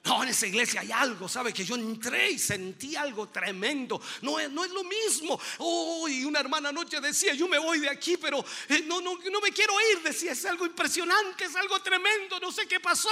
[0.06, 1.52] No, en esa iglesia hay algo, ¿sabe?
[1.52, 4.00] Que yo entré y sentí algo tremendo.
[4.22, 5.38] No es, no es lo mismo.
[5.58, 9.40] Oh, una hermana anoche decía, yo me voy de aquí, pero eh, no, no, no
[9.40, 10.02] me quiero ir.
[10.04, 13.08] Decía, es algo impresionante, es algo tremendo, no sé qué pasó.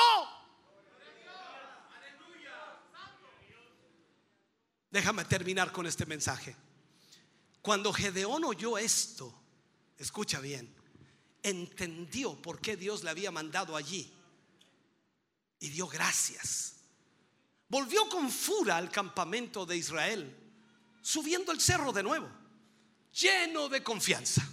[4.88, 6.54] Déjame terminar con este mensaje.
[7.60, 9.34] Cuando Gedeón oyó esto,
[9.98, 10.72] escucha bien,
[11.42, 14.12] entendió por qué Dios le había mandado allí
[15.58, 16.73] y dio gracias.
[17.68, 20.36] Volvió con fura al campamento de Israel,
[21.00, 22.28] subiendo el cerro de nuevo,
[23.12, 24.46] lleno de confianza.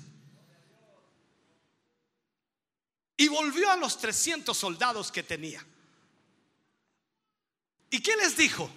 [3.17, 5.63] Y volvió a los 300 soldados que tenía.
[7.91, 8.71] ¿Y qué les dijo?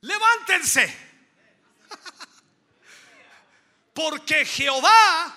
[0.00, 0.96] Levántense.
[3.92, 5.36] Porque Jehová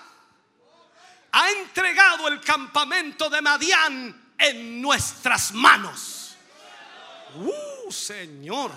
[1.31, 6.22] ha entregado el campamento de Madián en nuestras manos.
[7.35, 8.71] ¡Uh, Señor!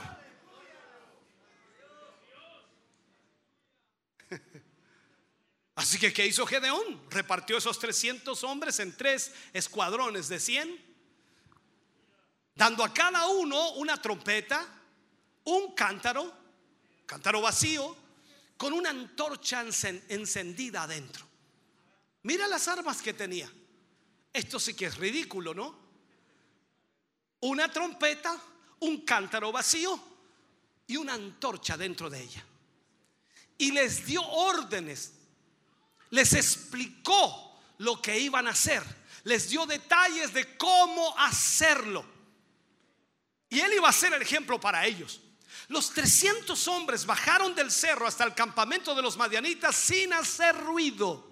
[5.74, 7.02] Así que, ¿qué hizo Gedeón?
[7.10, 10.84] Repartió esos 300 hombres en tres escuadrones de 100,
[12.54, 14.66] dando a cada uno una trompeta,
[15.44, 16.32] un cántaro,
[17.04, 17.96] cántaro vacío,
[18.56, 19.62] con una antorcha
[20.08, 21.26] encendida adentro.
[22.22, 23.52] Mira las armas que tenía.
[24.32, 25.85] Esto sí que es ridículo, ¿no?
[27.40, 28.36] Una trompeta,
[28.80, 29.98] un cántaro vacío
[30.86, 32.44] y una antorcha dentro de ella.
[33.58, 35.12] Y les dio órdenes,
[36.10, 38.82] les explicó lo que iban a hacer,
[39.24, 42.04] les dio detalles de cómo hacerlo.
[43.48, 45.20] Y él iba a ser el ejemplo para ellos.
[45.68, 51.28] Los 300 hombres bajaron del cerro hasta el campamento de los madianitas sin hacer ruido.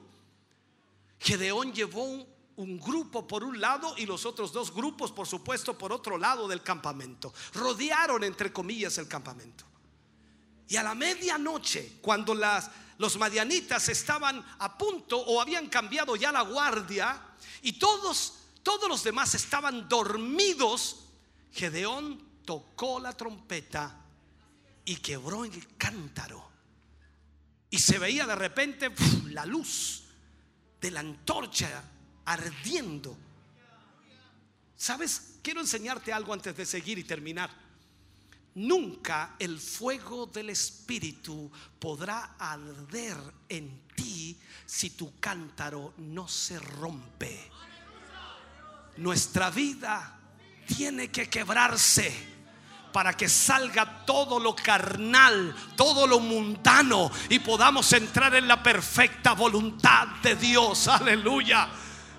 [1.20, 2.26] Gedeón llevó
[2.56, 6.47] un grupo por un lado y los otros dos grupos, por supuesto, por otro lado
[6.47, 7.32] del campamento.
[7.55, 9.64] Rodearon, entre comillas, el campamento.
[10.68, 16.32] Y a la medianoche, cuando las, los madianitas estaban a punto o habían cambiado ya
[16.32, 17.20] la guardia
[17.62, 21.01] y todos, todos los demás estaban dormidos,
[21.52, 24.01] Gedeón tocó la trompeta
[24.85, 26.51] y quebró el cántaro.
[27.70, 28.93] Y se veía de repente
[29.31, 30.05] la luz
[30.81, 31.90] de la antorcha
[32.24, 33.16] ardiendo.
[34.76, 35.38] ¿Sabes?
[35.42, 37.51] Quiero enseñarte algo antes de seguir y terminar.
[38.56, 43.16] Nunca el fuego del Espíritu podrá arder
[43.48, 47.51] en ti si tu cántaro no se rompe.
[48.98, 50.18] Nuestra vida
[50.66, 52.35] tiene que quebrarse
[52.93, 59.32] para que salga todo lo carnal, todo lo mundano y podamos entrar en la perfecta
[59.32, 60.86] voluntad de Dios.
[60.86, 61.69] Aleluya.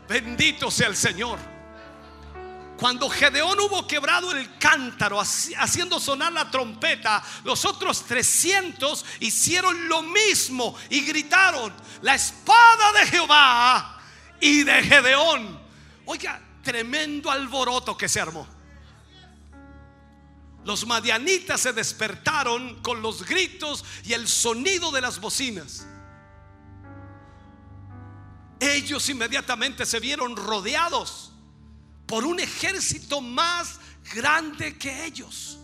[0.08, 1.40] Bendito sea el Señor.
[2.77, 10.01] Cuando Gedeón hubo quebrado el cántaro haciendo sonar la trompeta, los otros 300 hicieron lo
[10.01, 14.01] mismo y gritaron, la espada de Jehová
[14.42, 15.59] y de Gedeón.
[16.06, 18.45] Oiga, tremendo alboroto que se armó.
[20.66, 25.85] Los madianitas se despertaron con los gritos y el sonido de las bocinas.
[28.59, 31.32] Ellos inmediatamente se vieron rodeados
[32.06, 33.80] por un ejército más
[34.14, 35.59] grande que ellos.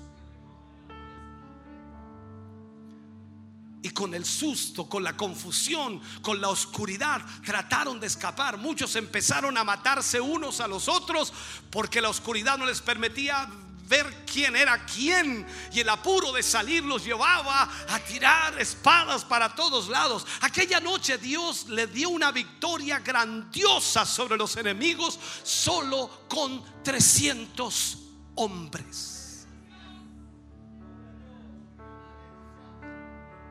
[3.83, 8.57] Y con el susto, con la confusión, con la oscuridad, trataron de escapar.
[8.57, 11.33] Muchos empezaron a matarse unos a los otros
[11.71, 13.49] porque la oscuridad no les permitía
[13.91, 15.45] ver quién era quién.
[15.71, 20.25] Y el apuro de salir los llevaba a tirar espadas para todos lados.
[20.39, 27.97] Aquella noche Dios le dio una victoria grandiosa sobre los enemigos solo con 300
[28.35, 29.45] hombres.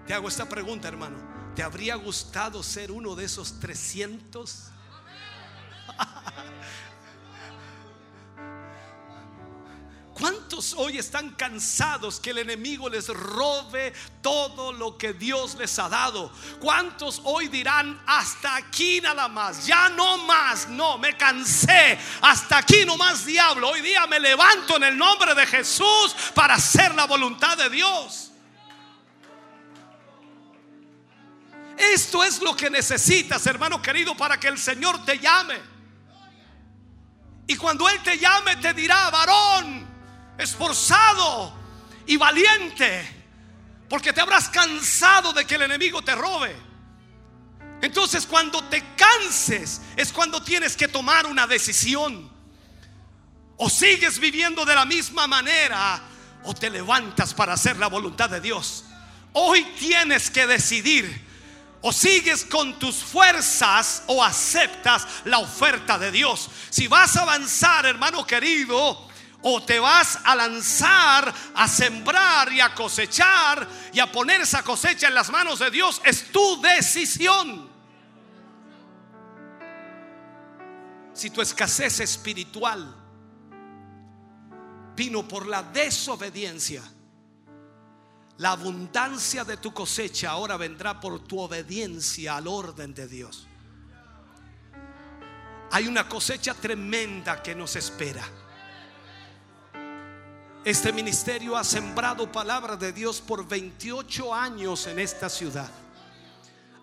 [0.07, 1.19] Te hago esta pregunta, hermano.
[1.55, 4.71] ¿Te habría gustado ser uno de esos 300?
[10.21, 15.89] ¿Cuántos hoy están cansados que el enemigo les robe todo lo que Dios les ha
[15.89, 16.31] dado?
[16.61, 22.85] ¿Cuántos hoy dirán, hasta aquí nada más, ya no más, no, me cansé, hasta aquí
[22.85, 27.07] no más diablo, hoy día me levanto en el nombre de Jesús para hacer la
[27.07, 28.31] voluntad de Dios?
[31.79, 35.59] Esto es lo que necesitas, hermano querido, para que el Señor te llame.
[37.47, 39.90] Y cuando Él te llame, te dirá, varón,
[40.41, 41.53] esforzado
[42.07, 43.09] y valiente,
[43.89, 46.71] porque te habrás cansado de que el enemigo te robe.
[47.83, 52.31] Entonces cuando te canses es cuando tienes que tomar una decisión.
[53.57, 56.03] O sigues viviendo de la misma manera
[56.45, 58.85] o te levantas para hacer la voluntad de Dios.
[59.33, 61.29] Hoy tienes que decidir.
[61.83, 66.51] O sigues con tus fuerzas o aceptas la oferta de Dios.
[66.69, 69.10] Si vas a avanzar, hermano querido,
[69.43, 75.09] o te vas a lanzar a sembrar y a cosechar y a poner esa cosecha
[75.09, 77.71] en las manos de Dios, es tu decisión.
[81.13, 82.95] Si tu escasez espiritual
[84.95, 86.83] vino por la desobediencia,
[88.39, 93.47] la abundancia de tu cosecha ahora vendrá por tu obediencia al orden de Dios.
[95.73, 98.27] Hay una cosecha tremenda que nos espera.
[100.63, 105.71] Este ministerio ha sembrado palabra de Dios por 28 años en esta ciudad.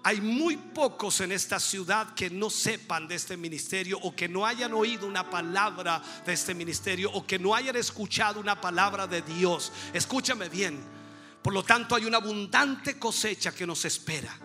[0.04, 4.48] Hay muy pocos en esta ciudad que no sepan de este ministerio o que no
[4.48, 9.22] hayan oído una palabra de este ministerio o que no hayan escuchado una palabra de
[9.22, 9.72] Dios.
[9.94, 10.84] Escúchame bien.
[11.44, 14.36] Por lo tanto, hay una abundante cosecha que nos espera.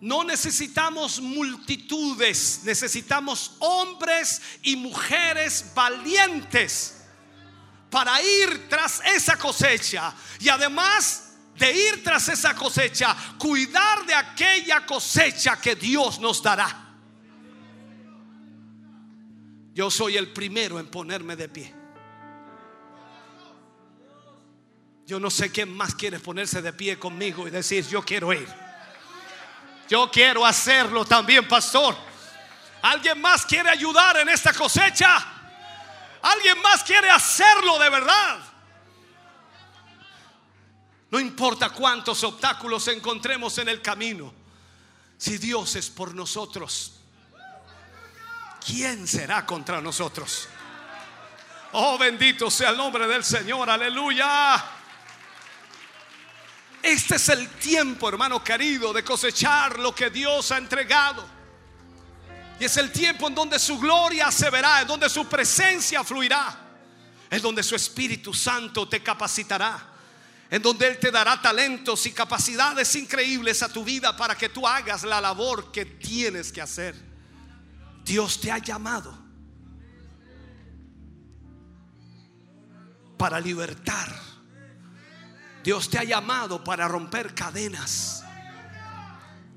[0.00, 6.93] No necesitamos multitudes, necesitamos hombres y mujeres valientes
[7.94, 10.12] para ir tras esa cosecha.
[10.40, 16.96] Y además de ir tras esa cosecha, cuidar de aquella cosecha que Dios nos dará.
[19.72, 21.72] Yo soy el primero en ponerme de pie.
[25.06, 28.48] Yo no sé quién más quiere ponerse de pie conmigo y decir, yo quiero ir.
[29.88, 31.94] Yo quiero hacerlo también, pastor.
[32.82, 35.33] ¿Alguien más quiere ayudar en esta cosecha?
[36.24, 38.38] ¿Alguien más quiere hacerlo de verdad?
[41.10, 44.32] No importa cuántos obstáculos encontremos en el camino.
[45.18, 46.94] Si Dios es por nosotros,
[48.64, 50.48] ¿quién será contra nosotros?
[51.72, 54.64] Oh, bendito sea el nombre del Señor, aleluya.
[56.82, 61.33] Este es el tiempo, hermano querido, de cosechar lo que Dios ha entregado.
[62.58, 66.56] Y es el tiempo en donde su gloria se verá, en donde su presencia fluirá,
[67.30, 69.90] en donde su Espíritu Santo te capacitará,
[70.50, 74.66] en donde Él te dará talentos y capacidades increíbles a tu vida para que tú
[74.66, 76.94] hagas la labor que tienes que hacer.
[78.04, 79.18] Dios te ha llamado
[83.16, 84.34] para libertar
[85.64, 88.22] Dios te ha llamado para romper cadenas.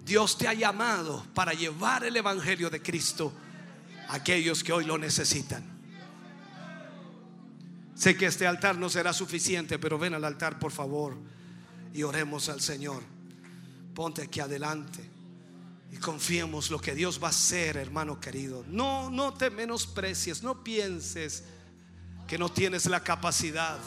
[0.07, 3.33] Dios te ha llamado para llevar el Evangelio de Cristo
[4.07, 5.61] a aquellos que hoy lo necesitan.
[7.93, 11.17] Sé que este altar no será suficiente, pero ven al altar por favor
[11.93, 13.03] y oremos al Señor.
[13.93, 15.03] Ponte aquí adelante
[15.91, 18.63] y confiemos lo que Dios va a hacer, hermano querido.
[18.69, 21.43] No, no te menosprecies, no pienses
[22.27, 23.77] que no tienes la capacidad.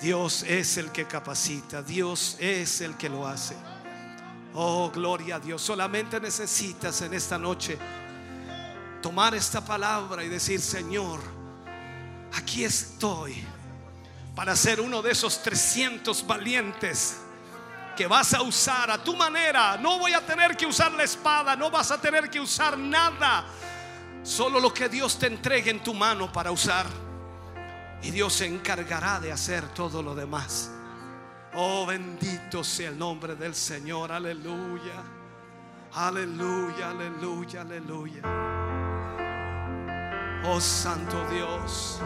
[0.00, 3.56] Dios es el que capacita, Dios es el que lo hace.
[4.60, 5.62] Oh, gloria a Dios.
[5.62, 7.78] Solamente necesitas en esta noche
[9.00, 11.20] tomar esta palabra y decir, Señor,
[12.34, 13.44] aquí estoy
[14.34, 17.18] para ser uno de esos 300 valientes
[17.96, 19.76] que vas a usar a tu manera.
[19.76, 23.44] No voy a tener que usar la espada, no vas a tener que usar nada
[24.22, 26.84] Solo lo que Dios te entregue en tu mano para usar.
[28.02, 30.70] Y Dios se encargará de hacer todo lo demás.
[31.60, 34.12] Oh, bendito sea el nombre del Señor.
[34.12, 35.02] Aleluya.
[35.92, 38.22] Aleluya, aleluya, aleluya.
[40.44, 42.00] Oh, Santo Dios.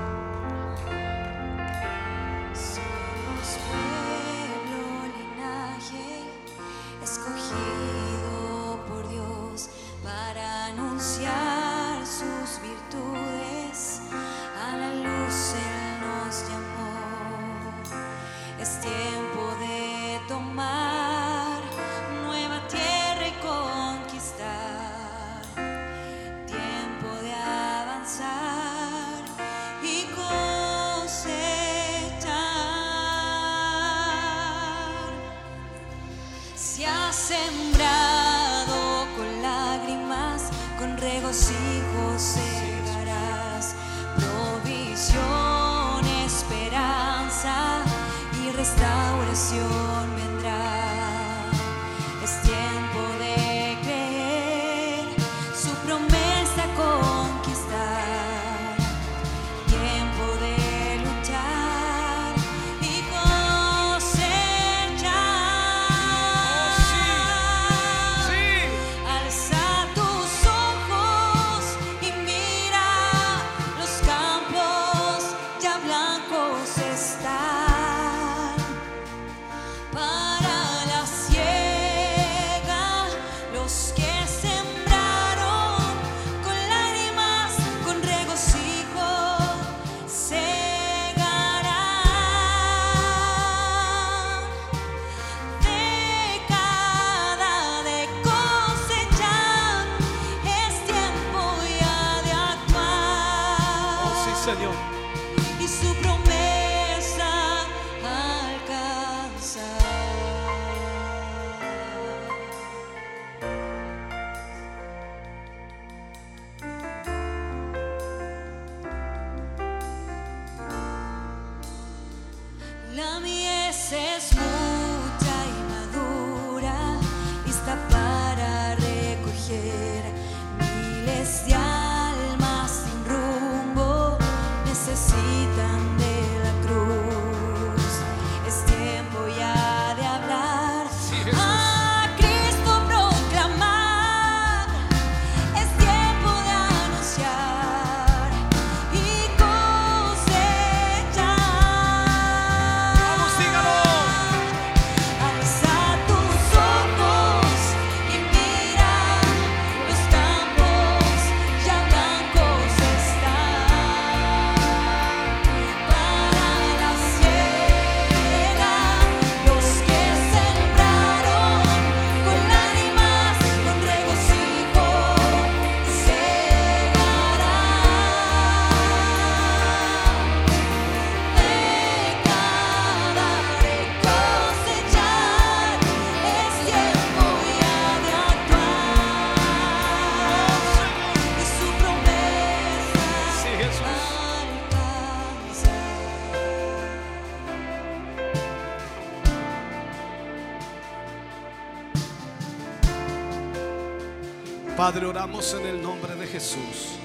[204.83, 206.97] Padre, oramos en el nombre de Jesús.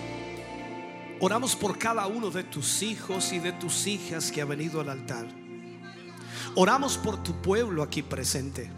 [1.20, 4.90] Oramos por cada uno de tus hijos y de tus hijas que ha venido al
[4.90, 5.28] altar.
[6.56, 8.72] Oramos por tu pueblo aquí presente.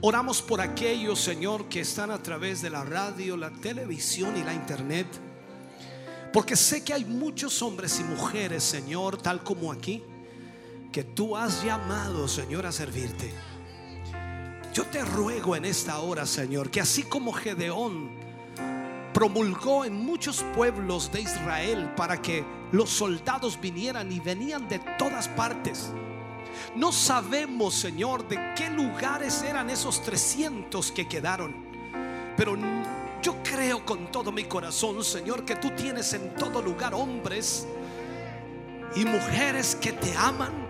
[0.00, 4.54] Oramos por aquellos, Señor, que están a través de la radio, la televisión y la
[4.54, 5.06] internet.
[6.32, 10.02] Porque sé que hay muchos hombres y mujeres, Señor, tal como aquí,
[10.92, 13.34] que tú has llamado, Señor, a servirte.
[14.72, 18.10] Yo te ruego en esta hora, Señor, que así como Gedeón
[19.12, 25.26] promulgó en muchos pueblos de Israel para que los soldados vinieran y venían de todas
[25.28, 25.90] partes.
[26.76, 31.54] No sabemos, Señor, de qué lugares eran esos 300 que quedaron.
[32.36, 32.56] Pero
[33.22, 37.66] yo creo con todo mi corazón, Señor, que tú tienes en todo lugar hombres
[38.94, 40.67] y mujeres que te aman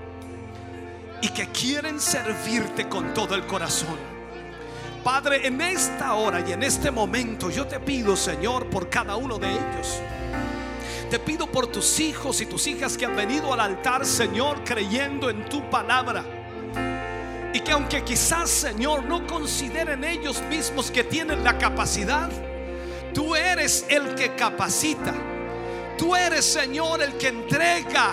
[1.21, 3.97] y que quieren servirte con todo el corazón.
[5.03, 9.39] Padre, en esta hora y en este momento yo te pido, Señor, por cada uno
[9.39, 10.01] de ellos.
[11.11, 15.31] Te pido por tus hijos y tus hijas que han venido al altar, Señor, creyendo
[15.31, 16.25] en tu palabra.
[17.55, 22.31] Y que aunque quizás, Señor, no consideren ellos mismos que tienen la capacidad,
[23.19, 25.15] Tú eres el que capacita.
[25.97, 28.13] Tú eres, Señor, el que entrega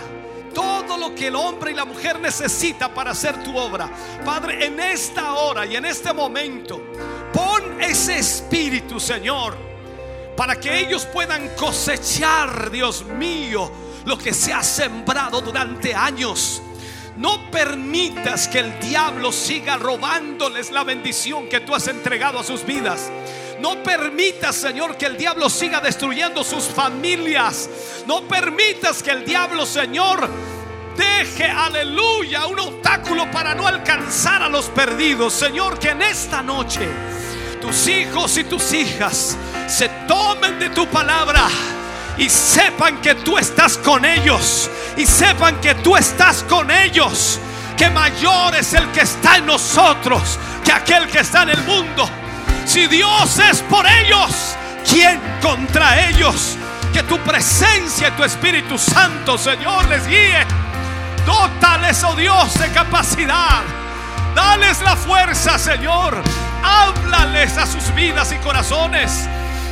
[0.56, 3.92] todo lo que el hombre y la mujer necesita para hacer tu obra.
[4.24, 6.82] Padre, en esta hora y en este momento,
[7.32, 9.56] pon ese espíritu, Señor,
[10.35, 13.72] para que ellos puedan cosechar, Dios mío,
[14.06, 16.61] lo que se ha sembrado durante años.
[17.17, 22.66] No permitas que el diablo siga robándoles la bendición que tú has entregado a sus
[22.66, 23.09] vidas.
[23.59, 27.69] No permitas, Señor, que el diablo siga destruyendo sus familias.
[28.06, 30.30] No permitas que el diablo, Señor,
[30.95, 35.34] deje, aleluya, un obstáculo para no alcanzar a los perdidos.
[35.34, 36.88] Señor, que en esta noche
[37.61, 41.48] tus hijos y tus hijas se tomen de tu palabra
[42.17, 44.69] y sepan que tú estás con ellos.
[44.98, 47.40] Y sepan que tú estás con ellos.
[47.77, 52.09] Que mayor es el que está en nosotros que aquel que está en el mundo.
[52.65, 54.55] Si Dios es por ellos,
[54.89, 56.57] ¿quién contra ellos?
[56.91, 60.45] Que tu presencia y tu Espíritu Santo, Señor, les guíe.
[61.25, 63.63] Dótales, oh Dios, de capacidad.
[64.35, 66.21] Dales la fuerza, Señor.
[66.63, 69.27] Háblales a sus vidas y corazones.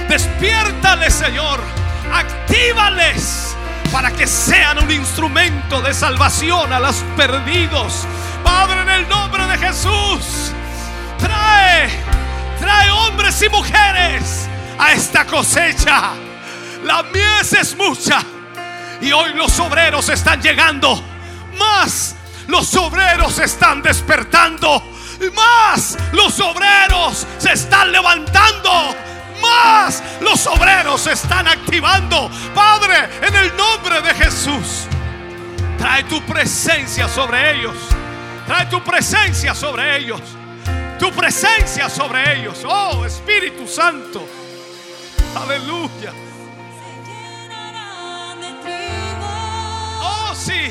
[0.08, 1.60] Despiértales, Señor.
[2.14, 3.56] Actívales
[3.92, 8.08] para que sean un instrumento de salvación a los perdidos.
[8.44, 10.52] Padre, en el nombre de Jesús,
[11.20, 11.90] trae,
[12.64, 14.48] trae hombres y mujeres
[14.80, 16.14] a esta cosecha.
[16.86, 18.24] La mies es mucha
[19.02, 21.04] y hoy los obreros están llegando.
[21.58, 22.16] Más
[22.48, 24.82] los obreros están despertando.
[25.36, 28.96] Más los obreros se están levantando
[29.42, 32.30] más los obreros se están activando.
[32.56, 34.88] Padre, en el nombre de Jesús,
[35.78, 37.76] trae tu presencia sobre ellos.
[38.48, 40.22] Trae tu presencia sobre ellos.
[41.24, 42.66] Presencia sobre ellos.
[42.68, 44.28] Oh Espíritu Santo.
[45.34, 46.12] Aleluya.
[50.02, 50.70] Oh sí.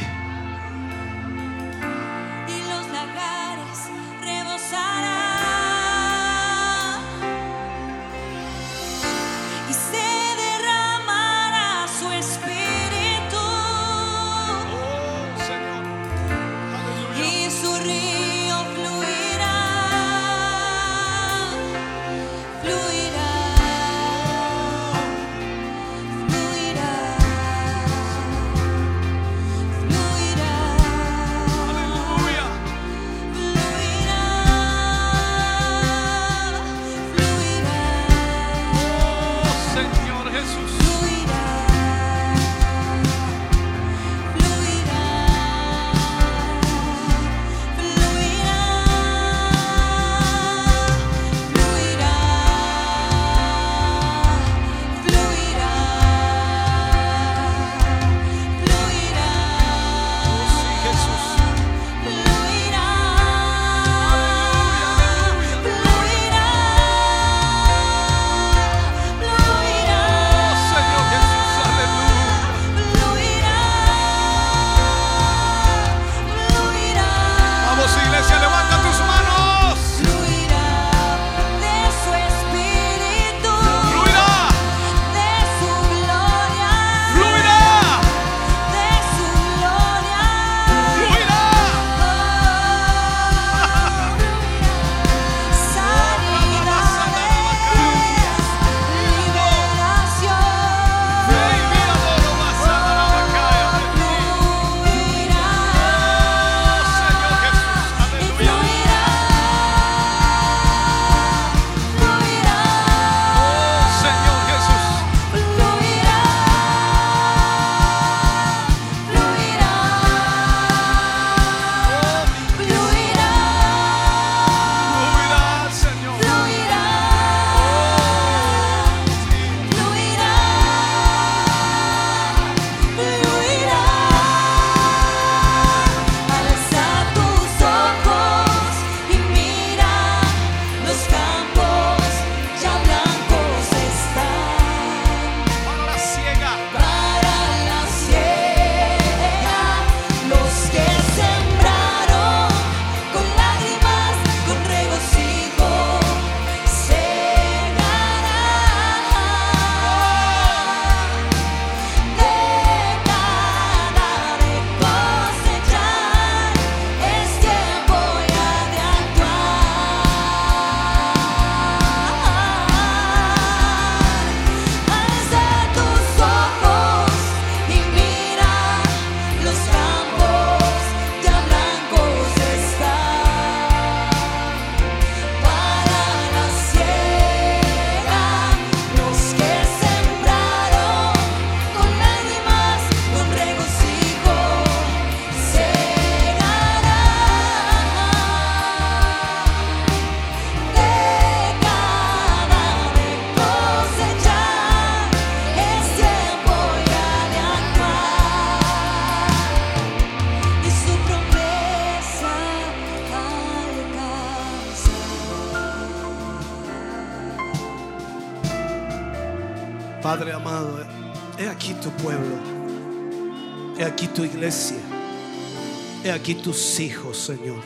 [226.23, 227.61] Aquí tus hijos, Señor.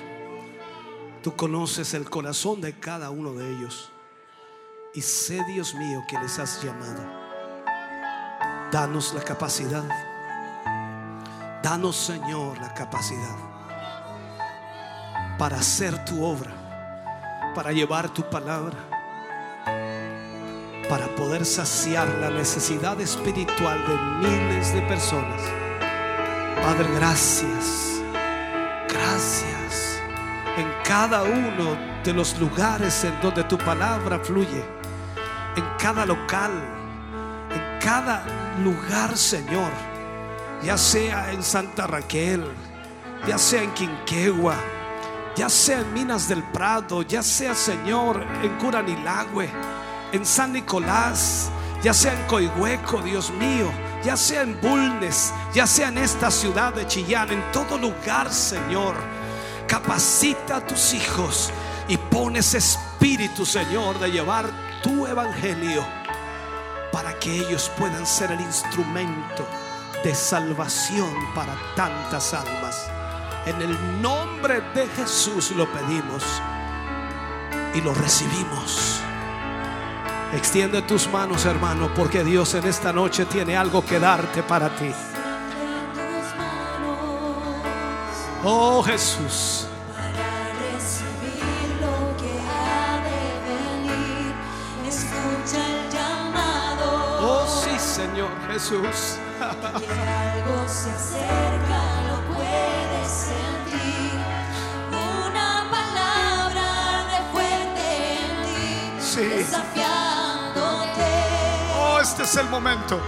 [1.23, 3.93] Tú conoces el corazón de cada uno de ellos
[4.95, 7.03] y sé, Dios mío, que les has llamado.
[8.73, 9.85] Danos la capacidad,
[11.63, 13.37] danos, Señor, la capacidad
[15.39, 18.79] para hacer tu obra, para llevar tu palabra
[20.89, 25.43] para poder saciar la necesidad espiritual de miles de personas.
[26.63, 27.96] Padre, gracias.
[29.17, 29.99] Gracias.
[30.59, 34.63] En cada uno de los lugares en donde tu palabra fluye,
[35.57, 36.51] en cada local,
[37.51, 38.27] en cada
[38.63, 39.71] lugar, Señor,
[40.63, 42.45] ya sea en Santa Raquel,
[43.27, 44.57] ya sea en Quinquegua,
[45.35, 49.49] ya sea en Minas del Prado, ya sea, Señor, en Curanilagüe
[50.13, 51.51] en San Nicolás,
[51.83, 53.71] ya sea en Coihueco, Dios mío,
[54.07, 58.95] ya sea en Bulnes, ya sea en esta ciudad de Chillán, en todo lugar, Señor.
[59.67, 61.51] Capacita a tus hijos
[61.89, 64.49] y pones espíritu, Señor, de llevar
[64.81, 65.85] tu evangelio
[66.93, 69.45] para que ellos puedan ser el instrumento
[70.05, 72.89] de salvación para tantas almas.
[73.45, 76.23] En el nombre de Jesús lo pedimos
[77.75, 79.03] y lo recibimos.
[80.33, 84.91] Extiende tus manos, hermano, porque Dios en esta noche tiene algo que darte para ti.
[88.45, 89.67] Oh Jesús.
[89.93, 91.43] para recibir
[91.81, 94.35] lo que ha de venir.
[94.87, 96.87] Escucha el llamado.
[97.21, 99.19] Oh sí, Señor Jesús.
[99.79, 101.96] Que algo se acerca,
[112.17, 112.99] este es el momento.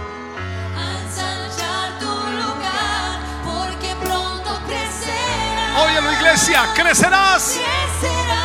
[5.81, 7.57] Óyelo, iglesia, crecerás.
[7.99, 8.38] Crecerás.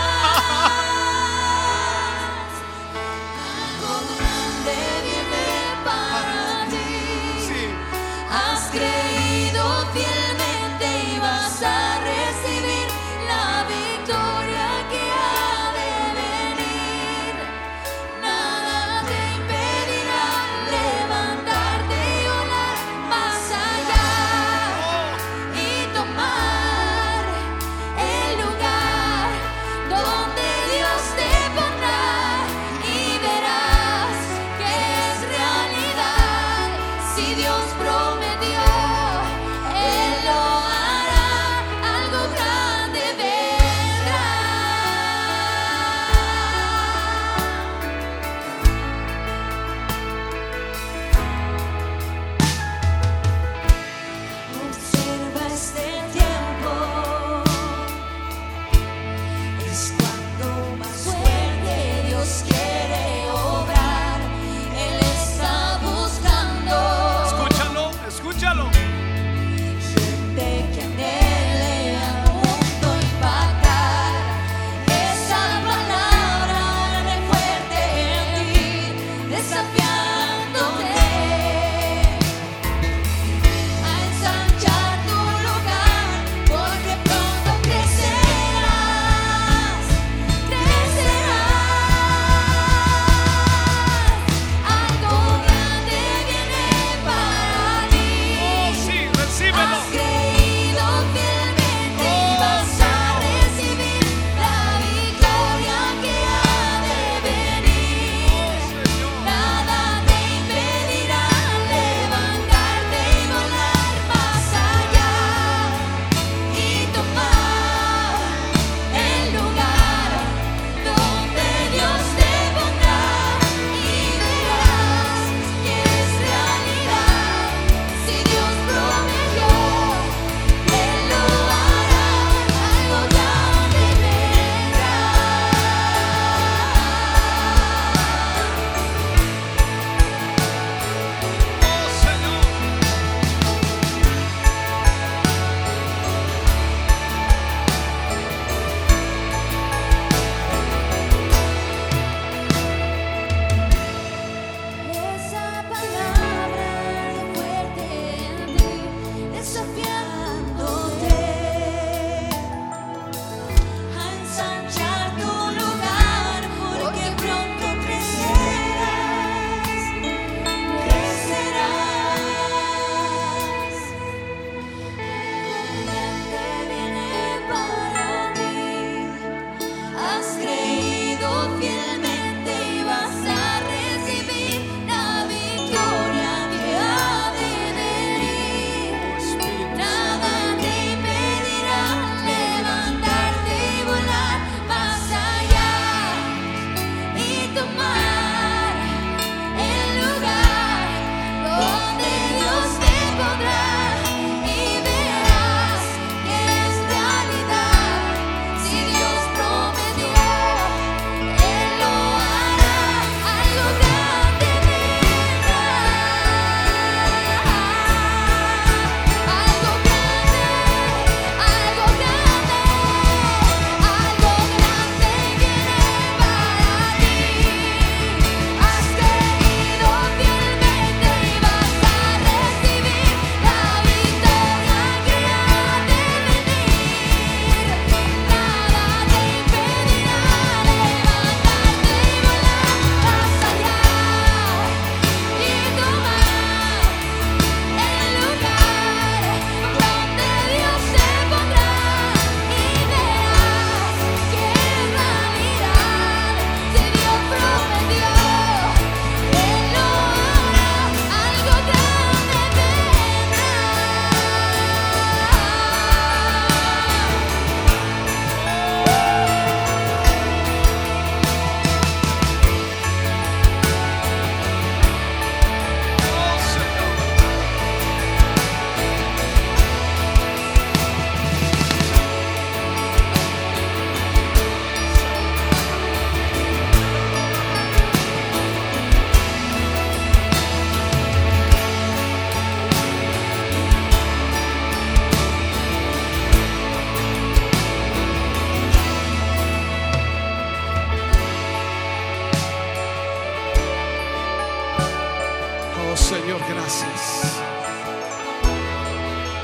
[305.97, 307.39] Señor, gracias.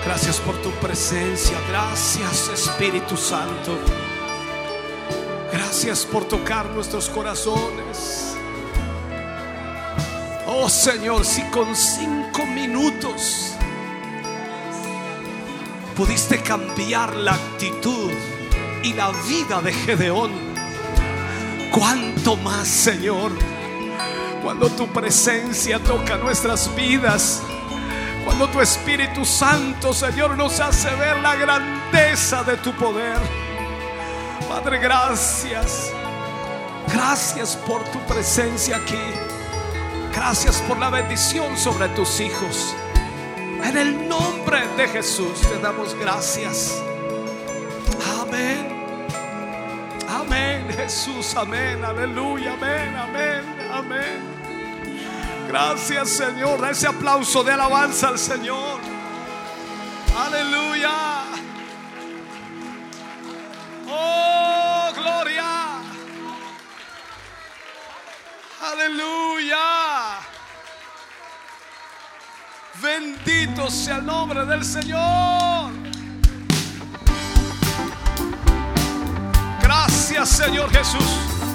[0.04, 1.56] Gracias por tu presencia.
[1.68, 3.78] Gracias Espíritu Santo.
[5.52, 8.36] Gracias por tocar nuestros corazones.
[10.46, 13.54] Oh Señor, si con cinco minutos
[15.96, 18.10] pudiste cambiar la actitud
[18.82, 20.32] y la vida de Gedeón,
[21.70, 23.30] cuánto más, Señor
[24.42, 27.42] cuando tu presencia toca nuestras vidas,
[28.24, 33.18] cuando tu Espíritu Santo, Señor, nos hace ver la grandeza de tu poder.
[34.48, 35.92] Padre, gracias.
[36.92, 38.98] Gracias por tu presencia aquí.
[40.14, 42.74] Gracias por la bendición sobre tus hijos.
[43.36, 46.82] En el nombre de Jesús te damos gracias.
[48.20, 48.80] Amén.
[50.08, 51.36] Amén, Jesús.
[51.36, 51.84] Amén.
[51.84, 52.54] Aleluya.
[52.54, 52.96] Amén.
[52.96, 53.49] Amén.
[53.80, 54.20] Amén.
[55.48, 56.60] Gracias, Señor.
[56.60, 58.78] Da ese aplauso de alabanza al Señor.
[60.16, 61.22] Aleluya.
[63.88, 65.78] Oh, gloria.
[68.72, 69.58] Aleluya.
[72.82, 75.72] Bendito sea el nombre del Señor.
[79.62, 81.49] Gracias, Señor Jesús.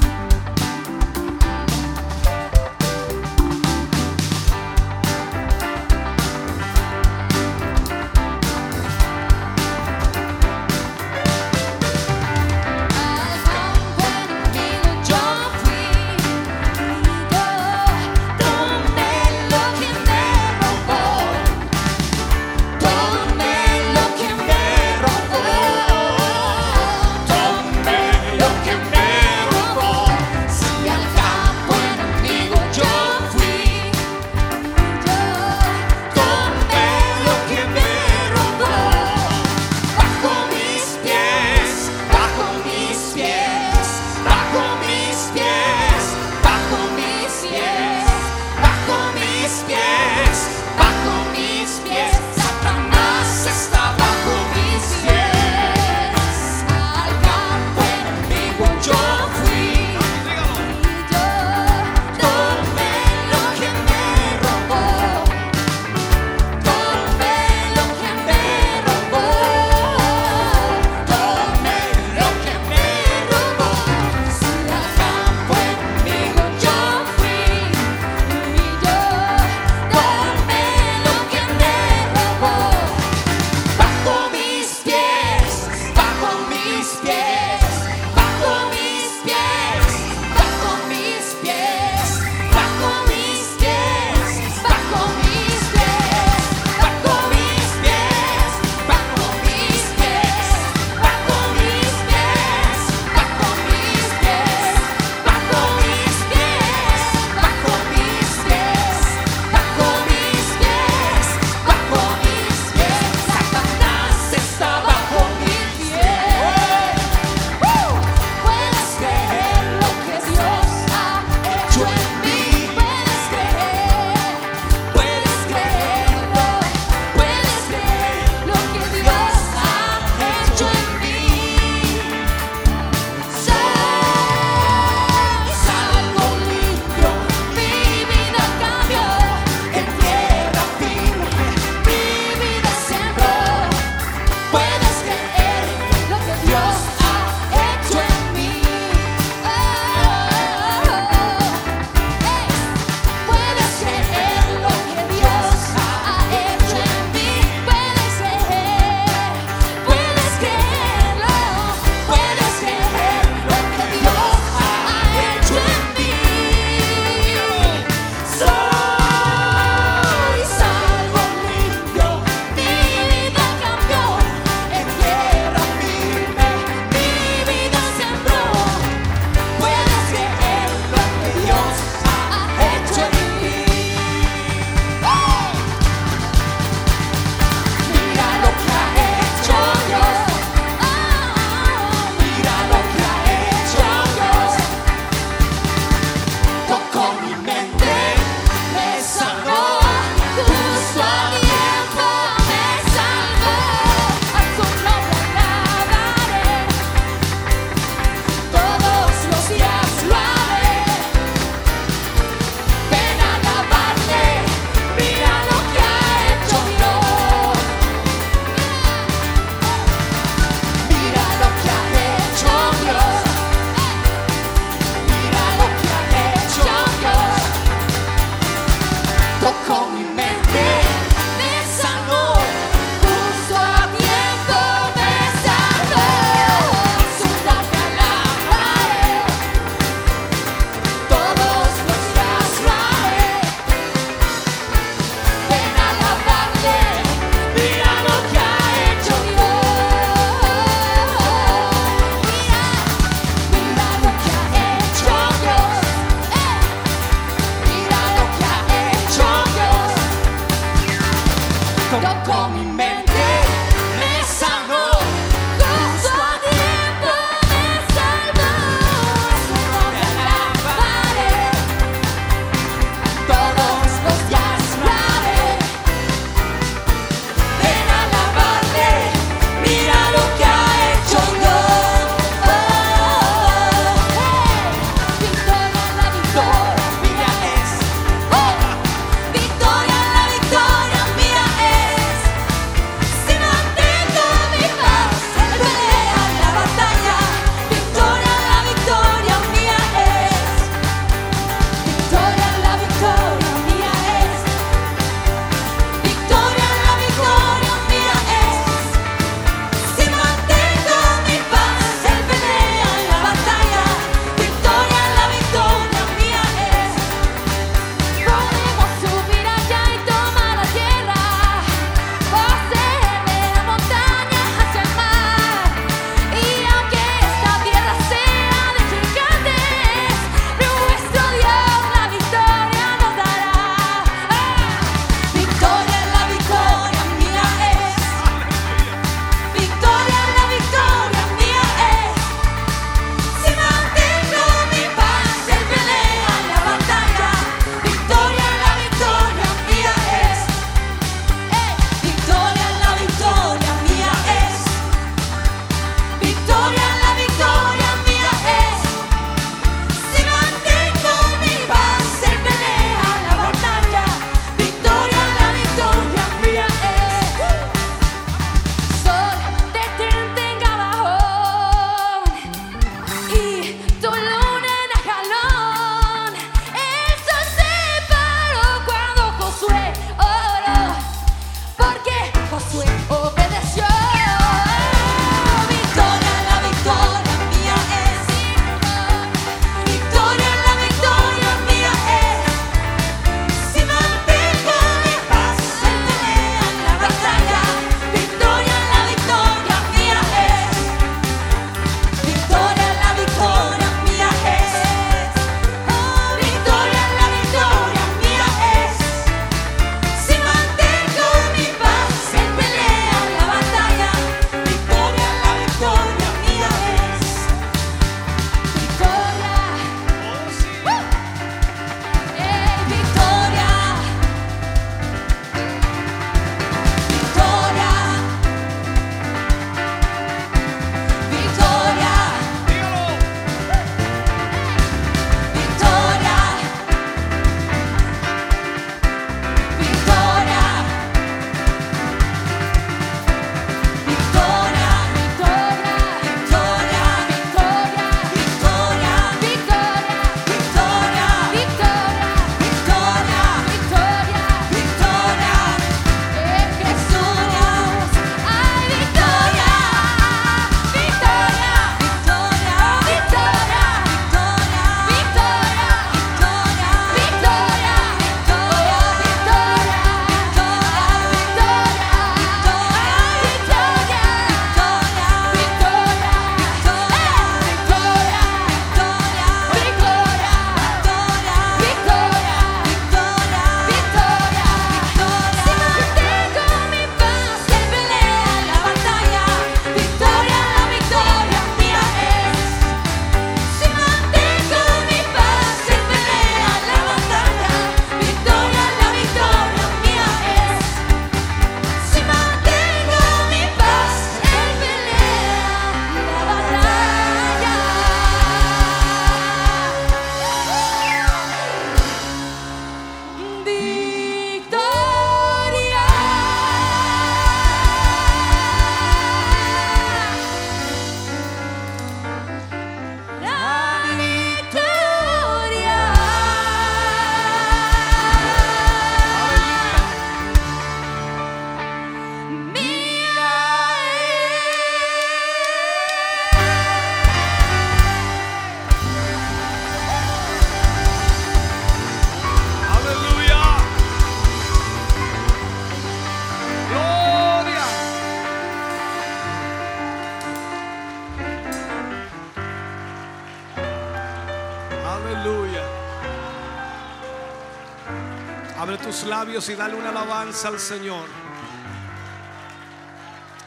[559.56, 561.26] Y dale una alabanza al Señor.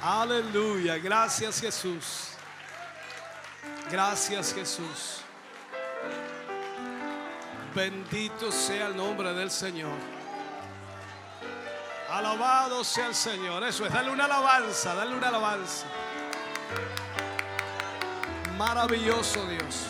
[0.02, 0.98] Aleluya.
[0.98, 2.28] Gracias Jesús.
[3.90, 5.22] Gracias Jesús.
[7.74, 9.96] Bendito sea el nombre del Señor.
[12.10, 13.64] Alabado sea el Señor.
[13.64, 15.86] Eso es, dale una alabanza, dale una alabanza.
[18.58, 19.86] Maravilloso Dios.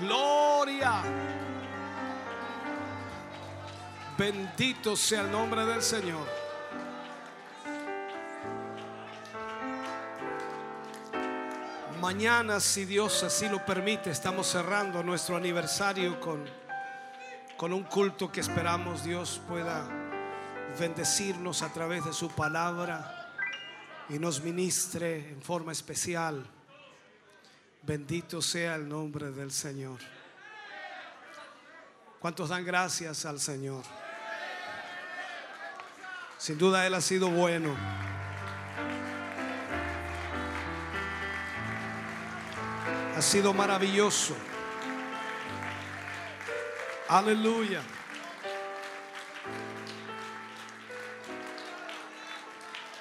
[0.00, 1.02] Gloria.
[4.16, 6.24] Bendito sea el nombre del Señor.
[12.00, 16.44] Mañana, si Dios así lo permite, estamos cerrando nuestro aniversario con,
[17.56, 19.84] con un culto que esperamos Dios pueda
[20.78, 23.32] bendecirnos a través de su palabra
[24.08, 26.46] y nos ministre en forma especial.
[27.82, 29.98] Bendito sea el nombre del Señor.
[32.20, 33.82] ¿Cuántos dan gracias al Señor?
[36.44, 37.74] Sin duda Él ha sido bueno.
[43.16, 44.36] Ha sido maravilloso.
[47.08, 47.80] Aleluya.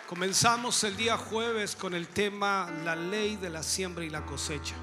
[0.08, 4.76] Comenzamos el día jueves con el tema La ley de la siembra y la cosecha.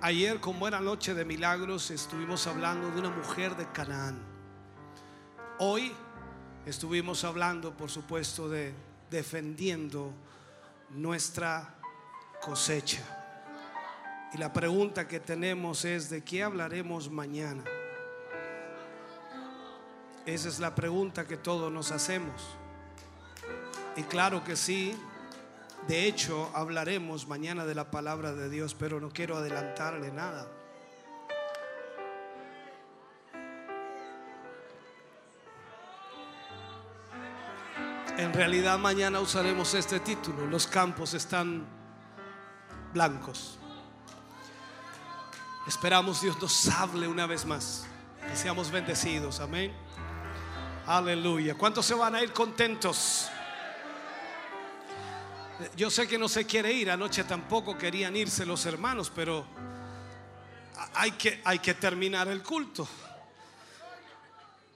[0.00, 4.22] Ayer con buena noche de milagros estuvimos hablando de una mujer de Canaán.
[5.58, 5.92] Hoy
[6.68, 8.74] estuvimos hablando, por supuesto, de
[9.10, 10.12] defendiendo
[10.90, 11.74] nuestra
[12.42, 13.02] cosecha.
[14.34, 17.64] Y la pregunta que tenemos es, ¿de qué hablaremos mañana?
[20.26, 22.42] Esa es la pregunta que todos nos hacemos.
[23.96, 24.94] Y claro que sí,
[25.86, 30.46] de hecho hablaremos mañana de la palabra de Dios, pero no quiero adelantarle nada.
[38.18, 41.64] En realidad mañana usaremos este título, los campos están
[42.92, 43.60] blancos.
[45.68, 47.86] Esperamos Dios nos hable una vez más.
[48.28, 49.38] Que seamos bendecidos.
[49.38, 49.72] Amén.
[50.84, 51.54] Aleluya.
[51.54, 53.28] ¿Cuántos se van a ir contentos?
[55.76, 56.90] Yo sé que no se quiere ir.
[56.90, 59.46] Anoche tampoco querían irse los hermanos, pero
[60.94, 62.88] hay que, hay que terminar el culto.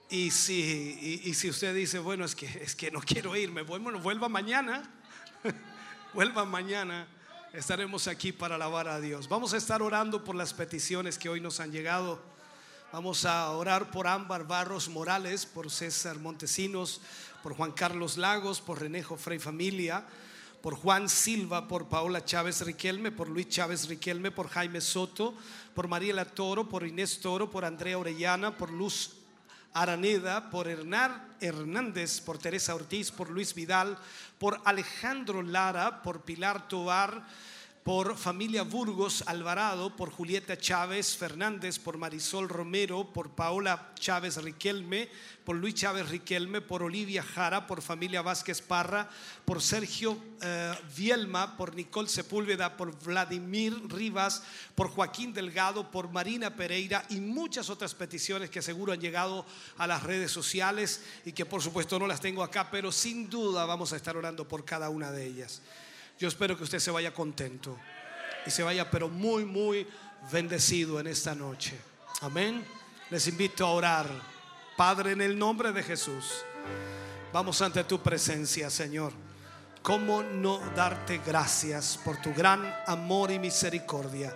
[0.09, 3.99] Y si, y, si usted dice, bueno, es que, es que no quiero irme, bueno,
[3.99, 4.83] vuelva mañana.
[6.13, 7.07] vuelva mañana
[7.53, 9.29] estaremos aquí para alabar a Dios.
[9.29, 12.19] Vamos a estar orando por las peticiones que hoy nos han llegado.
[12.91, 16.99] Vamos a orar por Ámbar Barros Morales, por César Montesinos,
[17.43, 20.03] por Juan Carlos Lagos, por Renejo Frey Familia,
[20.63, 25.35] por Juan Silva, por Paola Chávez Riquelme, por Luis Chávez Riquelme, por Jaime Soto,
[25.75, 29.11] por Mariela Toro, por Inés Toro, por Andrea Orellana, por Luz
[29.73, 33.97] Araneda, por Hernán Hernández, por Teresa Ortiz, por Luis Vidal,
[34.37, 37.25] por Alejandro Lara, por Pilar Tobar,
[37.83, 45.09] por familia Burgos Alvarado, por Julieta Chávez Fernández, por Marisol Romero, por Paola Chávez Riquelme,
[45.43, 49.09] por Luis Chávez Riquelme, por Olivia Jara, por familia Vázquez Parra,
[49.43, 54.43] por Sergio eh, Vielma, por Nicole Sepúlveda, por Vladimir Rivas,
[54.75, 59.45] por Joaquín Delgado, por Marina Pereira y muchas otras peticiones que seguro han llegado
[59.77, 63.65] a las redes sociales y que por supuesto no las tengo acá, pero sin duda
[63.65, 65.61] vamos a estar orando por cada una de ellas.
[66.23, 67.77] Yo espero que usted se vaya contento
[68.45, 69.85] y se vaya pero muy, muy
[70.31, 71.77] bendecido en esta noche.
[72.21, 72.65] Amén.
[73.09, 74.07] Les invito a orar.
[74.77, 76.45] Padre, en el nombre de Jesús,
[77.33, 79.11] vamos ante tu presencia, Señor.
[79.81, 84.33] ¿Cómo no darte gracias por tu gran amor y misericordia?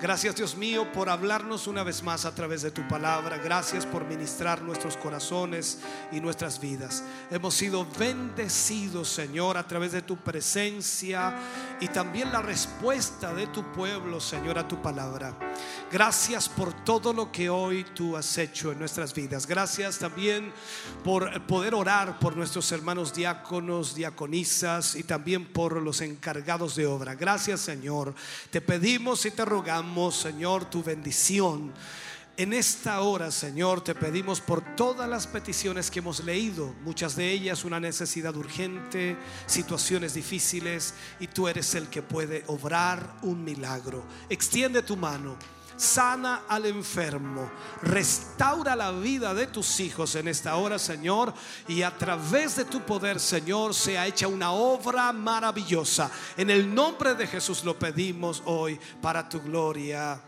[0.00, 3.38] Gracias Dios mío por hablarnos una vez más a través de tu palabra.
[3.38, 5.78] Gracias por ministrar nuestros corazones
[6.10, 7.04] y nuestras vidas.
[7.30, 11.34] Hemos sido bendecidos Señor a través de tu presencia
[11.80, 15.38] y también la respuesta de tu pueblo Señor a tu palabra.
[15.90, 19.46] Gracias por todo lo que hoy tú has hecho en nuestras vidas.
[19.46, 20.52] Gracias también
[21.04, 27.14] por poder orar por nuestros hermanos diáconos, diaconisas y también por los encargados de obra.
[27.14, 28.12] Gracias Señor.
[28.50, 31.72] Te pedimos y te rogamos Señor, tu bendición.
[32.36, 37.30] En esta hora, Señor, te pedimos por todas las peticiones que hemos leído, muchas de
[37.30, 44.02] ellas una necesidad urgente, situaciones difíciles, y tú eres el que puede obrar un milagro.
[44.28, 45.36] Extiende tu mano,
[45.76, 47.50] sana al enfermo,
[47.82, 51.34] restaura la vida de tus hijos en esta hora, Señor,
[51.68, 56.10] y a través de tu poder, Señor, sea hecha una obra maravillosa.
[56.36, 60.20] En el nombre de Jesús lo pedimos hoy para tu gloria.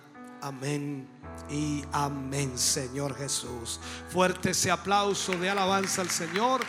[0.42, 1.08] Amén
[1.50, 3.80] y amén, Señor Jesús.
[4.10, 6.62] Fuerte ese aplauso de alabanza al Señor.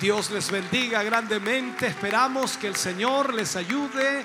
[0.00, 1.86] Dios les bendiga grandemente.
[1.86, 4.24] Esperamos que el Señor les ayude,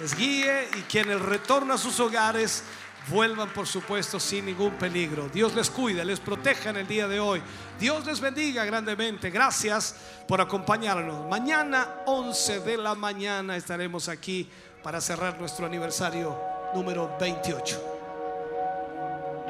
[0.00, 2.64] les guíe y quienes retornan a sus hogares
[3.08, 5.28] vuelvan por supuesto sin ningún peligro.
[5.28, 7.42] Dios les cuida, les proteja en el día de hoy.
[7.78, 9.30] Dios les bendiga grandemente.
[9.30, 11.28] Gracias por acompañarnos.
[11.28, 14.48] Mañana 11 de la mañana estaremos aquí
[14.82, 16.38] para cerrar nuestro aniversario
[16.74, 17.94] número 28.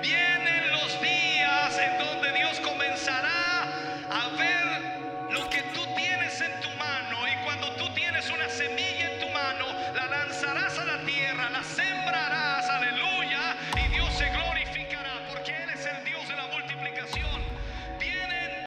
[0.02, 0.35] Bien.